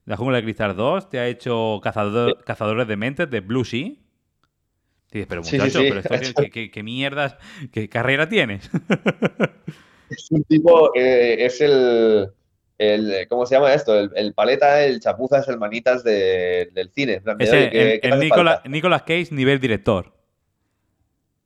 la 0.05 0.17
jungla 0.17 0.37
de 0.37 0.43
cristal 0.43 0.75
2, 0.75 1.09
te 1.09 1.19
ha 1.19 1.27
hecho 1.27 1.79
Cazador- 1.81 2.43
Cazadores 2.43 2.87
de 2.87 2.97
Mentes 2.97 3.29
de 3.29 3.39
Blue 3.41 3.65
Sea. 3.65 3.91
Pero 5.11 5.43
sí, 5.43 5.57
muchacho, 5.57 5.79
sí. 5.81 5.89
pero 5.89 5.99
esto 6.21 6.41
qué, 6.43 6.49
qué- 6.49 6.71
qué- 6.71 6.83
mierdas, 6.83 7.35
qué 7.71 7.89
carrera 7.89 8.29
tienes. 8.29 8.69
Es 10.09 10.27
un 10.29 10.43
tipo, 10.43 10.91
eh, 10.93 11.37
es 11.45 11.61
el, 11.61 12.27
el, 12.77 13.27
¿cómo 13.29 13.45
se 13.45 13.55
llama 13.55 13.73
esto? 13.73 13.97
El, 13.97 14.11
el 14.15 14.33
paleta, 14.33 14.83
el 14.83 14.99
chapuza, 14.99 15.39
es 15.39 15.47
el 15.47 15.57
manitas 15.57 16.03
de- 16.03 16.69
del 16.73 16.91
cine. 16.91 17.13
En 17.13 17.23
plan, 17.23 17.37
de, 17.37 17.45
Ese, 17.45 17.57
oye, 17.57 17.69
¿qué- 17.69 17.99
el? 18.09 18.19
Nicolas 18.69 19.01
Cage 19.03 19.27
nivel 19.31 19.61
director. 19.61 20.11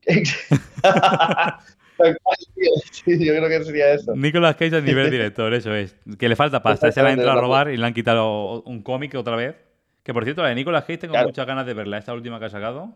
Sí, 0.01 0.23
yo 3.25 3.34
creo 3.36 3.47
que 3.49 3.63
sería 3.63 3.93
eso. 3.93 4.15
Nicolas 4.15 4.56
Cage 4.56 4.75
a 4.78 4.82
nivel 4.82 5.12
director, 5.12 5.54
eso 5.54 5.73
es. 5.73 5.95
Que 6.17 6.30
le 6.30 6.36
falta 6.36 6.62
pasta. 6.63 6.91
Se 6.91 7.01
la 7.01 7.10
ha 7.10 7.13
entrado 7.13 7.38
a 7.38 7.41
robar 7.41 7.69
y 7.69 7.78
le 7.78 7.86
han 7.86 7.93
quitado 7.93 8.62
un 8.63 8.82
cómic 8.82 9.13
otra 9.15 9.36
vez. 9.36 9.56
Que 10.04 10.13
por 10.13 10.23
cierto, 10.23 10.43
la 10.43 10.49
de 10.49 10.56
Nicolas 10.56 10.84
Cage 10.84 10.99
tengo 10.99 11.13
Claro. 11.13 11.30
muchas 11.30 11.47
ganas 11.47 11.65
de 11.65 11.73
verla. 11.73 11.97
Esta 11.97 12.13
última 12.13 12.39
que 12.39 12.45
ha 12.45 12.49
sacado. 12.49 12.95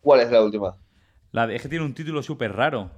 ¿Cuál 0.00 0.20
es 0.20 0.30
la 0.30 0.42
última? 0.42 0.76
La 1.32 1.46
de- 1.46 1.56
es 1.56 1.62
que 1.62 1.68
tiene 1.68 1.84
un 1.84 1.94
título 1.94 2.22
súper 2.22 2.52
raro. 2.52 2.90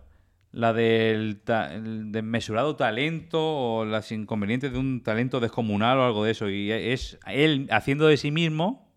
La 0.52 0.72
del 0.72 1.40
ta- 1.42 1.70
desmesurado 1.78 2.76
talento 2.76 3.40
o 3.40 3.84
las 3.84 4.12
inconvenientes 4.12 4.72
de 4.72 4.78
un 4.78 5.02
talento 5.02 5.40
descomunal 5.40 5.98
o 5.98 6.04
algo 6.04 6.24
de 6.24 6.32
eso. 6.32 6.48
Y 6.50 6.70
es 6.70 7.18
él 7.26 7.68
haciendo 7.70 8.06
de 8.06 8.16
sí 8.18 8.30
mismo. 8.30 8.92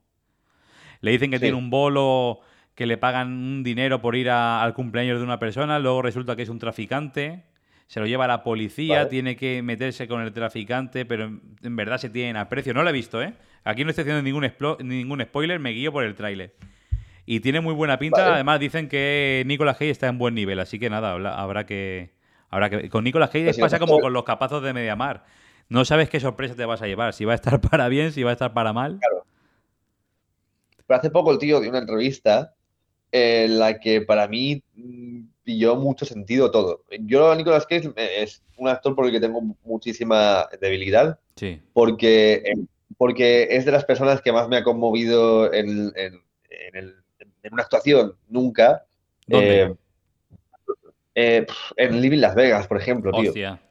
Le 1.02 1.12
dicen 1.12 1.32
que 1.32 1.38
Sí. 1.38 1.44
tiene 1.44 1.58
un 1.58 1.70
bolo 1.70 2.40
que 2.74 2.86
le 2.86 2.98
pagan 2.98 3.30
un 3.32 3.64
dinero 3.64 4.02
por 4.02 4.16
ir 4.18 4.30
a- 4.30 4.62
al 4.62 4.74
cumpleaños 4.74 5.18
de 5.20 5.24
una 5.24 5.40
persona. 5.40 5.80
Luego 5.80 6.02
resulta 6.02 6.36
que 6.36 6.42
es 6.44 6.50
un 6.50 6.60
traficante. 6.60 7.44
Se 7.88 8.00
lo 8.00 8.08
lleva 8.08 8.26
a 8.26 8.28
la 8.28 8.44
policía, 8.44 8.98
Vale. 8.98 9.10
tiene 9.10 9.36
que 9.38 9.62
meterse 9.62 10.08
con 10.08 10.22
el 10.22 10.34
traficante, 10.34 11.06
pero 11.06 11.26
en, 11.26 11.42
en 11.62 11.76
verdad 11.76 12.00
se 12.00 12.10
tienen 12.10 12.36
aprecio. 12.36 12.74
No 12.74 12.84
lo 12.84 12.90
he 12.90 12.94
visto, 12.94 13.22
¿eh? 13.22 13.34
Aquí 13.64 13.84
no 13.84 13.92
estoy 13.92 14.02
haciendo 14.04 14.24
ningún, 14.24 14.46
ningún 14.84 15.22
spoiler, 15.22 15.60
me 15.60 15.70
guío 15.70 15.92
por 15.94 16.04
el 16.04 16.16
tráiler. 16.16 16.56
Y 17.26 17.40
tiene 17.40 17.60
muy 17.62 17.74
buena 17.74 17.98
pinta. 17.98 18.22
Vale. 18.22 18.34
Además, 18.36 18.60
dicen 18.60 18.88
que 18.88 19.44
Nicolas 19.46 19.78
Cage 19.78 19.90
está 19.92 20.08
en 20.08 20.18
buen 20.18 20.36
nivel. 20.36 20.60
Así 20.60 20.80
que 20.80 20.90
nada, 20.90 21.14
habrá 21.14 21.66
que. 21.66 22.12
Habrá 22.50 22.70
que 22.70 22.90
con 22.90 23.04
Nicolas 23.04 23.30
Cage 23.32 23.46
Pues 23.46 23.58
pasa 23.58 23.80
como 23.80 24.00
con 24.00 24.14
los 24.14 24.24
capazos 24.24 24.62
de 24.64 24.74
Mediamar. 24.74 25.26
No 25.68 25.84
sabes 25.84 26.10
qué 26.10 26.20
sorpresa 26.20 26.56
te 26.56 26.66
vas 26.66 26.82
a 26.82 26.88
llevar. 26.88 27.14
Si 27.14 27.26
va 27.26 27.32
a 27.32 27.36
estar 27.36 27.60
para 27.70 27.88
bien, 27.90 28.12
si 28.12 28.22
va 28.24 28.30
a 28.30 28.34
estar 28.34 28.54
para 28.54 28.72
mal. 28.74 29.00
Pero 30.88 31.00
hace 31.00 31.10
poco 31.10 31.32
el 31.32 31.40
tío 31.40 31.60
dio 31.60 31.70
una 31.70 31.80
entrevista 31.80 32.54
en 33.12 33.60
la 33.60 33.80
que 33.80 34.02
para 34.02 34.28
mí 34.28 34.62
mm, 34.76 35.22
pilló 35.44 35.76
mucho 35.76 36.06
sentido 36.06 36.52
todo. 36.52 36.84
Yo 37.02 37.32
a 37.32 37.36
Nicolas 37.36 37.66
Cage 37.66 37.92
eh, 37.96 38.24
es 38.24 38.44
un 38.58 38.68
actor 38.68 38.96
por 38.96 39.06
el 39.06 39.12
que 39.12 39.20
tengo 39.20 39.42
muchísima 39.64 40.48
debilidad, 40.62 41.20
Sí. 41.36 41.60
porque, 41.74 42.34
eh, 42.46 42.54
porque 42.98 43.48
es 43.52 43.66
de 43.66 43.72
las 43.72 43.86
personas 43.86 44.22
que 44.22 44.32
más 44.32 44.48
me 44.48 44.58
ha 44.58 44.64
conmovido 44.64 45.52
en, 45.54 45.92
en- 45.96 46.22
en 46.50 46.76
el- 46.76 46.96
en 47.46 47.54
una 47.54 47.64
actuación 47.64 48.16
nunca. 48.28 48.86
¿Dónde? 49.28 49.62
Eh, 49.62 49.76
eh, 51.16 51.46
en 51.78 52.02
Living 52.02 52.20
Las 52.20 52.36
Vegas, 52.36 52.68
por 52.68 52.78
ejemplo, 52.78 53.12
tío. 53.12 53.30
Hostia. 53.30 53.62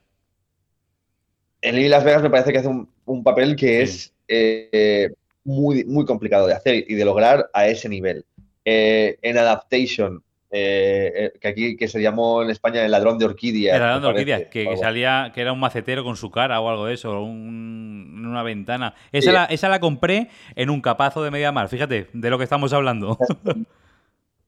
En 1.60 1.74
Living 1.76 1.90
Las 1.90 2.04
Vegas 2.04 2.22
me 2.22 2.30
parece 2.30 2.52
que 2.52 2.58
hace 2.58 2.68
un, 2.68 2.88
un 3.04 3.22
papel 3.24 3.56
que 3.56 3.86
Sí. 3.86 3.96
es 4.06 4.12
eh, 4.28 5.10
muy, 5.42 5.84
muy 5.84 6.04
complicado 6.04 6.46
de 6.46 6.54
hacer 6.54 6.84
y 6.88 6.94
de 6.94 7.04
lograr 7.04 7.50
a 7.52 7.66
ese 7.66 7.88
nivel. 7.88 8.24
Eh, 8.64 9.18
en 9.22 9.36
Adaptation, 9.38 10.22
eh, 10.56 11.12
eh, 11.16 11.32
que 11.40 11.48
aquí 11.48 11.76
que 11.76 11.88
se 11.88 12.00
llamó 12.00 12.42
en 12.42 12.50
España 12.50 12.84
El 12.84 12.92
ladrón 12.92 13.18
de 13.18 13.24
orquídeas. 13.24 13.74
Era 13.74 13.86
me 13.86 13.92
dando 13.94 14.08
orquídeas, 14.10 14.42
que, 14.50 14.76
salía, 14.76 15.32
que 15.34 15.40
era 15.40 15.52
un 15.52 15.58
macetero 15.58 16.04
con 16.04 16.16
su 16.16 16.30
cara 16.30 16.60
o 16.60 16.68
algo 16.70 16.86
de 16.86 16.94
eso, 16.94 17.20
un- 17.22 18.24
una 18.24 18.42
ventana. 18.44 18.94
Esa, 19.10 19.30
Sí. 19.30 19.34
la, 19.34 19.44
esa 19.46 19.68
la 19.68 19.80
compré 19.80 20.28
en 20.54 20.70
un 20.70 20.80
capazo 20.80 21.22
de 21.24 21.30
Mediamar, 21.32 21.68
fíjate, 21.68 22.06
de 22.12 22.30
lo 22.30 22.38
que 22.38 22.44
estamos 22.44 22.72
hablando. 22.72 23.18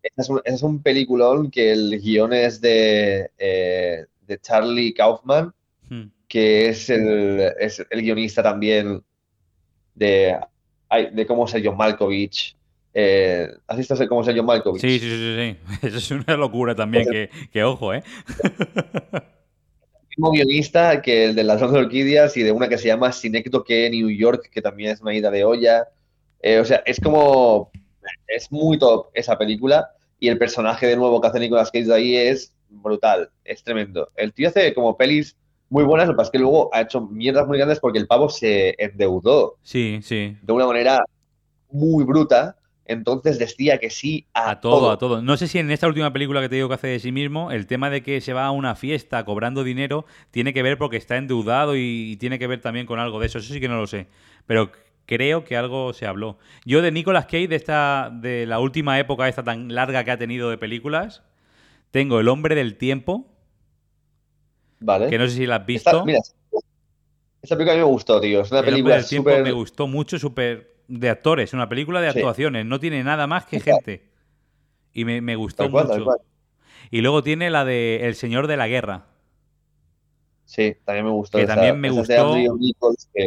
Ese 0.02 0.14
es 0.22 0.28
un, 0.28 0.40
es 0.44 0.62
un 0.62 0.82
peliculón 0.82 1.50
que 1.50 1.72
el 1.72 2.00
guion 2.00 2.32
es 2.32 2.60
de, 2.60 3.30
eh, 3.38 4.04
de 4.26 4.38
Charlie 4.38 4.94
Kaufman, 4.94 5.52
Hmm. 5.88 6.06
que 6.28 6.68
es 6.68 6.90
el, 6.90 7.52
es 7.60 7.84
el 7.90 8.02
guionista 8.02 8.42
también 8.42 9.02
de, 9.94 10.36
de 11.12 11.26
cómo 11.26 11.46
ser 11.46 11.62
John 11.64 11.76
Malkovich. 11.76 12.55
Eh, 12.98 13.50
¿has 13.66 13.76
visto 13.76 13.94
cómo 14.09 14.24
John 14.24 14.46
Malkovich? 14.46 14.80
Sí, 14.80 14.98
sí, 14.98 15.11
sí, 15.11 15.37
sí. 15.37 15.56
Eso 15.87 15.98
es 15.98 16.11
una 16.12 16.35
locura 16.35 16.74
también, 16.74 17.06
que, 17.06 17.28
que 17.52 17.62
ojo, 17.62 17.92
¿eh? 17.92 18.02
mismo 20.16 20.30
guionista 20.30 21.02
que 21.02 21.26
el 21.26 21.35
de 21.35 21.44
Las 21.44 21.61
de 21.61 21.66
Orquídeas 21.66 22.35
y 22.38 22.42
de 22.42 22.52
una 22.52 22.70
que 22.70 22.78
se 22.78 22.88
llama 22.88 23.12
Synecdoche 23.12 23.90
New 23.90 24.09
York, 24.09 24.48
que 24.50 24.62
también 24.62 24.92
es 24.92 25.02
una 25.02 25.14
ida 25.14 25.30
de 25.30 25.44
olla. 25.44 25.88
Eh, 26.40 26.59
o 26.59 26.64
sea, 26.64 26.82
es 26.87 26.98
como. 26.98 27.70
Es 28.26 28.50
muy 28.50 28.78
top 28.78 29.09
esa 29.12 29.37
película. 29.37 29.90
Y 30.18 30.28
el 30.28 30.38
personaje 30.38 30.87
de 30.87 30.96
nuevo 30.96 31.20
que 31.20 31.28
hace 31.28 31.38
Nicolas 31.38 31.70
Cage 31.70 31.85
de 31.85 31.94
ahí 31.94 32.16
es 32.16 32.54
brutal, 32.70 33.28
es 33.44 33.62
tremendo. 33.62 34.09
El 34.16 34.32
tío 34.32 34.48
hace 34.48 34.72
como 34.72 34.96
pelis 34.96 35.37
muy 35.68 35.85
buenas, 35.85 36.06
lo 36.06 36.14
que 36.14 36.16
pasa 36.16 36.28
es 36.28 36.32
que 36.32 36.38
luego 36.38 36.70
ha 36.72 36.80
hecho 36.80 37.02
mierdas 37.02 37.46
muy 37.46 37.59
grandes 37.59 37.78
porque 37.78 37.98
el 37.98 38.06
pavo 38.06 38.30
se 38.30 38.74
endeudó 38.78 39.59
Sí, 39.62 40.00
sí. 40.02 40.35
de 40.40 40.52
una 40.54 40.66
manera 40.66 41.04
muy 41.70 42.04
bruta. 42.04 42.56
Entonces 42.88 43.38
decía 43.38 43.79
que 43.79 43.90
sí 43.90 44.27
a, 44.35 44.51
A 44.51 44.61
todo, 44.61 44.90
a 44.90 44.99
todo. 44.99 45.22
No 45.22 45.37
sé 45.37 45.49
si 45.49 45.59
en 45.59 45.70
esta 45.70 45.87
última 45.88 46.12
película 46.12 46.40
que 46.40 46.49
te 46.49 46.57
digo 46.57 46.68
que 46.68 46.75
hace 46.75 46.87
de 46.88 47.01
sí 47.01 47.12
mismo, 47.12 47.51
el 47.51 47.66
tema 47.66 47.90
de 47.90 48.03
que 48.03 48.20
se 48.20 48.33
va 48.33 48.46
a 48.46 48.51
una 48.51 48.75
fiesta 48.77 49.25
cobrando 49.25 49.64
dinero 49.64 50.07
tiene 50.31 50.53
que 50.53 50.62
ver 50.62 50.79
porque 50.79 50.96
está 50.96 51.16
endeudado 51.16 51.77
y, 51.77 52.12
y 52.12 52.16
tiene 52.16 52.38
que 52.38 52.46
ver 52.46 52.61
también 52.61 52.87
con 52.87 52.99
algo 52.99 53.18
de 53.20 53.27
eso. 53.27 53.38
Eso 53.38 53.53
sí 53.53 53.61
que 53.61 53.68
no 53.68 53.77
lo 53.77 53.87
sé. 53.87 54.07
Pero 54.46 54.70
creo 55.07 55.44
que 55.44 55.57
algo 55.57 55.92
se 55.92 56.07
habló. 56.07 56.38
Yo 56.64 56.83
de 56.83 56.90
Nicolas 56.92 57.27
Cage, 57.27 57.49
de 57.49 57.57
esta, 57.57 58.11
de 58.12 58.46
la 58.46 58.59
última 58.61 58.99
época 58.99 59.29
esta 59.29 59.42
tan 59.44 59.75
larga 59.75 60.05
que 60.05 60.11
ha 60.11 60.18
tenido 60.18 60.51
de 60.51 60.59
películas, 60.59 61.22
tengo 61.90 62.20
El 62.20 62.29
Hombre 62.29 62.55
del 62.55 62.77
Tiempo, 62.77 63.27
Vale. 64.81 65.09
que 65.09 65.18
no 65.18 65.27
sé 65.27 65.37
si 65.37 65.46
la 65.46 65.57
has 65.57 65.68
Esta- 65.68 65.92
visto. 65.92 66.05
mira, 66.05 66.18
esta 67.42 67.57
película 67.57 67.72
a 67.72 67.77
mí 67.77 67.81
me 67.83 67.88
gustó, 67.88 68.20
tío. 68.20 68.40
Es 68.42 68.51
una 68.51 68.61
El 68.61 68.64
Hombre 68.66 68.72
película 68.72 68.96
del 68.96 69.07
Tiempo 69.07 69.31
me 69.31 69.53
gustó 69.53 69.87
mucho, 69.87 70.18
súper 70.18 70.75
de 70.88 71.09
actores, 71.11 71.53
una 71.53 71.68
película 71.68 72.01
de 72.01 72.12
Sí. 72.12 72.18
actuaciones, 72.18 72.64
no 72.66 72.79
tiene 72.81 73.03
nada 73.05 73.27
más 73.27 73.46
que 73.46 73.61
gente. 73.61 74.09
Y 74.92 75.05
me, 75.05 75.20
me 75.20 75.37
gustó 75.37 75.64
Tal 75.70 75.72
mucho. 75.88 76.05
cual. 76.05 76.18
Y 76.90 77.01
luego 77.01 77.22
tiene 77.22 77.51
la 77.51 77.64
de 77.64 78.07
El 78.07 78.14
Señor 78.14 78.46
de 78.46 78.57
la 78.57 78.68
Guerra. 78.68 79.07
Sí, 80.44 80.77
también 80.85 81.05
me 81.07 81.11
gustó. 81.11 81.38
Que 81.38 81.44
esa. 81.44 81.55
también 81.55 81.79
me 81.81 81.88
de 81.88 81.94
gustó. 81.94 82.33
Andrew 82.35 82.57
Nichols, 82.57 83.09
que- 83.12 83.27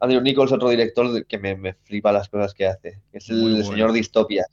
Andrew 0.00 0.20
Nichols, 0.20 0.50
otro 0.50 0.68
director 0.70 1.24
que 1.26 1.38
me, 1.38 1.54
me 1.56 1.74
flipa 1.74 2.10
las 2.10 2.28
cosas 2.28 2.52
que 2.54 2.66
hace. 2.66 2.98
Es 3.12 3.30
el 3.30 3.40
bueno. 3.40 3.64
señor 3.64 3.92
Distopia. 3.92 4.44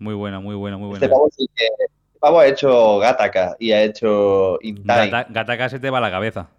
Muy 0.00 0.14
buena, 0.14 0.40
muy 0.40 0.56
buena, 0.56 0.76
muy 0.76 0.88
buena. 0.88 1.04
Este 1.04 1.08
pavo, 1.14 1.28
sí 1.30 1.46
que- 1.54 1.64
este 1.66 2.18
pavo 2.18 2.40
ha 2.40 2.46
hecho 2.48 2.98
Gattaca 2.98 3.56
y 3.60 3.70
ha 3.70 3.82
hecho 3.84 4.58
In 4.62 4.76
Time. 4.82 5.08
Gata- 5.10 5.26
Gataca 5.30 5.68
se 5.68 5.78
te 5.78 5.88
va 5.90 5.98
a 5.98 6.00
la 6.00 6.10
cabeza. 6.10 6.50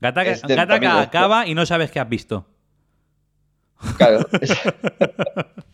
Gataca, 0.00 0.30
Es 0.30 0.42
del 0.42 0.56
Gataca 0.56 0.80
camino. 0.80 0.98
acaba 1.00 1.46
y 1.46 1.54
no 1.54 1.64
sabes 1.66 1.90
qué 1.92 2.00
has 2.00 2.08
visto. 2.08 2.46
Claro. 3.96 4.26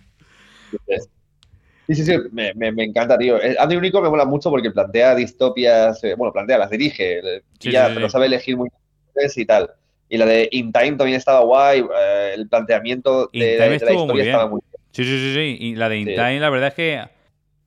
Sí, 1.89 1.97
sí, 1.97 2.05
sí, 2.05 2.17
me, 2.31 2.55
me- 2.55 2.71
me 2.73 2.85
encanta, 2.85 3.19
tío. 3.19 3.39
Andrew 3.59 3.81
Nichols 3.81 4.05
me 4.05 4.09
mola 4.11 4.25
mucho 4.25 4.51
porque 4.51 4.71
plantea 4.71 5.15
distopias, 5.17 6.03
eh, 6.05 6.15
bueno, 6.15 6.33
plantea, 6.33 6.57
las 6.59 6.71
dirige, 6.71 7.19
eh, 7.19 7.43
Sí, 7.59 7.73
ya, 7.73 7.89
sí, 7.89 7.95
pero 7.95 8.09
sí. 8.09 8.13
sabe 8.13 8.27
elegir 8.27 8.57
muy 8.57 8.69
bien 9.17 9.31
y 9.35 9.45
tal. 9.45 9.71
Y 10.09 10.17
la 10.17 10.27
de 10.27 10.49
In 10.53 10.73
Time 10.73 10.93
también 10.93 11.19
estaba 11.19 11.41
guay, 11.41 11.81
eh, 11.81 12.33
el 12.35 12.49
planteamiento 12.49 13.29
de, 13.33 13.45
de 13.45 13.69
la 13.69 13.75
estuvo 13.75 14.07
muy 14.07 14.15
bien. 14.15 14.27
estaba 14.29 14.49
muy 14.49 14.61
bien. 14.61 14.83
Sí, 14.93 15.05
sí, 15.05 15.19
sí, 15.19 15.35
sí. 15.35 15.57
Y 15.61 15.75
la 15.75 15.89
de 15.89 15.99
In 15.99 16.09
Sí. 16.09 16.15
Time, 16.15 16.41
la 16.41 16.51
verdad 16.51 16.69
es 16.69 16.75
que 16.75 17.03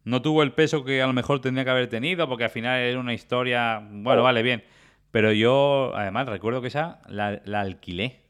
no 0.05 0.21
tuvo 0.21 0.43
el 0.43 0.53
peso 0.53 0.85
que 0.85 1.01
a 1.01 1.07
lo 1.07 1.13
mejor 1.13 1.41
tendría 1.41 1.65
que 1.65 1.71
haber 1.71 1.89
tenido, 1.89 2.27
porque 2.29 2.45
al 2.45 2.49
final 2.51 2.79
era 2.79 2.99
una 2.99 3.13
historia. 3.13 3.79
Bueno, 3.91 4.21
Oh. 4.21 4.23
vale, 4.23 4.43
bien. 4.43 4.63
Pero 5.11 5.33
yo, 5.33 5.91
además, 5.95 6.27
recuerdo 6.27 6.61
que 6.61 6.69
esa 6.69 6.99
la, 7.09 7.41
la 7.45 7.61
alquilé. 7.61 8.21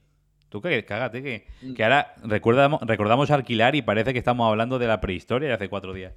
Tú 0.55 0.61
que 0.61 0.85
cágate, 0.85 1.21
que, 1.21 1.45
Mm. 1.61 1.73
que 1.73 1.83
ahora 1.83 2.15
recordamos, 2.23 2.79
recordamos 2.83 3.29
alquilar 3.29 3.75
y 3.75 3.81
parece 3.81 4.13
que 4.13 4.19
estamos 4.19 4.47
hablando 4.49 4.79
de 4.79 4.87
la 4.87 5.01
prehistoria 5.01 5.49
de 5.49 5.55
hace 5.55 5.67
cuatro 5.67 5.91
días. 5.91 6.13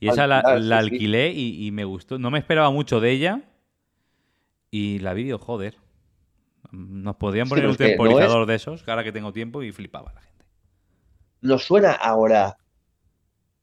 Y 0.00 0.08
esa 0.08 0.26
la, 0.26 0.40
alquilé 0.40 1.30
y, 1.30 1.64
y 1.64 1.70
me 1.70 1.84
gustó. 1.84 2.18
No 2.18 2.32
me 2.32 2.40
esperaba 2.40 2.72
mucho 2.72 2.98
de 2.98 3.12
ella. 3.12 3.42
Y 4.72 4.98
la 4.98 5.14
vi, 5.14 5.30
joder. 5.30 5.76
Nos 6.72 7.16
podrían 7.16 7.46
Sí, 7.46 7.50
poner 7.50 7.66
un 7.66 7.72
es 7.72 7.78
que 7.78 7.84
no 7.84 7.90
es- 7.90 7.96
temporizador 7.96 8.46
de 8.46 8.54
esos, 8.56 8.88
ahora 8.88 9.04
que 9.04 9.12
tengo 9.12 9.32
tiempo, 9.32 9.62
y 9.62 9.70
flipaba 9.70 10.12
la 10.12 10.22
gente. 10.22 10.44
¿No 11.40 11.58
suena 11.58 11.92
ahora 11.92 12.56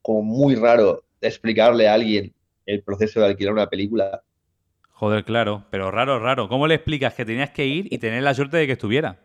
como 0.02 0.22
muy 0.22 0.54
raro 0.54 1.04
explicarle 1.20 1.88
a 1.88 1.94
alguien 1.94 2.34
el 2.64 2.82
proceso 2.82 3.20
de 3.20 3.26
alquilar 3.26 3.52
una 3.52 3.68
película? 3.68 4.22
Joder, 4.90 5.24
claro, 5.24 5.64
pero 5.70 5.90
raro, 5.92 6.18
raro. 6.18 6.48
¿Cómo 6.48 6.66
le 6.66 6.74
explicas 6.74 7.14
que 7.14 7.24
tenías 7.24 7.50
que 7.50 7.66
ir 7.66 7.86
y 7.92 7.98
tener 7.98 8.22
la 8.24 8.34
suerte 8.34 8.56
de 8.56 8.66
que 8.66 8.72
estuviera? 8.72 9.20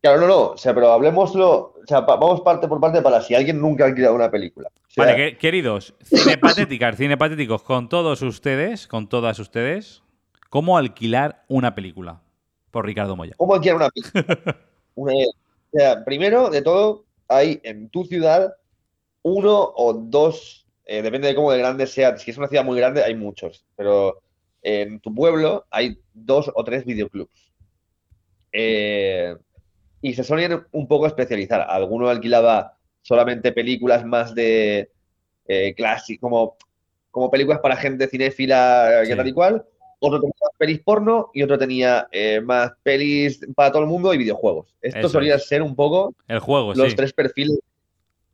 Claro, 0.00 0.20
no, 0.20 0.26
no, 0.28 0.40
o 0.50 0.56
sea, 0.56 0.72
pero 0.74 0.92
hablemoslo, 0.92 1.74
o 1.82 1.86
sea, 1.86 2.02
vamos 2.02 2.40
parte 2.42 2.68
por 2.68 2.80
parte 2.80 3.02
para 3.02 3.20
si 3.20 3.34
alguien 3.34 3.60
nunca 3.60 3.84
ha 3.84 3.88
alquilado 3.88 4.14
una 4.14 4.30
película. 4.30 4.68
O 4.68 4.90
sea, 4.90 5.04
Vale, 5.06 5.16
que- 5.16 5.38
queridos, 5.38 5.94
cinepatéticas, 6.04 6.96
cinepatéticos, 6.96 7.62
con 7.62 7.88
todos 7.88 8.22
ustedes, 8.22 8.86
con 8.86 9.08
todas 9.08 9.38
ustedes, 9.40 10.02
¿cómo 10.50 10.78
alquilar 10.78 11.44
una 11.48 11.74
película? 11.74 12.22
Por 12.70 12.86
Ricardo 12.86 13.16
Moya. 13.16 13.34
¿Cómo 13.36 13.54
alquilar 13.54 13.76
una 13.76 13.90
película? 13.90 14.56
Una- 14.94 15.14
o 15.14 15.76
sea, 15.78 16.04
primero 16.04 16.48
de 16.50 16.62
todo, 16.62 17.04
hay 17.26 17.60
en 17.64 17.88
tu 17.88 18.04
ciudad 18.04 18.54
uno 19.22 19.72
o 19.76 19.92
dos, 19.92 20.66
eh, 20.86 21.02
depende 21.02 21.28
de 21.28 21.34
cómo 21.34 21.50
de 21.52 21.58
grande 21.58 21.86
sea. 21.86 22.16
Si 22.18 22.30
es 22.30 22.38
una 22.38 22.46
ciudad 22.48 22.64
muy 22.64 22.78
grande, 22.78 23.02
hay 23.02 23.14
muchos, 23.14 23.64
pero 23.76 24.20
en 24.62 25.00
tu 25.00 25.12
pueblo 25.14 25.66
hay 25.70 25.98
dos 26.14 26.50
o 26.54 26.64
tres 26.64 26.84
videoclubs. 26.84 27.52
Eh, 28.52 29.36
y 30.02 30.14
se 30.14 30.24
solían 30.24 30.66
un 30.72 30.86
poco 30.88 31.06
especializar. 31.06 31.66
Alguno 31.68 32.08
alquilaba 32.08 32.74
solamente 33.02 33.52
películas 33.52 34.04
más 34.04 34.34
de 34.34 34.90
eh, 35.46 35.74
clásico, 35.74 36.28
como, 36.28 36.56
como 37.10 37.30
películas 37.30 37.60
para 37.60 37.76
gente 37.76 38.06
cinéfila, 38.08 39.00
que 39.02 39.10
Sí. 39.10 39.16
tal 39.16 39.28
y 39.28 39.32
cual. 39.32 39.64
Otro 40.00 40.20
tenía 40.20 40.34
más 40.40 40.50
pelis 40.56 40.78
porno 40.80 41.30
y 41.34 41.42
otro 41.42 41.58
tenía 41.58 42.06
eh, 42.12 42.40
más 42.40 42.70
pelis 42.84 43.40
para 43.56 43.72
todo 43.72 43.82
el 43.82 43.88
mundo 43.88 44.14
y 44.14 44.18
videojuegos. 44.18 44.72
Esto 44.80 45.00
Eso 45.00 45.08
solía 45.08 45.34
es. 45.36 45.48
ser 45.48 45.60
un 45.62 45.74
poco 45.74 46.14
El 46.28 46.38
juego, 46.38 46.72
los 46.74 46.90
sí. 46.90 46.96
tres 46.96 47.12
perfiles. 47.12 47.58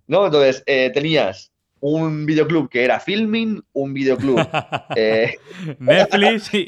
¿No? 0.07 0.27
Entonces, 0.27 0.63
eh, 0.67 0.91
tenías 0.93 1.51
un 1.81 2.27
videoclub 2.27 2.69
que 2.69 2.85
era 2.85 3.01
Filming, 3.01 3.63
un 3.73 3.95
videoclub 3.95 4.39
eh, 4.97 5.35
Netflix 5.79 6.51
y, 6.53 6.67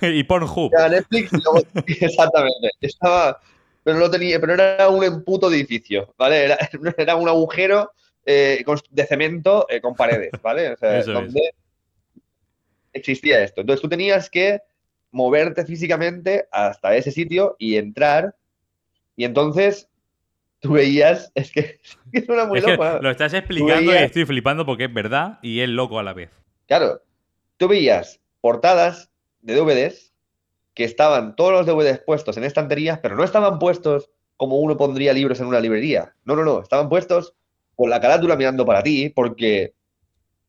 que 0.00 0.10
y 0.10 0.24
Pornhub. 0.24 0.70
Netflix 0.90 1.30
y 1.32 1.36
luego, 1.42 1.60
exactamente, 1.86 2.70
estaba, 2.80 3.38
pero 3.84 3.98
no 3.98 4.10
tenía, 4.10 4.40
pero 4.40 4.54
era 4.54 4.88
un 4.88 5.22
puto 5.22 5.52
edificio, 5.52 6.12
¿vale? 6.18 6.44
Era, 6.46 6.58
era 6.96 7.14
un 7.14 7.28
agujero 7.28 7.92
eh, 8.26 8.64
de 8.90 9.06
cemento 9.06 9.66
eh, 9.68 9.80
con 9.80 9.94
paredes, 9.94 10.32
¿vale? 10.42 10.72
O 10.72 10.76
sea, 10.76 10.98
es. 10.98 11.06
donde 11.06 11.54
existía 12.92 13.42
esto. 13.42 13.60
Entonces 13.60 13.82
tú 13.82 13.88
tenías 13.88 14.30
que 14.30 14.60
moverte 15.10 15.64
físicamente 15.64 16.48
hasta 16.50 16.96
ese 16.96 17.12
sitio 17.12 17.54
y 17.58 17.76
entrar, 17.76 18.34
y 19.16 19.24
entonces 19.24 19.88
tú 20.60 20.72
veías, 20.72 21.30
es 21.34 21.52
que, 21.52 21.78
es 22.12 22.24
suena 22.24 22.46
muy 22.46 22.58
Es 22.58 22.66
loco, 22.66 22.86
¿eh? 22.86 22.98
lo 23.02 23.10
estás 23.10 23.34
explicando 23.34 23.92
y 23.92 23.96
estoy 23.96 24.24
flipando 24.24 24.64
porque 24.64 24.84
es 24.84 24.94
verdad 24.94 25.38
y 25.42 25.60
es 25.60 25.68
loco 25.68 25.98
a 25.98 26.02
la 26.02 26.14
vez. 26.14 26.30
Claro, 26.66 27.02
tú 27.58 27.68
veías 27.68 28.18
portadas 28.40 29.10
de 29.42 29.54
DVDs 29.54 30.13
que 30.74 30.84
estaban 30.84 31.36
todos 31.36 31.52
los 31.52 31.66
DVDs 31.66 32.00
puestos 32.00 32.36
en 32.36 32.44
estanterías, 32.44 32.98
pero 33.00 33.14
no 33.16 33.24
estaban 33.24 33.58
puestos 33.58 34.10
como 34.36 34.58
uno 34.58 34.76
pondría 34.76 35.12
libros 35.12 35.38
en 35.40 35.46
una 35.46 35.60
librería. 35.60 36.12
No, 36.24 36.34
no, 36.34 36.44
no, 36.44 36.60
estaban 36.60 36.88
puestos 36.88 37.34
con 37.76 37.88
la 37.90 38.00
carátula 38.00 38.36
mirando 38.36 38.66
para 38.66 38.82
ti, 38.82 39.08
porque 39.08 39.72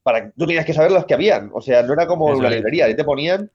para, 0.03 0.32
tú 0.32 0.45
tenías 0.47 0.65
que 0.65 0.73
saber 0.73 0.91
los 0.91 1.05
que 1.05 1.13
habían. 1.13 1.51
O 1.53 1.61
sea, 1.61 1.84
no 1.84 1.93
era 1.93 2.07
como 2.07 2.30
Eso 2.30 2.39
una 2.39 2.49
es. 2.49 2.55
librería, 2.55 2.86
ahí 2.86 2.95
te 2.95 3.03
ponían. 3.03 3.49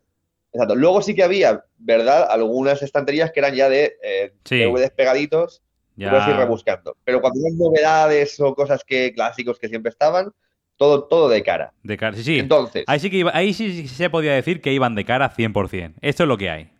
Exacto. 0.53 0.75
Luego 0.75 1.03
sí 1.03 1.15
que 1.15 1.23
había, 1.23 1.65
¿verdad? 1.79 2.27
Algunas 2.31 2.83
estanterías 2.83 3.31
que 3.33 3.41
eran 3.41 3.55
ya 3.55 3.69
de 3.69 3.97
eh, 4.03 4.33
Sí. 4.45 4.59
DVDs 4.65 4.91
pegaditos, 4.91 5.63
puedes 5.97 6.27
ir 6.27 6.33
Ya. 6.35 6.37
rebuscando. 6.39 6.97
Pero 7.05 7.21
cuando 7.21 7.41
hay 7.47 7.53
novedades 7.55 8.39
o 8.41 8.55
cosas 8.55 8.83
que 8.85 9.13
clásicos 9.13 9.59
que 9.59 9.69
siempre 9.69 9.91
estaban, 9.91 10.33
todo, 10.81 11.05
todo 11.05 11.29
de 11.29 11.43
cara. 11.43 11.75
De 11.83 11.99
cara. 11.99 12.17
Sí, 12.17 12.25
sí. 12.25 12.39
Entonces, 12.39 12.85
Ahí 12.87 12.99
sí 12.99 13.11
que 13.11 13.19
iba- 13.19 13.33
ahí 13.35 13.53
sí 13.53 13.87
se 13.87 14.09
podía 14.09 14.33
decir 14.33 14.63
que 14.63 14.73
iban 14.73 14.95
de 14.95 15.05
cara 15.05 15.29
100%. 15.29 15.97
Esto 16.01 16.23
es 16.23 16.27
lo 16.27 16.39
que 16.39 16.49
hay. 16.49 16.71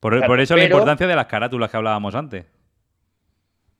Por, 0.00 0.40
eso 0.40 0.56
la 0.56 0.64
importancia 0.64 1.06
de 1.06 1.14
las 1.14 1.26
carátulas 1.26 1.70
que 1.70 1.76
hablábamos 1.76 2.16
antes. 2.16 2.44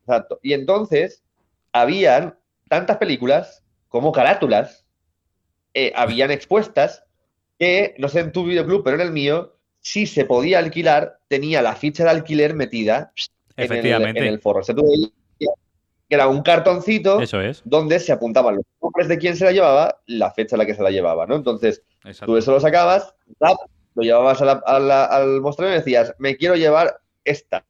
Exacto. 0.02 0.38
Y 0.40 0.52
entonces, 0.52 1.24
habían 1.72 2.38
tantas 2.68 2.98
películas 2.98 3.64
como 3.88 4.12
carátulas, 4.12 4.86
eh, 5.74 5.92
habían 5.96 6.30
expuestas 6.30 7.02
que, 7.58 7.96
no 7.98 8.06
sé 8.06 8.20
en 8.20 8.30
tu 8.30 8.44
videoclub, 8.44 8.84
pero 8.84 8.94
en 8.94 9.02
el 9.02 9.10
mío, 9.10 9.56
si 9.80 10.06
se 10.06 10.26
podía 10.26 10.60
alquilar, 10.60 11.18
tenía 11.26 11.60
la 11.60 11.74
ficha 11.74 12.04
de 12.04 12.10
alquiler 12.10 12.54
metida 12.54 13.12
en 13.56 13.72
el, 13.72 14.16
en 14.16 14.24
el 14.24 14.38
forro. 14.38 14.60
O 14.60 14.62
sea, 14.62 14.76
tú 14.76 14.86
veías 14.88 15.10
que 16.12 16.16
era 16.16 16.28
un 16.28 16.42
cartoncito 16.42 17.22
Eso 17.22 17.40
es. 17.40 17.62
donde 17.64 17.98
se 17.98 18.12
apuntaban 18.12 18.56
los 18.56 18.64
nombres 18.82 19.08
de 19.08 19.16
quién 19.16 19.34
se 19.34 19.46
la 19.46 19.52
llevaba, 19.52 19.96
la 20.04 20.30
fecha 20.30 20.56
en 20.56 20.58
la 20.58 20.66
que 20.66 20.74
se 20.74 20.82
la 20.82 20.90
llevaba, 20.90 21.26
¿no? 21.26 21.36
Entonces, 21.36 21.82
Exacto. 22.04 22.26
Tú 22.26 22.36
eso 22.36 22.52
lo 22.52 22.60
sacabas, 22.60 23.14
lo 23.94 24.02
llevabas 24.02 24.42
a 24.42 24.44
la- 24.44 24.62
a 24.66 24.78
la- 24.78 25.04
al 25.06 25.40
mostrador 25.40 25.72
y 25.72 25.78
decías, 25.78 26.14
me 26.18 26.36
quiero 26.36 26.54
llevar 26.54 27.00
esta. 27.24 27.64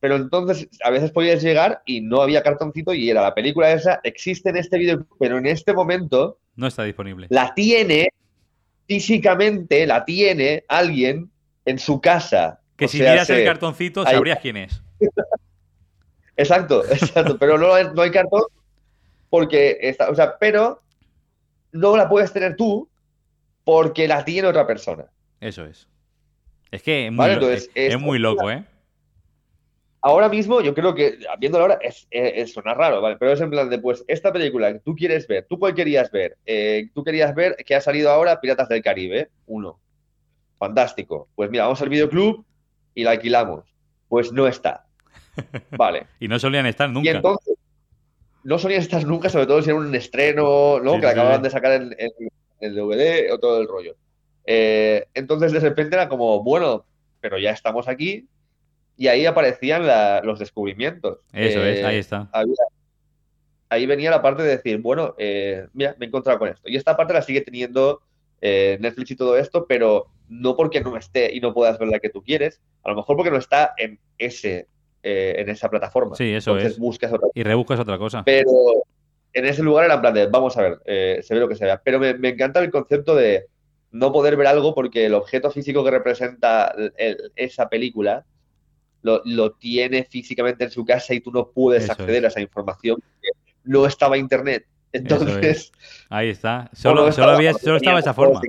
Pero 0.00 0.16
entonces 0.16 0.68
a 0.82 0.88
veces 0.88 1.10
podías 1.10 1.42
llegar 1.42 1.82
y 1.84 2.00
no 2.00 2.22
había 2.22 2.42
cartoncito 2.42 2.94
y 2.94 3.10
era 3.10 3.20
la 3.20 3.34
película 3.34 3.70
esa, 3.72 4.00
existe 4.04 4.48
en 4.48 4.56
este 4.56 4.78
video, 4.78 5.04
pero 5.20 5.36
en 5.36 5.44
este 5.44 5.74
momento 5.74 6.38
No 6.56 6.66
está 6.66 6.84
disponible. 6.84 7.26
la 7.28 7.52
tiene 7.54 8.08
físicamente, 8.86 9.86
la 9.86 10.06
tiene 10.06 10.64
alguien 10.66 11.30
en 11.66 11.78
su 11.78 12.00
casa. 12.00 12.60
Que 12.78 12.86
O 12.86 12.88
si 12.88 12.98
sea, 12.98 13.10
miras 13.12 13.28
el 13.28 13.36
se- 13.36 13.44
cartoncito 13.44 14.00
hay- 14.06 14.14
sabrías 14.14 14.38
quién 14.40 14.56
es. 14.56 14.82
Exacto, 16.38 16.84
exacto, 16.90 17.36
pero 17.36 17.58
no, 17.58 17.74
hay- 17.74 17.88
no 17.94 18.00
hay 18.00 18.10
cartón 18.10 18.42
porque 19.28 19.76
está, 19.82 20.08
o 20.08 20.14
sea, 20.14 20.38
pero 20.38 20.80
no 21.72 21.96
la 21.96 22.08
puedes 22.08 22.32
tener 22.32 22.56
tú 22.56 22.88
porque 23.64 24.08
la 24.08 24.24
tiene 24.24 24.48
otra 24.48 24.66
persona. 24.66 25.04
Eso 25.40 25.66
es. 25.66 25.86
Es 26.70 26.82
que 26.82 27.06
es 27.06 27.12
muy, 27.12 27.18
Vale, 27.18 27.32
entonces, 27.34 27.70
es- 27.74 27.98
muy 28.00 28.18
loco, 28.18 28.50
¿eh? 28.50 28.64
Ahora 30.00 30.28
mismo, 30.28 30.60
yo 30.60 30.74
creo 30.74 30.94
que, 30.94 31.18
viéndolo 31.40 31.64
ahora, 31.64 31.78
es, 31.82 32.06
es, 32.10 32.32
es- 32.36 32.52
suena 32.52 32.72
raro, 32.72 33.00
¿vale? 33.02 33.16
Pero 33.18 33.32
es 33.32 33.40
en 33.40 33.50
plan 33.50 33.68
de, 33.68 33.78
pues, 33.80 34.04
esta 34.06 34.32
película 34.32 34.72
que 34.72 34.78
tú 34.78 34.94
quieres 34.94 35.26
ver, 35.26 35.44
¿tú 35.48 35.58
cuál 35.58 35.74
querías 35.74 36.10
ver? 36.12 36.36
Eh, 36.46 36.88
tú 36.94 37.02
querías 37.02 37.34
ver 37.34 37.56
que 37.56 37.74
ha 37.74 37.80
salido 37.80 38.10
ahora 38.10 38.40
Piratas 38.40 38.68
del 38.68 38.80
Caribe, 38.82 39.28
uno. 39.46 39.80
Fantástico. 40.58 41.28
Pues 41.34 41.50
mira, 41.50 41.64
vamos 41.64 41.82
al 41.82 41.88
videoclub 41.88 42.44
y 42.94 43.02
la 43.04 43.10
alquilamos. 43.12 43.64
Pues 44.08 44.32
no 44.32 44.46
está. 44.46 44.86
Vale. 45.72 46.06
Y 46.20 46.28
no 46.28 46.38
solían 46.38 46.66
estar 46.66 46.88
Y 46.88 46.92
nunca. 46.92 47.10
entonces, 47.10 47.54
no 48.44 48.58
solían 48.58 48.80
estar 48.80 49.04
nunca, 49.04 49.28
sobre 49.28 49.46
todo 49.46 49.60
si 49.62 49.70
era 49.70 49.78
un 49.78 49.94
estreno, 49.94 50.80
¿no? 50.80 50.94
Sí, 50.94 51.00
que 51.00 51.06
la 51.06 51.12
sí, 51.12 51.18
acababan 51.18 51.42
de 51.42 51.50
sacar 51.50 51.72
en, 51.72 51.96
el 52.60 52.74
DVD 52.74 53.30
o 53.32 53.38
todo 53.38 53.60
el 53.60 53.68
rollo. 53.68 53.96
Eh, 54.46 55.06
entonces, 55.14 55.52
de 55.52 55.60
repente 55.60 55.94
era 55.96 56.08
como, 56.08 56.42
bueno, 56.42 56.84
pero 57.20 57.38
ya 57.38 57.50
estamos 57.50 57.88
aquí. 57.88 58.26
Y 58.96 59.06
ahí 59.08 59.26
aparecían 59.26 59.86
la- 59.86 60.20
los 60.24 60.38
descubrimientos. 60.38 61.18
Eso 61.32 61.64
es, 61.64 61.78
Eh, 61.80 61.84
ahí 61.86 61.98
está. 61.98 62.28
había- 62.32 62.54
ahí 63.68 63.86
venía 63.86 64.10
la 64.10 64.22
parte 64.22 64.42
de 64.42 64.50
decir, 64.56 64.78
bueno, 64.78 65.14
eh, 65.18 65.66
mira, 65.72 65.94
me 65.98 66.06
he 66.06 66.08
encontrado 66.08 66.38
con 66.38 66.48
esto. 66.48 66.68
Y 66.68 66.76
esta 66.76 66.96
parte 66.96 67.12
la 67.12 67.22
sigue 67.22 67.42
teniendo 67.42 68.00
eh, 68.40 68.78
Netflix 68.80 69.10
y 69.10 69.16
todo 69.16 69.36
esto, 69.36 69.66
pero 69.66 70.06
no 70.28 70.54
porque 70.56 70.80
no 70.80 70.96
esté 70.96 71.34
y 71.34 71.40
no 71.40 71.52
puedas 71.52 71.76
ver 71.76 71.88
la 71.88 71.98
que 71.98 72.08
tú 72.08 72.22
quieres, 72.22 72.60
a 72.84 72.90
lo 72.90 72.94
mejor 72.94 73.16
porque 73.16 73.32
no 73.32 73.36
está 73.36 73.74
en 73.76 73.98
ese, 74.16 74.68
eh, 75.02 75.34
en 75.38 75.48
esa 75.48 75.68
plataforma. 75.68 76.16
Sí, 76.16 76.32
eso 76.32 76.52
Entonces 76.52 76.72
es. 76.74 76.78
buscas 76.78 77.12
otra 77.12 77.28
Y 77.34 77.42
rebuscas 77.42 77.80
otra 77.80 77.98
cosa. 77.98 78.22
pero 78.24 78.50
en 79.32 79.44
ese 79.46 79.62
lugar 79.62 79.84
era 79.84 79.94
en 79.94 80.00
plan 80.00 80.14
de, 80.14 80.26
vamos 80.26 80.56
a 80.56 80.62
ver, 80.62 80.78
eh, 80.86 81.20
se 81.22 81.34
ve 81.34 81.40
lo 81.40 81.48
que 81.48 81.54
se 81.56 81.64
vea. 81.64 81.80
Pero 81.84 81.98
me, 81.98 82.14
me 82.14 82.30
encanta 82.30 82.60
el 82.60 82.70
concepto 82.70 83.14
de 83.14 83.46
no 83.90 84.12
poder 84.12 84.36
ver 84.36 84.46
algo 84.48 84.74
porque 84.74 85.06
el 85.06 85.14
objeto 85.14 85.50
físico 85.50 85.84
que 85.84 85.90
representa 85.90 86.74
el- 86.76 86.92
el- 86.96 87.32
esa 87.36 87.68
película 87.68 88.24
lo, 89.02 89.22
lo 89.24 89.52
tiene 89.52 90.04
físicamente 90.04 90.64
en 90.64 90.70
su 90.70 90.84
casa 90.84 91.14
y 91.14 91.20
tú 91.20 91.30
no 91.30 91.48
puedes 91.50 91.84
Eso 91.84 91.92
acceder 91.92 92.16
es. 92.18 92.24
a 92.24 92.28
esa 92.28 92.40
información 92.40 92.96
porque 93.00 93.28
no 93.64 93.86
estaba 93.86 94.18
internet. 94.18 94.66
Entonces, 94.92 95.70
Ahí 96.08 96.30
está. 96.30 96.70
Solo, 96.72 97.06
no 97.06 97.12
solo, 97.12 97.32
había, 97.32 97.52
o 97.52 97.58
solo 97.58 97.76
estaba 97.76 98.00
esa 98.00 98.14
forma. 98.14 98.40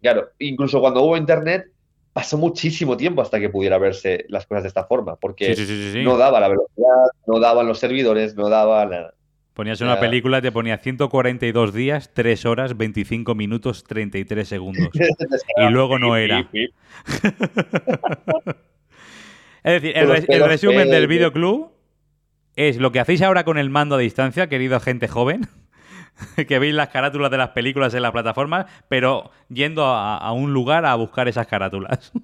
Claro, 0.00 0.30
incluso 0.38 0.80
cuando 0.80 1.02
hubo 1.02 1.16
internet, 1.16 1.66
pasó 2.14 2.38
muchísimo 2.38 2.96
tiempo 2.96 3.20
hasta 3.20 3.38
que 3.38 3.50
pudiera 3.50 3.76
verse 3.76 4.24
las 4.28 4.46
cosas 4.46 4.62
de 4.62 4.68
esta 4.68 4.84
forma, 4.84 5.16
porque 5.16 5.54
Sí, 5.54 5.66
sí, 5.66 5.66
sí, 5.66 5.82
sí, 5.82 5.92
sí. 5.98 6.02
no 6.02 6.16
daba 6.16 6.40
la 6.40 6.48
velocidad, 6.48 7.10
no 7.26 7.38
daban 7.40 7.66
los 7.68 7.78
servidores, 7.78 8.34
no 8.36 8.48
daba 8.48 8.86
nada. 8.86 9.12
Ponías 9.52 9.80
una 9.82 10.00
película 10.00 10.40
te 10.42 10.50
ponía 10.50 10.78
142 10.78 11.72
días, 11.74 12.10
3 12.14 12.44
horas, 12.46 12.76
25 12.76 13.34
minutos, 13.36 13.84
33 13.84 14.48
segundos. 14.48 14.88
y 15.58 15.70
luego 15.70 15.98
no 15.98 16.16
era. 16.16 16.48
Es 19.62 19.80
decir, 19.82 19.96
el, 19.96 20.08
res- 20.08 20.26
el 20.28 20.44
resumen 20.44 20.90
del 20.90 21.06
videoclub 21.06 21.70
es 22.54 22.76
lo 22.76 22.92
que 22.92 23.00
hacéis 23.00 23.22
ahora 23.22 23.44
con 23.44 23.56
el 23.56 23.70
mando 23.70 23.94
a 23.94 23.98
distancia, 23.98 24.48
querido 24.48 24.78
gente 24.78 25.08
joven, 25.08 25.48
que 26.48 26.58
veis 26.58 26.74
las 26.74 26.88
carátulas 26.90 27.30
de 27.30 27.38
las 27.38 27.50
películas 27.50 27.94
en 27.94 28.02
las 28.02 28.12
plataformas, 28.12 28.66
pero 28.88 29.30
yendo 29.48 29.84
a, 29.86 30.16
a 30.18 30.32
un 30.32 30.52
lugar 30.52 30.84
a 30.86 30.94
buscar 30.94 31.28
esas 31.28 31.46
carátulas. 31.46 32.12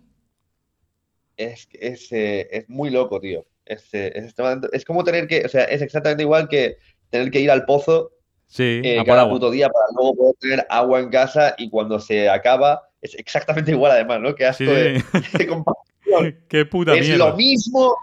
Es, 1.36 1.68
es, 1.72 2.12
eh, 2.12 2.49
es 2.51 2.68
muy 2.68 2.91
loco, 2.91 3.18
tío. 3.18 3.47
Es, 3.64 3.95
eh, 3.95 4.12
es, 4.14 4.34
es 4.72 4.84
como 4.84 5.05
tener 5.05 5.26
que, 5.26 5.45
o 5.47 5.49
sea, 5.49 5.64
es 5.64 5.80
exactamente 5.80 6.22
igual 6.22 6.49
que 6.49 6.76
tener 7.09 7.30
que 7.30 7.41
ir 7.41 7.51
al 7.51 7.64
pozo 7.64 8.12
Sí, 8.47 8.80
eh, 8.84 9.03
cada 9.07 9.22
agua. 9.22 9.34
puto 9.34 9.51
día 9.51 9.68
para 9.68 9.86
luego 9.97 10.16
poder 10.16 10.34
tener 10.41 10.66
agua 10.68 10.99
en 11.01 11.09
casa 11.09 11.55
y 11.57 11.70
cuando 11.70 12.01
se 12.01 12.28
acaba 12.28 12.82
es 13.01 13.14
exactamente 13.14 13.70
igual 13.70 13.93
además, 13.93 14.20
¿no? 14.20 14.34
Qué 14.34 14.45
asco 14.45 14.64
Sí, 14.64 14.70
de, 14.70 15.03
de 15.38 15.47
comparación. 15.47 16.45
Qué 16.49 16.66
puta 16.66 16.95
Es 16.95 17.07
mierda. 17.07 17.28
lo 17.30 17.36
mismo 17.36 17.97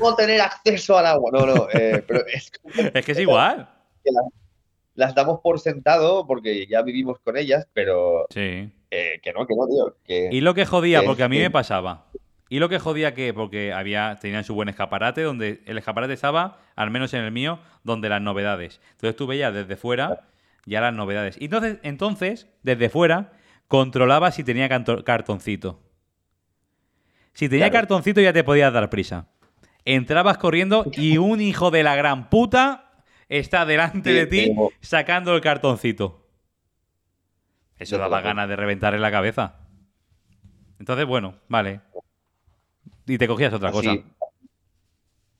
no 0.00 0.14
tener 0.14 0.40
acceso 0.42 0.98
al 0.98 1.06
agua. 1.06 1.30
No, 1.32 1.46
no, 1.46 1.68
eh, 1.72 2.04
pero 2.06 2.24
es 2.26 2.50
como 2.50 2.74
Es 2.94 3.04
que 3.04 3.12
es 3.12 3.18
igual. 3.18 3.68
que 4.04 4.10
las 4.96 5.14
damos 5.14 5.40
por 5.40 5.60
sentado 5.60 6.26
porque 6.26 6.66
ya 6.66 6.82
vivimos 6.82 7.18
con 7.20 7.36
ellas, 7.36 7.68
pero 7.72 8.26
Sí. 8.30 8.70
eh, 8.90 9.20
que 9.22 9.32
no, 9.32 9.46
que 9.46 9.54
no, 9.54 9.66
tío. 9.68 9.96
Que, 10.04 10.28
Y 10.32 10.40
lo 10.40 10.54
que 10.54 10.66
jodía, 10.66 11.00
que- 11.00 11.06
porque 11.06 11.22
a 11.22 11.28
mí 11.28 11.36
que- 11.36 11.42
me 11.44 11.50
pasaba. 11.50 12.06
Y 12.48 12.58
lo 12.60 12.68
que 12.68 12.78
jodía 12.78 13.12
que, 13.14 13.34
porque 13.34 13.72
había, 13.72 14.18
tenían 14.20 14.44
su 14.44 14.54
buen 14.54 14.68
escaparate, 14.68 15.22
donde 15.22 15.62
el 15.66 15.78
escaparate 15.78 16.12
estaba, 16.12 16.58
al 16.76 16.90
menos 16.90 17.12
en 17.14 17.22
el 17.22 17.32
mío, 17.32 17.58
donde 17.82 18.08
las 18.08 18.22
novedades. 18.22 18.80
Entonces 18.92 19.16
tú 19.16 19.26
veías 19.26 19.52
desde 19.52 19.76
fuera 19.76 20.28
ya 20.64 20.80
las 20.80 20.94
novedades. 20.94 21.36
Y 21.40 21.46
entonces, 21.46 21.78
entonces, 21.82 22.48
desde 22.62 22.88
fuera, 22.88 23.32
controlaba 23.68 24.30
si 24.30 24.44
tenía 24.44 24.68
cartoncito. 24.68 25.80
Si 27.32 27.48
tenía 27.48 27.66
Claro. 27.70 27.82
cartoncito 27.82 28.20
ya 28.20 28.32
te 28.32 28.44
podías 28.44 28.72
dar 28.72 28.88
prisa. 28.90 29.26
Entrabas 29.84 30.38
corriendo 30.38 30.84
y 30.92 31.18
un 31.18 31.40
hijo 31.40 31.70
de 31.70 31.82
la 31.82 31.94
gran 31.96 32.28
puta 32.30 32.85
está 33.28 33.64
delante 33.66 34.10
Sí, 34.10 34.16
de 34.16 34.26
ti 34.26 34.54
sacando 34.80 35.34
el 35.34 35.40
cartoncito. 35.40 36.26
Eso 37.78 37.98
daba 37.98 38.20
ganas 38.22 38.48
de 38.48 38.56
reventarle 38.56 38.98
la 38.98 39.10
cabeza. 39.10 39.56
Entonces, 40.78 41.06
bueno, 41.06 41.34
vale. 41.48 41.80
Y 43.06 43.18
te 43.18 43.28
cogías 43.28 43.52
otra 43.52 43.70
cosa. 43.70 43.96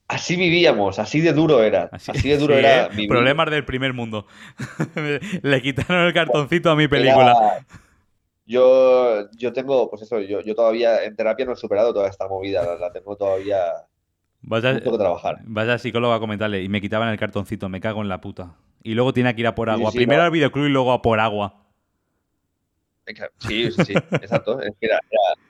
así. 0.08 0.36
Vivíamos, 0.36 0.98
así 0.98 1.20
de 1.20 1.32
duro 1.32 1.62
era. 1.62 1.88
Así, 1.92 2.28
de 2.28 2.38
duro 2.38 2.54
sí, 2.54 2.60
era 2.60 2.84
¿eh? 2.86 2.88
vivir. 2.90 3.08
Problemas 3.08 3.50
del 3.50 3.64
primer 3.64 3.92
mundo. 3.92 4.26
Le 5.42 5.62
quitaron 5.62 6.06
el 6.06 6.12
cartoncito 6.14 6.70
a 6.70 6.76
mi 6.76 6.88
película. 6.88 7.32
Era- 7.32 7.66
Yo, 8.46 9.28
yo 9.32 9.52
tengo, 9.52 9.90
pues 9.90 10.02
eso, 10.02 10.20
yo, 10.20 10.40
yo 10.40 10.54
todavía 10.54 11.02
en 11.04 11.16
terapia 11.16 11.44
no 11.46 11.52
he 11.54 11.56
superado 11.56 11.92
toda 11.92 12.08
esta 12.08 12.28
movida, 12.28 12.64
la, 12.64 12.76
la 12.76 12.92
tengo 12.92 13.16
todavía 13.16 13.58
Vas 14.46 14.64
a, 14.64 14.80
que 14.80 14.90
trabajar. 14.90 15.40
vas 15.44 15.68
al 15.68 15.78
psicólogo 15.80 16.14
a 16.14 16.20
comentarle 16.20 16.62
y 16.62 16.68
me 16.68 16.80
quitaban 16.80 17.08
el 17.08 17.18
cartoncito, 17.18 17.68
me 17.68 17.80
cago 17.80 18.00
en 18.02 18.08
la 18.08 18.20
puta. 18.20 18.54
Y 18.82 18.94
luego 18.94 19.12
tiene 19.12 19.34
que 19.34 19.40
ir 19.42 19.46
a 19.48 19.54
por 19.54 19.68
agua. 19.68 19.90
sí, 19.90 19.98
Primero 19.98 20.20
no. 20.22 20.26
al 20.26 20.30
videoclub 20.30 20.66
y 20.66 20.68
luego 20.70 20.92
a 20.92 21.02
por 21.02 21.18
agua. 21.20 21.62
Sí, 23.38 23.70
sí, 23.70 23.84
sí, 23.84 23.92
exacto. 24.12 24.60
es 24.60 24.72
que 24.80 24.86
era- 24.86 25.00
era- 25.10 25.46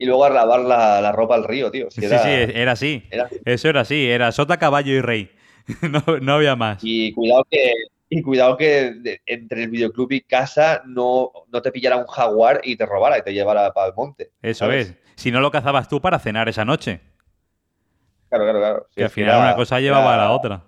Y 0.00 0.06
luego 0.06 0.24
a 0.26 0.30
lavar 0.30 0.60
la, 0.60 1.00
la 1.00 1.10
ropa 1.10 1.34
al 1.34 1.42
río, 1.44 1.70
tío. 1.70 1.90
Sí, 1.90 2.04
era- 2.04 2.22
sí, 2.22 2.28
era 2.54 2.72
así. 2.72 3.02
era- 3.10 3.28
Eso 3.44 3.68
era 3.68 3.80
así, 3.80 4.06
era 4.06 4.30
sota, 4.32 4.56
caballo 4.58 4.92
y 4.92 5.00
rey. 5.00 5.30
No, 5.90 6.02
no 6.20 6.32
había 6.34 6.54
más. 6.56 6.78
Y 6.82 7.12
cuidado 7.12 7.44
que, 7.50 7.72
y 8.08 8.22
cuidado 8.22 8.56
que 8.56 8.92
de- 8.92 9.20
entre 9.26 9.64
el 9.64 9.70
videoclub 9.70 10.10
y 10.12 10.20
casa 10.22 10.82
no, 10.86 11.30
no 11.52 11.60
te 11.62 11.70
pillara 11.72 11.96
un 11.96 12.06
jaguar 12.06 12.60
y 12.64 12.76
te 12.76 12.86
robara 12.86 13.18
y 13.18 13.22
te 13.22 13.34
llevara 13.34 13.72
para 13.72 13.88
el 13.88 13.94
monte. 13.94 14.30
Eso 14.40 14.60
¿sabes? 14.66 14.88
es. 14.90 14.94
Si 15.16 15.30
no 15.32 15.40
lo 15.40 15.50
cazabas 15.50 15.88
tú 15.88 16.00
para 16.00 16.18
cenar 16.18 16.48
esa 16.48 16.64
noche. 16.64 17.00
Claro, 18.28 18.44
claro, 18.44 18.58
claro. 18.58 18.86
Sí, 18.90 18.94
Que 18.96 19.04
al 19.04 19.10
final 19.10 19.30
era- 19.36 19.38
una 19.40 19.56
cosa 19.56 19.80
llevaba 19.80 20.14
a 20.14 20.16
la 20.16 20.30
otra. 20.32 20.62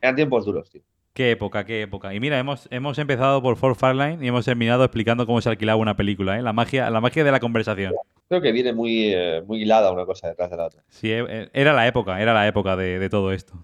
Eran 0.00 0.16
tiempos 0.16 0.44
duros, 0.44 0.70
tío. 0.70 0.82
Qué 1.12 1.32
época, 1.32 1.64
qué 1.64 1.82
época. 1.82 2.14
Y 2.14 2.20
mira, 2.20 2.38
hemos, 2.38 2.68
hemos 2.70 2.98
empezado 2.98 3.42
por 3.42 3.56
Fort 3.56 3.76
Farline 3.78 4.24
y 4.24 4.28
hemos 4.28 4.44
terminado 4.44 4.84
explicando 4.84 5.26
cómo 5.26 5.40
se 5.40 5.48
alquilaba 5.50 5.76
una 5.80 5.96
película, 5.96 6.38
¿eh? 6.38 6.42
La 6.42 6.52
magia, 6.52 6.88
la 6.88 7.00
magia 7.00 7.24
de 7.24 7.32
la 7.32 7.40
conversación. 7.40 7.92
Creo 8.28 8.40
que 8.40 8.52
viene 8.52 8.72
muy, 8.72 9.12
eh, 9.12 9.42
muy 9.44 9.62
hilada 9.62 9.90
una 9.92 10.06
cosa 10.06 10.28
detrás 10.28 10.50
de 10.50 10.56
la 10.56 10.66
otra. 10.66 10.82
Sí, 10.88 11.10
eh, 11.10 11.24
eh, 11.28 11.50
era 11.52 11.72
la 11.72 11.86
época, 11.88 12.20
era 12.22 12.32
la 12.32 12.46
época 12.46 12.76
de, 12.76 12.98
de 13.00 13.10
todo 13.10 13.32
esto. 13.32 13.54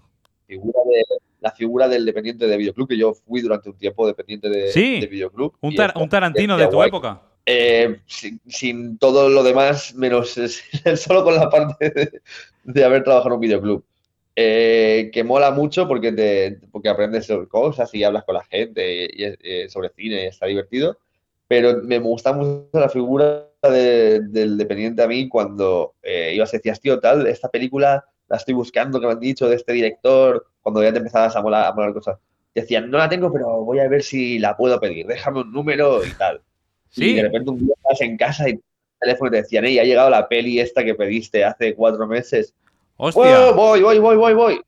Figura 0.45 0.79
de, 0.85 1.03
la 1.39 1.51
figura 1.51 1.87
del 1.87 2.05
dependiente 2.05 2.47
de 2.47 2.57
videoclub, 2.57 2.87
que 2.89 2.97
yo 2.97 3.13
fui 3.13 3.41
durante 3.41 3.69
un 3.69 3.77
tiempo 3.77 4.05
dependiente 4.05 4.49
de, 4.49 4.67
Sí. 4.67 4.99
de 4.99 5.07
videoclub. 5.07 5.55
Un, 5.61 5.73
tar- 5.73 5.93
un 5.95 6.09
Tarantino 6.09 6.57
de 6.57 6.67
tu 6.67 6.75
guay. 6.75 6.89
época. 6.89 7.21
Eh, 7.49 8.01
sin, 8.07 8.41
sin 8.45 8.97
todo 8.97 9.29
lo 9.29 9.41
demás, 9.41 9.95
menos 9.95 10.35
solo 10.97 11.23
con 11.23 11.35
la 11.35 11.49
parte 11.49 11.89
de, 11.91 12.21
de 12.63 12.83
haber 12.83 13.03
trabajado 13.03 13.29
en 13.29 13.33
un 13.35 13.39
videoclub. 13.39 13.85
Eh, 14.35 15.09
que 15.13 15.23
mola 15.23 15.49
mucho 15.51 15.87
porque, 15.87 16.11
te, 16.11 16.59
porque 16.71 16.89
aprendes 16.89 17.27
cosas 17.49 17.91
y 17.95 18.03
hablas 18.03 18.23
con 18.25 18.35
la 18.35 18.43
gente 18.43 19.05
y, 19.05 19.23
eh, 19.23 19.67
sobre 19.69 19.89
cine 19.89 20.23
y 20.25 20.27
está 20.27 20.45
divertido. 20.45 20.97
Pero 21.47 21.81
me 21.83 21.99
gusta 21.99 22.33
mucho 22.33 22.67
la 22.73 22.89
figura 22.89 23.47
de- 23.63 24.19
del 24.21 24.57
dependiente 24.57 25.01
a 25.01 25.07
mí 25.07 25.29
cuando 25.29 25.95
eh, 26.03 26.33
ibas 26.35 26.53
y 26.53 26.57
decías, 26.57 26.81
tío, 26.81 26.99
tal, 26.99 27.25
esta 27.27 27.49
película 27.49 28.05
la 28.27 28.37
estoy 28.37 28.53
buscando, 28.55 28.99
que 28.99 29.07
me 29.07 29.13
han 29.13 29.19
dicho 29.21 29.47
de 29.47 29.55
este 29.55 29.71
director, 29.73 30.45
cuando 30.61 30.83
ya 30.83 30.91
te 30.91 30.97
empezabas 30.99 31.35
a 31.37 31.41
molar, 31.41 31.65
a 31.67 31.73
molar 31.73 31.93
cosas. 31.93 32.19
Decían, 32.53 32.91
no 32.91 32.97
la 32.97 33.07
tengo, 33.09 33.31
pero 33.31 33.63
voy 33.63 33.79
a 33.79 33.87
ver 33.87 34.03
si 34.03 34.37
la 34.39 34.57
puedo 34.57 34.79
pedir, 34.81 35.07
déjame 35.07 35.41
un 35.41 35.51
número 35.53 36.05
y 36.05 36.11
tal. 36.17 36.41
Y 36.95 37.01
Sí, 37.01 37.13
de 37.13 37.23
repente 37.23 37.51
un 37.51 37.59
día 37.59 37.73
estabas 37.75 38.01
en 38.01 38.17
casa 38.17 38.49
y 38.49 38.53
el 38.53 38.61
teléfono 38.99 39.27
y 39.29 39.31
te 39.31 39.37
decían, 39.37 39.65
hey, 39.65 39.79
ha 39.79 39.83
llegado 39.83 40.09
la 40.09 40.27
peli 40.27 40.59
esta 40.59 40.83
que 40.83 40.95
pediste 40.95 41.43
hace 41.43 41.75
cuatro 41.75 42.07
meses. 42.07 42.53
hostia. 42.97 43.49
¡Oh, 43.49 43.53
voy, 43.53 43.81
voy, 43.81 43.99
voy, 43.99 44.15
voy, 44.17 44.33
voy! 44.33 44.55
¿Tú 44.55 44.61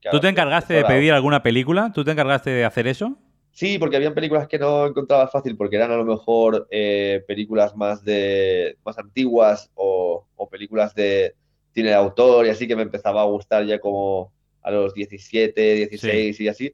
Claro, 0.00 0.20
te 0.20 0.28
encargaste 0.28 0.74
de 0.74 0.84
pedir 0.84 1.12
alguna 1.12 1.42
película? 1.42 1.92
¿Tú 1.92 2.04
te 2.04 2.12
encargaste 2.12 2.50
de 2.50 2.64
hacer 2.64 2.86
eso? 2.86 3.16
Sí, 3.52 3.78
porque 3.78 3.96
habían 3.96 4.14
películas 4.14 4.46
que 4.46 4.58
no 4.58 4.86
encontraba 4.86 5.26
fácil 5.28 5.56
porque 5.56 5.76
eran 5.76 5.90
a 5.90 5.96
lo 5.96 6.04
mejor 6.04 6.68
eh, 6.70 7.24
películas 7.26 7.74
más 7.76 8.04
de 8.04 8.76
más 8.84 8.96
antiguas 8.98 9.70
o, 9.74 10.26
o 10.36 10.48
películas 10.48 10.94
de 10.94 11.34
cine 11.74 11.88
de 11.88 11.94
autor 11.96 12.46
y 12.46 12.50
así 12.50 12.68
que 12.68 12.76
me 12.76 12.82
empezaba 12.82 13.22
a 13.22 13.24
gustar 13.24 13.64
ya 13.66 13.80
como 13.80 14.32
a 14.62 14.70
los 14.70 14.94
17, 14.94 15.74
16 15.74 16.40
y 16.40 16.48
así. 16.48 16.72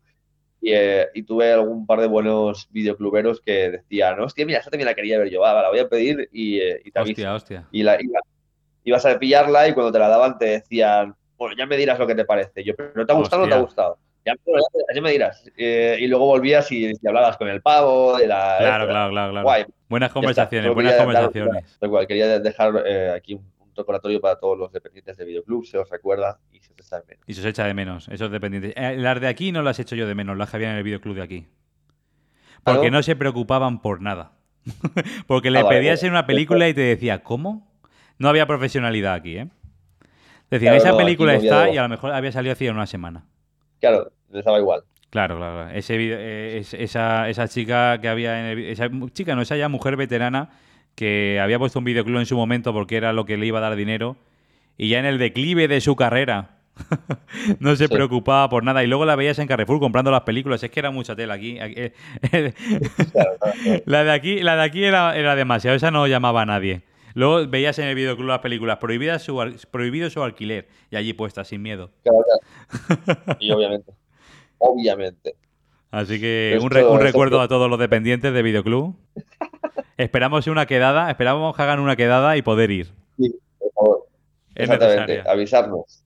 Y, 0.66 0.72
eh, 0.72 1.08
y 1.12 1.22
tuve 1.24 1.52
algún 1.52 1.84
par 1.86 2.00
de 2.00 2.06
buenos 2.06 2.68
videocluberos 2.70 3.40
que 3.42 3.70
decían, 3.70 4.18
hostia, 4.20 4.46
mira, 4.46 4.58
esta 4.60 4.70
también 4.70 4.86
la 4.86 4.94
quería 4.94 5.18
ver 5.18 5.28
yo, 5.28 5.40
va, 5.42 5.60
la 5.60 5.68
voy 5.68 5.78
a 5.78 5.88
pedir 5.88 6.28
y, 6.32 6.58
eh, 6.58 6.80
y 6.84 6.90
te 6.90 6.98
aviso". 6.98 7.12
Hostia, 7.12 7.34
hostia. 7.34 7.68
y 7.70 7.82
la, 7.82 8.00
iba- 8.00 8.20
ibas 8.84 9.04
a 9.04 9.18
pillarla 9.18 9.68
y 9.68 9.74
cuando 9.74 9.92
te 9.92 9.98
la 9.98 10.08
daban 10.08 10.38
te 10.38 10.46
decían, 10.46 11.14
bueno, 11.36 11.54
ya 11.58 11.66
me 11.66 11.76
dirás 11.76 11.98
lo 11.98 12.06
que 12.06 12.14
te 12.14 12.24
parece. 12.24 12.64
Yo, 12.64 12.74
pero 12.74 12.92
¿no 12.94 13.04
te 13.04 13.12
ha 13.12 13.16
gustado 13.16 13.42
o 13.42 13.46
no 13.46 13.50
te 13.50 13.58
ha 13.58 13.60
gustado? 13.62 13.98
Ya, 14.24 14.32
ya- 14.46 14.94
ya 14.94 15.00
me 15.02 15.10
dirás. 15.12 15.44
Eh, 15.56 15.98
y 16.00 16.06
luego 16.06 16.24
volvías 16.26 16.72
y, 16.72 16.86
y 16.98 17.06
hablabas 17.06 17.36
con 17.36 17.48
el 17.48 17.60
pavo, 17.60 18.16
de 18.16 18.26
la... 18.26 18.56
Claro, 18.58 18.86
claro, 18.86 19.10
claro, 19.10 19.30
claro. 19.32 19.44
Guay. 19.44 19.64
Buenas 19.90 20.12
conversaciones, 20.12 20.72
buenas 20.74 20.92
quería 20.94 21.04
conversaciones. 21.04 21.78
igual, 21.82 22.06
quería 22.06 22.38
dejar 22.40 22.82
eh, 22.86 23.10
aquí 23.14 23.34
un, 23.34 23.44
un 23.60 23.70
recordatorio 23.76 24.18
para 24.20 24.36
todos 24.40 24.56
los 24.58 24.72
dependientes 24.72 25.16
de 25.18 25.24
videoclub, 25.26 25.66
se 25.66 25.76
os 25.76 25.90
recuerda 25.90 26.38
y 26.52 26.60
se 26.60 26.72
menos. 27.08 27.24
Y 27.26 27.34
se 27.34 27.40
os 27.40 27.46
echa 27.46 27.64
de 27.64 27.74
menos, 27.74 28.08
esos 28.08 28.30
dependientes. 28.30 28.72
Eh, 28.76 28.96
las 28.98 29.20
de 29.20 29.28
aquí 29.28 29.52
no 29.52 29.62
las 29.62 29.78
he 29.78 29.82
hecho 29.82 29.96
yo 29.96 30.06
de 30.06 30.14
menos, 30.14 30.36
las 30.36 30.50
que 30.50 30.56
había 30.56 30.70
en 30.70 30.76
el 30.76 30.82
videoclub 30.82 31.16
de 31.16 31.22
aquí. 31.22 31.46
Porque 32.62 32.86
¿Ah, 32.86 32.90
no? 32.90 33.02
se 33.02 33.16
preocupaban 33.16 33.80
por 33.82 34.00
nada. 34.00 34.32
Porque 35.26 35.50
le 35.50 35.58
Ah, 35.58 35.64
vale, 35.64 35.78
pedías 35.78 36.00
vale. 36.00 36.06
en 36.08 36.12
una 36.12 36.26
película 36.26 36.68
y 36.68 36.74
te 36.74 36.80
decía, 36.80 37.22
¿cómo? 37.22 37.70
No 38.18 38.28
había 38.28 38.46
profesionalidad 38.46 39.14
aquí, 39.14 39.36
¿eh? 39.36 39.48
Decían, 40.50 40.72
Claro, 40.74 40.76
esa 40.76 40.90
no, 40.92 40.96
película 40.98 41.32
no 41.34 41.38
está 41.40 41.68
y 41.70 41.76
a 41.78 41.82
lo 41.82 41.88
mejor 41.88 42.12
había 42.12 42.32
salido 42.32 42.52
hacía 42.52 42.70
una 42.70 42.86
semana. 42.86 43.24
Claro, 43.80 44.10
les 44.30 44.44
daba 44.44 44.58
igual. 44.58 44.82
Claro, 45.10 45.36
claro. 45.36 45.70
Ese 45.70 45.96
eh, 45.98 46.58
es- 46.58 46.74
esa, 46.74 47.28
esa 47.28 47.48
chica 47.48 48.00
que 48.00 48.08
había 48.08 48.40
en 48.40 48.58
el 48.58 48.64
esa 48.66 48.88
chica, 49.12 49.34
no, 49.34 49.42
esa 49.42 49.56
ya 49.56 49.68
mujer 49.68 49.96
veterana 49.96 50.50
que 50.94 51.40
había 51.40 51.58
puesto 51.58 51.78
un 51.80 51.84
videoclub 51.84 52.18
en 52.20 52.26
su 52.26 52.36
momento 52.36 52.72
porque 52.72 52.96
era 52.96 53.12
lo 53.12 53.24
que 53.24 53.36
le 53.36 53.46
iba 53.46 53.58
a 53.58 53.62
dar 53.62 53.76
dinero 53.76 54.16
y 54.76 54.88
ya 54.88 54.98
en 55.00 55.06
el 55.06 55.18
declive 55.18 55.66
de 55.68 55.80
su 55.80 55.96
carrera 55.96 56.53
no 57.60 57.76
se 57.76 57.86
Sí. 57.86 57.92
preocupaba 57.94 58.48
por 58.48 58.64
nada 58.64 58.82
y 58.82 58.86
luego 58.86 59.04
la 59.04 59.16
veías 59.16 59.38
en 59.38 59.46
Carrefour 59.46 59.78
comprando 59.80 60.10
las 60.10 60.22
películas. 60.22 60.62
Es 60.62 60.70
que 60.70 60.80
era 60.80 60.90
mucha 60.90 61.14
tela 61.14 61.34
aquí. 61.34 61.56
Eh, 61.60 61.92
la 63.86 64.04
de 64.04 64.10
aquí, 64.12 64.40
la 64.40 64.56
de 64.56 64.62
aquí 64.62 64.84
era, 64.84 65.16
era 65.16 65.34
demasiado. 65.36 65.76
Esa 65.76 65.90
no 65.90 66.06
llamaba 66.06 66.42
a 66.42 66.46
nadie. 66.46 66.82
Luego 67.14 67.46
veías 67.46 67.78
en 67.78 67.86
el 67.86 67.94
videoclub 67.94 68.26
las 68.26 68.40
películas 68.40 68.78
prohibidas 68.78 69.22
su, 69.22 69.36
prohibido 69.70 70.10
su 70.10 70.22
alquiler 70.22 70.66
y 70.90 70.96
allí 70.96 71.12
puestas 71.12 71.46
sin 71.48 71.62
miedo. 71.62 71.90
Claro, 72.02 72.18
claro. 72.24 73.36
Y 73.40 73.52
obviamente. 73.52 73.92
Obviamente. 74.58 75.34
Así 75.92 76.20
que 76.20 76.50
Pues 76.54 76.64
un, 76.64 76.70
re- 76.72 76.98
recuerdo 76.98 77.40
a 77.40 77.46
todos 77.46 77.70
los 77.70 77.78
dependientes 77.78 78.32
de 78.34 78.42
Videoclub. 78.42 78.96
Esperamos 79.96 80.48
una 80.48 80.66
quedada, 80.66 81.08
esperamos 81.08 81.54
que 81.54 81.62
hagan 81.62 81.78
una 81.78 81.94
quedada 81.94 82.36
y 82.36 82.42
poder 82.42 82.72
ir. 82.72 82.86
Sí, 83.16 83.32
por 83.60 83.72
favor. 83.72 84.06
Es 84.56 84.64
Exactamente. 84.64 85.00
necesaria. 85.12 85.32
Avisarnos. 85.32 86.03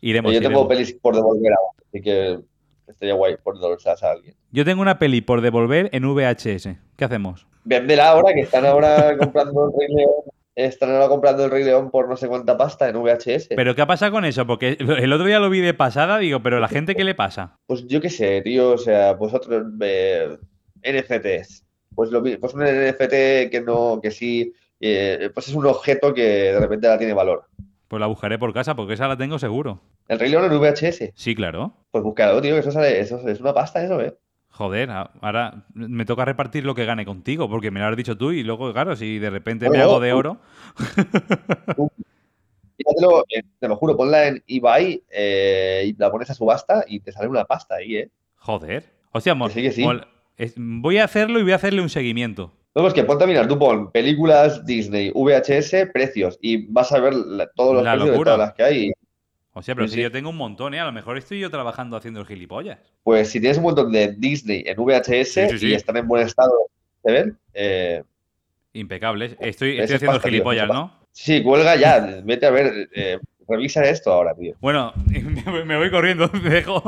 Iremos, 0.00 0.32
Yo 0.32 0.40
tengo 0.40 0.50
iremos. 0.52 0.68
pelis 0.68 0.92
por 0.94 1.14
devolver 1.14 1.52
ahora, 1.52 1.84
así 1.88 2.00
que 2.00 2.38
estaría 2.86 3.14
guay 3.14 3.36
por 3.42 3.58
devolverlas 3.58 4.02
a 4.02 4.12
alguien. 4.12 4.34
Yo 4.50 4.64
tengo 4.64 4.82
una 4.82 4.98
peli 4.98 5.20
por 5.20 5.40
devolver 5.40 5.90
en 5.92 6.04
VHS. 6.04 6.76
¿Qué 6.96 7.04
hacemos? 7.04 7.46
Véndela 7.64 8.08
ahora, 8.08 8.32
que 8.34 8.40
están 8.40 8.66
ahora 8.66 9.16
comprando 9.18 9.66
el 9.66 9.72
Rey 9.78 9.96
León. 9.96 10.24
Están 10.56 10.90
ahora 10.90 11.08
comprando 11.08 11.44
el 11.44 11.50
Rey 11.50 11.64
León 11.64 11.90
por 11.90 12.08
no 12.08 12.16
sé 12.16 12.28
cuánta 12.28 12.56
pasta 12.58 12.88
en 12.88 13.00
VHS. 13.00 13.48
¿Pero 13.54 13.74
qué 13.74 13.86
pasa 13.86 14.10
con 14.10 14.24
eso? 14.24 14.46
Porque 14.46 14.76
el 14.78 15.12
otro 15.12 15.26
día 15.26 15.38
lo 15.38 15.48
vi 15.48 15.60
de 15.60 15.74
pasada, 15.74 16.18
digo, 16.18 16.42
pero 16.42 16.60
la 16.60 16.68
gente, 16.68 16.94
¿qué 16.94 17.04
le 17.04 17.14
pasa? 17.14 17.56
Pues 17.66 17.86
yo 17.86 18.00
qué 18.00 18.10
sé, 18.10 18.42
tío, 18.42 18.72
o 18.72 18.78
sea, 18.78 19.16
pues 19.16 19.32
otros 19.32 19.64
eh, 19.80 20.36
NFTs. 20.82 21.64
Pues, 21.94 22.10
lo, 22.10 22.22
pues 22.22 22.54
un 22.54 22.62
NFT 22.62 23.50
que 23.50 23.62
no, 23.64 24.00
que 24.02 24.10
sí, 24.10 24.52
eh, 24.80 25.30
pues 25.32 25.48
es 25.48 25.54
un 25.54 25.66
objeto 25.66 26.12
que 26.12 26.22
de 26.22 26.60
repente 26.60 26.88
la 26.88 26.98
tiene 26.98 27.14
valor. 27.14 27.44
Pues 27.90 27.98
la 28.00 28.06
buscaré 28.06 28.38
por 28.38 28.54
casa, 28.54 28.76
porque 28.76 28.92
esa 28.94 29.08
la 29.08 29.16
tengo 29.16 29.36
seguro. 29.40 29.80
El 30.06 30.20
Rey 30.20 30.30
León 30.30 30.44
en 30.44 30.56
VHS. 30.60 31.10
Sí, 31.16 31.34
claro. 31.34 31.74
Pues 31.90 32.04
búscalo, 32.04 32.40
tío, 32.40 32.54
que 32.54 32.60
eso 32.60 32.70
sale, 32.70 33.00
eso 33.00 33.26
es 33.28 33.40
una 33.40 33.52
pasta, 33.52 33.82
eso, 33.82 34.00
¿eh? 34.00 34.16
Joder, 34.50 34.90
ahora 34.90 35.64
me 35.74 36.04
toca 36.04 36.24
repartir 36.24 36.64
lo 36.64 36.76
que 36.76 36.84
gane 36.84 37.04
contigo, 37.04 37.50
porque 37.50 37.72
me 37.72 37.80
lo 37.80 37.86
has 37.86 37.96
dicho 37.96 38.16
tú 38.16 38.30
y 38.30 38.44
luego, 38.44 38.72
claro, 38.72 38.94
si 38.94 39.18
de 39.18 39.28
repente 39.30 39.68
me 39.70 39.80
hago 39.80 39.98
de 39.98 40.12
oro. 40.12 40.38
Fíjatelo, 42.76 43.24
eh, 43.28 43.42
te 43.58 43.66
lo 43.66 43.74
juro, 43.74 43.96
ponla 43.96 44.28
en 44.28 44.44
eBay 44.46 45.02
eh, 45.10 45.82
y 45.86 45.96
la 45.98 46.12
pones 46.12 46.30
a 46.30 46.34
subasta 46.34 46.84
y 46.86 47.00
te 47.00 47.10
sale 47.10 47.26
una 47.26 47.44
pasta 47.44 47.74
ahí, 47.74 47.96
¿eh? 47.96 48.10
Joder. 48.36 48.84
Hostia, 49.10 49.34
mo- 49.34 49.48
Que 49.48 49.72
sí, 49.72 49.84
sí. 49.84 50.52
voy 50.56 50.98
a 50.98 51.04
hacerlo 51.04 51.40
y 51.40 51.42
voy 51.42 51.52
a 51.52 51.56
hacerle 51.56 51.82
un 51.82 51.88
seguimiento. 51.90 52.52
No, 52.74 52.82
pues 52.82 52.94
que 52.94 53.02
ponte 53.04 53.24
a 53.24 53.26
mirar, 53.26 53.48
tú 53.48 53.58
pon 53.58 53.90
películas 53.90 54.64
Disney, 54.64 55.10
VHS, 55.14 55.86
precios 55.92 56.38
y 56.40 56.66
vas 56.66 56.92
a 56.92 57.00
ver 57.00 57.14
la- 57.14 57.48
todos 57.50 57.74
los 57.74 57.82
La 57.84 57.92
precios 57.92 58.10
locura. 58.10 58.30
de 58.32 58.36
todas 58.36 58.48
las 58.48 58.54
que 58.56 58.62
hay. 58.62 58.92
O 59.52 59.62
sea, 59.62 59.74
pero 59.74 59.88
Sí, 59.88 59.94
si 59.94 59.96
sí. 59.96 60.02
yo 60.02 60.12
tengo 60.12 60.30
un 60.30 60.36
montón, 60.36 60.74
¿eh? 60.74 60.80
A 60.80 60.84
lo 60.84 60.92
mejor 60.92 61.18
estoy 61.18 61.40
yo 61.40 61.50
trabajando 61.50 61.96
haciendo 61.96 62.20
el 62.20 62.26
gilipollas. 62.26 62.78
Pues 63.02 63.28
si 63.30 63.40
tienes 63.40 63.58
un 63.58 63.64
montón 63.64 63.90
de 63.90 64.14
Disney 64.16 64.62
en 64.64 64.76
VHS 64.78 65.58
Sí, 65.58 65.66
y 65.66 65.74
están 65.74 65.96
en 65.96 66.06
buen 66.06 66.24
estado, 66.24 66.52
¿se 67.02 67.10
ven? 67.12 67.36
Eh, 67.54 68.02
Impecables. 68.72 69.32
Estoy, 69.40 69.70
estoy 69.70 69.84
es 69.84 69.92
haciendo 69.94 70.20
tío, 70.20 70.30
gilipollas, 70.30 70.68
es 70.68 70.72
¿no? 70.72 70.92
sí, 71.10 71.42
cuelga 71.42 71.74
ya, 71.74 72.20
vete 72.24 72.46
a 72.46 72.50
ver, 72.50 72.88
eh, 72.94 73.18
revisa 73.50 73.82
esto 73.84 74.12
ahora, 74.12 74.34
tío. 74.34 74.54
Bueno, 74.60 74.92
me 75.66 75.76
voy 75.76 75.90
corriendo, 75.90 76.28
dejo, 76.44 76.82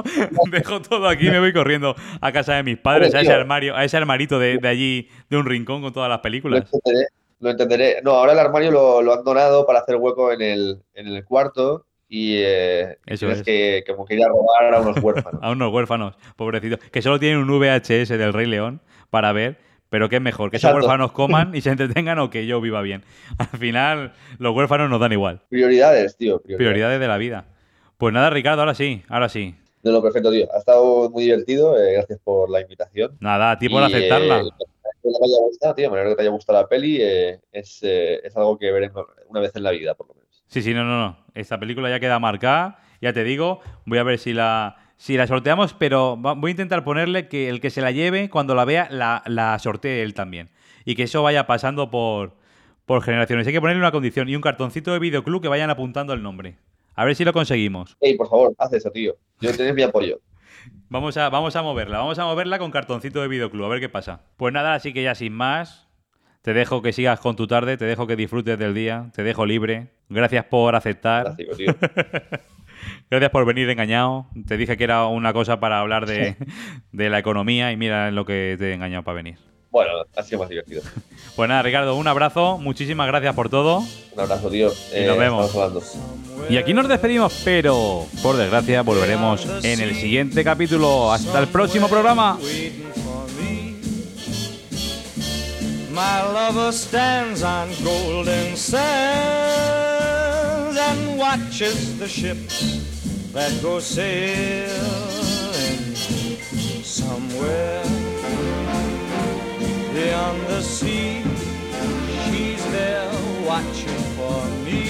dejo 0.50 0.80
todo 0.82 1.08
aquí, 1.08 1.28
me 1.30 1.38
voy 1.40 1.52
corriendo 1.52 1.94
a 2.20 2.32
casa 2.32 2.54
de 2.54 2.62
mis 2.62 2.78
padres, 2.78 3.14
a 3.14 3.20
ese 3.20 3.32
armario, 3.32 3.76
a 3.76 3.84
ese 3.84 3.96
armarito 3.96 4.38
de, 4.38 4.58
de 4.58 4.68
allí, 4.68 5.08
de 5.28 5.36
un 5.36 5.46
rincón 5.46 5.82
con 5.82 5.92
todas 5.92 6.08
las 6.08 6.18
Lo 6.18 6.22
películas. 6.22 6.64
entenderé, 6.72 7.06
lo 7.40 7.50
entenderé. 7.50 8.02
No, 8.02 8.12
ahora 8.12 8.32
el 8.32 8.38
armario 8.38 8.70
lo, 8.70 9.02
lo 9.02 9.12
han 9.14 9.24
donado 9.24 9.66
para 9.66 9.80
hacer 9.80 9.96
hueco 9.96 10.32
en 10.32 10.40
el, 10.42 10.82
en 10.94 11.08
el 11.08 11.24
cuarto 11.24 11.84
y 12.08 12.36
eh, 12.42 12.98
Eso 13.06 13.30
es. 13.30 13.42
que 13.42 13.84
como 13.86 14.04
que 14.04 14.14
ir 14.14 14.22
a 14.24 14.28
robar 14.28 14.74
a 14.74 14.80
unos 14.80 14.98
huérfanos. 15.02 15.40
A 15.42 15.50
unos 15.50 15.72
huérfanos, 15.72 16.14
pobrecitos, 16.36 16.78
que 16.90 17.00
solo 17.02 17.18
tienen 17.18 17.38
un 17.38 17.48
VHS 17.58 18.08
del 18.10 18.32
Rey 18.32 18.46
León 18.46 18.80
para 19.10 19.32
ver, 19.32 19.56
pero 19.92 20.08
que 20.08 20.16
es 20.16 20.22
mejor, 20.22 20.50
que 20.50 20.56
esos 20.56 20.72
huérfanos 20.72 21.12
coman 21.20 21.54
y 21.54 21.60
se 21.60 21.68
entretengan 21.68 22.18
o 22.18 22.30
que 22.30 22.46
yo 22.46 22.62
viva 22.62 22.80
bien. 22.80 23.04
Al 23.36 23.58
final, 23.58 24.12
los 24.38 24.56
huérfanos 24.56 24.88
nos 24.88 24.98
dan 24.98 25.12
igual. 25.12 25.42
Prioridades, 25.50 26.16
tío. 26.16 26.40
Prioridades. 26.40 26.56
Prioridades 26.56 27.00
de 27.00 27.06
la 27.08 27.18
vida. 27.18 27.44
Pues 27.98 28.14
nada, 28.14 28.30
Ricardo, 28.30 28.62
ahora 28.62 28.74
sí, 28.74 29.02
ahora 29.08 29.28
sí. 29.28 29.54
No, 29.82 29.92
no, 29.92 30.00
perfecto, 30.02 30.30
tío. 30.30 30.48
Ha 30.54 30.58
estado 30.58 31.10
muy 31.10 31.24
divertido. 31.24 31.78
eh, 31.78 31.92
gracias 31.92 32.18
por 32.24 32.48
la 32.48 32.62
invitación. 32.62 33.18
Nada, 33.20 33.50
a 33.50 33.58
ti 33.58 33.68
por 33.68 33.82
Y, 33.82 33.84
aceptarla. 33.84 34.38
eh, 34.40 34.44
que 35.02 35.10
te 35.10 35.24
haya 35.24 35.38
gustado, 35.46 35.74
tío. 35.74 35.90
Me 35.90 35.96
alegro 35.96 36.12
que 36.12 36.16
te 36.16 36.22
haya 36.22 36.30
gustado 36.30 36.60
la 36.62 36.68
peli. 36.68 36.98
eh, 37.02 37.38
es, 37.52 37.80
eh, 37.82 38.20
es 38.24 38.34
algo 38.36 38.58
que 38.58 38.72
veré 38.72 38.90
una 39.28 39.40
vez 39.40 39.54
en 39.56 39.62
la 39.62 39.72
vida, 39.72 39.94
por 39.94 40.08
lo 40.08 40.14
menos. 40.14 40.42
Sí, 40.46 40.62
sí, 40.62 40.72
no, 40.72 40.84
no, 40.84 40.98
no. 40.98 41.18
Esta 41.34 41.60
película 41.60 41.90
ya 41.90 42.00
queda 42.00 42.18
marcada. 42.18 42.78
Ya 43.02 43.12
te 43.12 43.24
digo, 43.24 43.60
voy 43.84 43.98
a 43.98 44.04
ver 44.04 44.18
si 44.18 44.32
la, 44.32 44.76
si 45.02 45.16
la 45.16 45.26
sorteamos, 45.26 45.74
pero 45.74 46.16
voy 46.16 46.50
a 46.50 46.52
intentar 46.52 46.84
ponerle 46.84 47.26
que 47.26 47.48
el 47.48 47.60
que 47.60 47.70
se 47.70 47.80
la 47.80 47.90
lleve, 47.90 48.30
cuando 48.30 48.54
la 48.54 48.64
vea, 48.64 48.86
la, 48.88 49.24
la 49.26 49.58
sortee 49.58 50.00
él 50.00 50.14
también. 50.14 50.50
Y 50.84 50.94
que 50.94 51.02
eso 51.02 51.24
vaya 51.24 51.44
pasando 51.44 51.90
por, 51.90 52.36
por 52.86 53.02
generaciones. 53.02 53.44
Hay 53.48 53.52
que 53.52 53.60
ponerle 53.60 53.80
una 53.80 53.90
condición 53.90 54.28
y 54.28 54.36
un 54.36 54.42
cartoncito 54.42 54.92
de 54.92 55.00
videoclub 55.00 55.42
que 55.42 55.48
vayan 55.48 55.70
apuntando 55.70 56.12
el 56.12 56.22
nombre. 56.22 56.54
A 56.94 57.04
ver 57.04 57.16
si 57.16 57.24
lo 57.24 57.32
conseguimos. 57.32 57.96
Ey, 58.00 58.16
por 58.16 58.28
favor, 58.28 58.54
haz 58.58 58.74
eso, 58.74 58.92
tío. 58.92 59.16
Yo 59.40 59.52
tienes 59.52 59.74
mi 59.74 59.82
apoyo. 59.82 60.20
Vamos 60.88 61.16
a, 61.16 61.30
vamos 61.30 61.56
a 61.56 61.62
moverla, 61.62 61.98
vamos 61.98 62.18
a 62.20 62.24
moverla 62.24 62.60
con 62.60 62.70
cartoncito 62.70 63.22
de 63.22 63.26
videoclub, 63.26 63.64
a 63.64 63.68
ver 63.68 63.80
qué 63.80 63.88
pasa. 63.88 64.20
Pues 64.36 64.54
nada, 64.54 64.74
así 64.74 64.92
que 64.92 65.02
ya 65.02 65.14
sin 65.16 65.32
más, 65.32 65.88
te 66.42 66.52
dejo 66.52 66.80
que 66.82 66.92
sigas 66.92 67.18
con 67.18 67.34
tu 67.34 67.48
tarde, 67.48 67.76
te 67.76 67.86
dejo 67.86 68.06
que 68.06 68.14
disfrutes 68.14 68.56
del 68.58 68.74
día, 68.74 69.10
te 69.14 69.24
dejo 69.24 69.46
libre. 69.46 69.88
Gracias 70.10 70.44
por 70.44 70.76
aceptar. 70.76 71.34
Fantástico, 71.34 71.56
tío. 71.56 71.74
Gracias 73.10 73.30
por 73.30 73.44
venir 73.44 73.68
engañado. 73.68 74.26
Te 74.46 74.56
dije 74.56 74.76
que 74.76 74.84
era 74.84 75.06
una 75.06 75.32
cosa 75.32 75.60
para 75.60 75.80
hablar 75.80 76.06
de, 76.06 76.36
de 76.92 77.10
la 77.10 77.18
economía 77.18 77.72
y 77.72 77.76
mira 77.76 78.08
en 78.08 78.14
lo 78.14 78.24
que 78.24 78.56
te 78.58 78.70
he 78.70 78.74
engañado 78.74 79.02
para 79.02 79.16
venir. 79.16 79.38
Bueno, 79.70 79.90
ha 80.14 80.22
sido 80.22 80.40
más 80.40 80.48
divertido. 80.48 80.82
Pues 81.34 81.48
nada, 81.48 81.62
Ricardo, 81.62 81.96
un 81.96 82.06
abrazo, 82.06 82.58
muchísimas 82.58 83.06
gracias 83.06 83.34
por 83.34 83.48
todo. 83.48 83.78
Un 83.78 84.20
abrazo, 84.20 84.50
tío. 84.50 84.70
Y 84.94 85.06
nos 85.06 85.16
vemos. 85.16 85.46
Estamos 85.46 85.56
hablando. 85.56 86.50
Y 86.50 86.58
aquí 86.58 86.74
nos 86.74 86.86
despedimos, 86.88 87.40
pero 87.42 88.04
por 88.22 88.36
desgracia 88.36 88.82
volveremos 88.82 89.46
en 89.64 89.80
el 89.80 89.94
siguiente 89.94 90.44
capítulo. 90.44 91.10
Hasta 91.10 91.38
el 91.38 91.48
próximo 91.48 91.88
programa. 91.88 92.38
My 95.90 96.22
lover 96.34 96.72
stands 96.72 97.42
on 97.42 97.68
golden 97.82 98.56
sands 98.58 100.11
and 100.88 101.18
watches 101.18 101.98
the 101.98 102.08
ships 102.08 102.56
that 103.32 103.52
go 103.62 103.78
sailing 103.78 104.72
somewhere 106.82 107.84
beyond 109.94 110.40
the 110.52 110.60
sea. 110.60 111.22
She's 112.24 112.64
there 112.76 113.10
watching 113.46 114.02
for 114.16 114.40
me. 114.66 114.82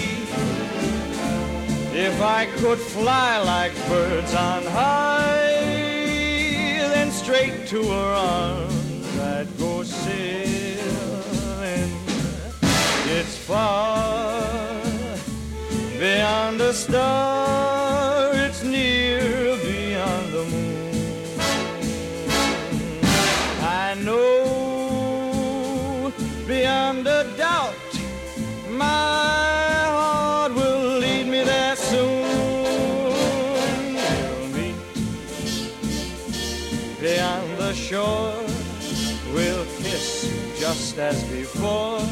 If 2.09 2.17
I 2.23 2.47
could 2.61 2.79
fly 2.79 3.39
like 3.55 3.75
birds 3.89 4.35
on 4.35 4.63
high, 4.65 5.53
then 6.93 7.11
straight 7.11 7.67
to 7.73 7.81
her 7.83 8.15
arms 8.15 9.19
I'd 9.19 9.51
go 9.59 9.83
sailing. 9.83 10.73
It's 13.15 13.37
far 13.37 14.62
beyond 16.03 16.61
a 16.61 16.73
star, 16.73 18.35
it's 18.35 18.65
near 18.65 19.21
beyond 19.59 20.33
the 20.33 20.45
moon. 20.53 20.95
I 23.61 23.95
know 24.07 24.43
beyond 26.49 27.07
a 27.07 27.23
doubt 27.37 27.93
my 28.69 29.85
heart 29.97 30.53
will 30.55 30.99
lead 30.99 31.27
me 31.29 31.45
there 31.45 31.77
soon. 31.77 32.25
We'll 33.95 34.49
meet 34.57 34.81
beyond 37.01 37.49
the 37.59 37.73
shore. 37.75 38.45
We'll 39.33 39.67
kiss 39.79 40.07
just 40.59 40.99
as 40.99 41.23
before. 41.31 42.12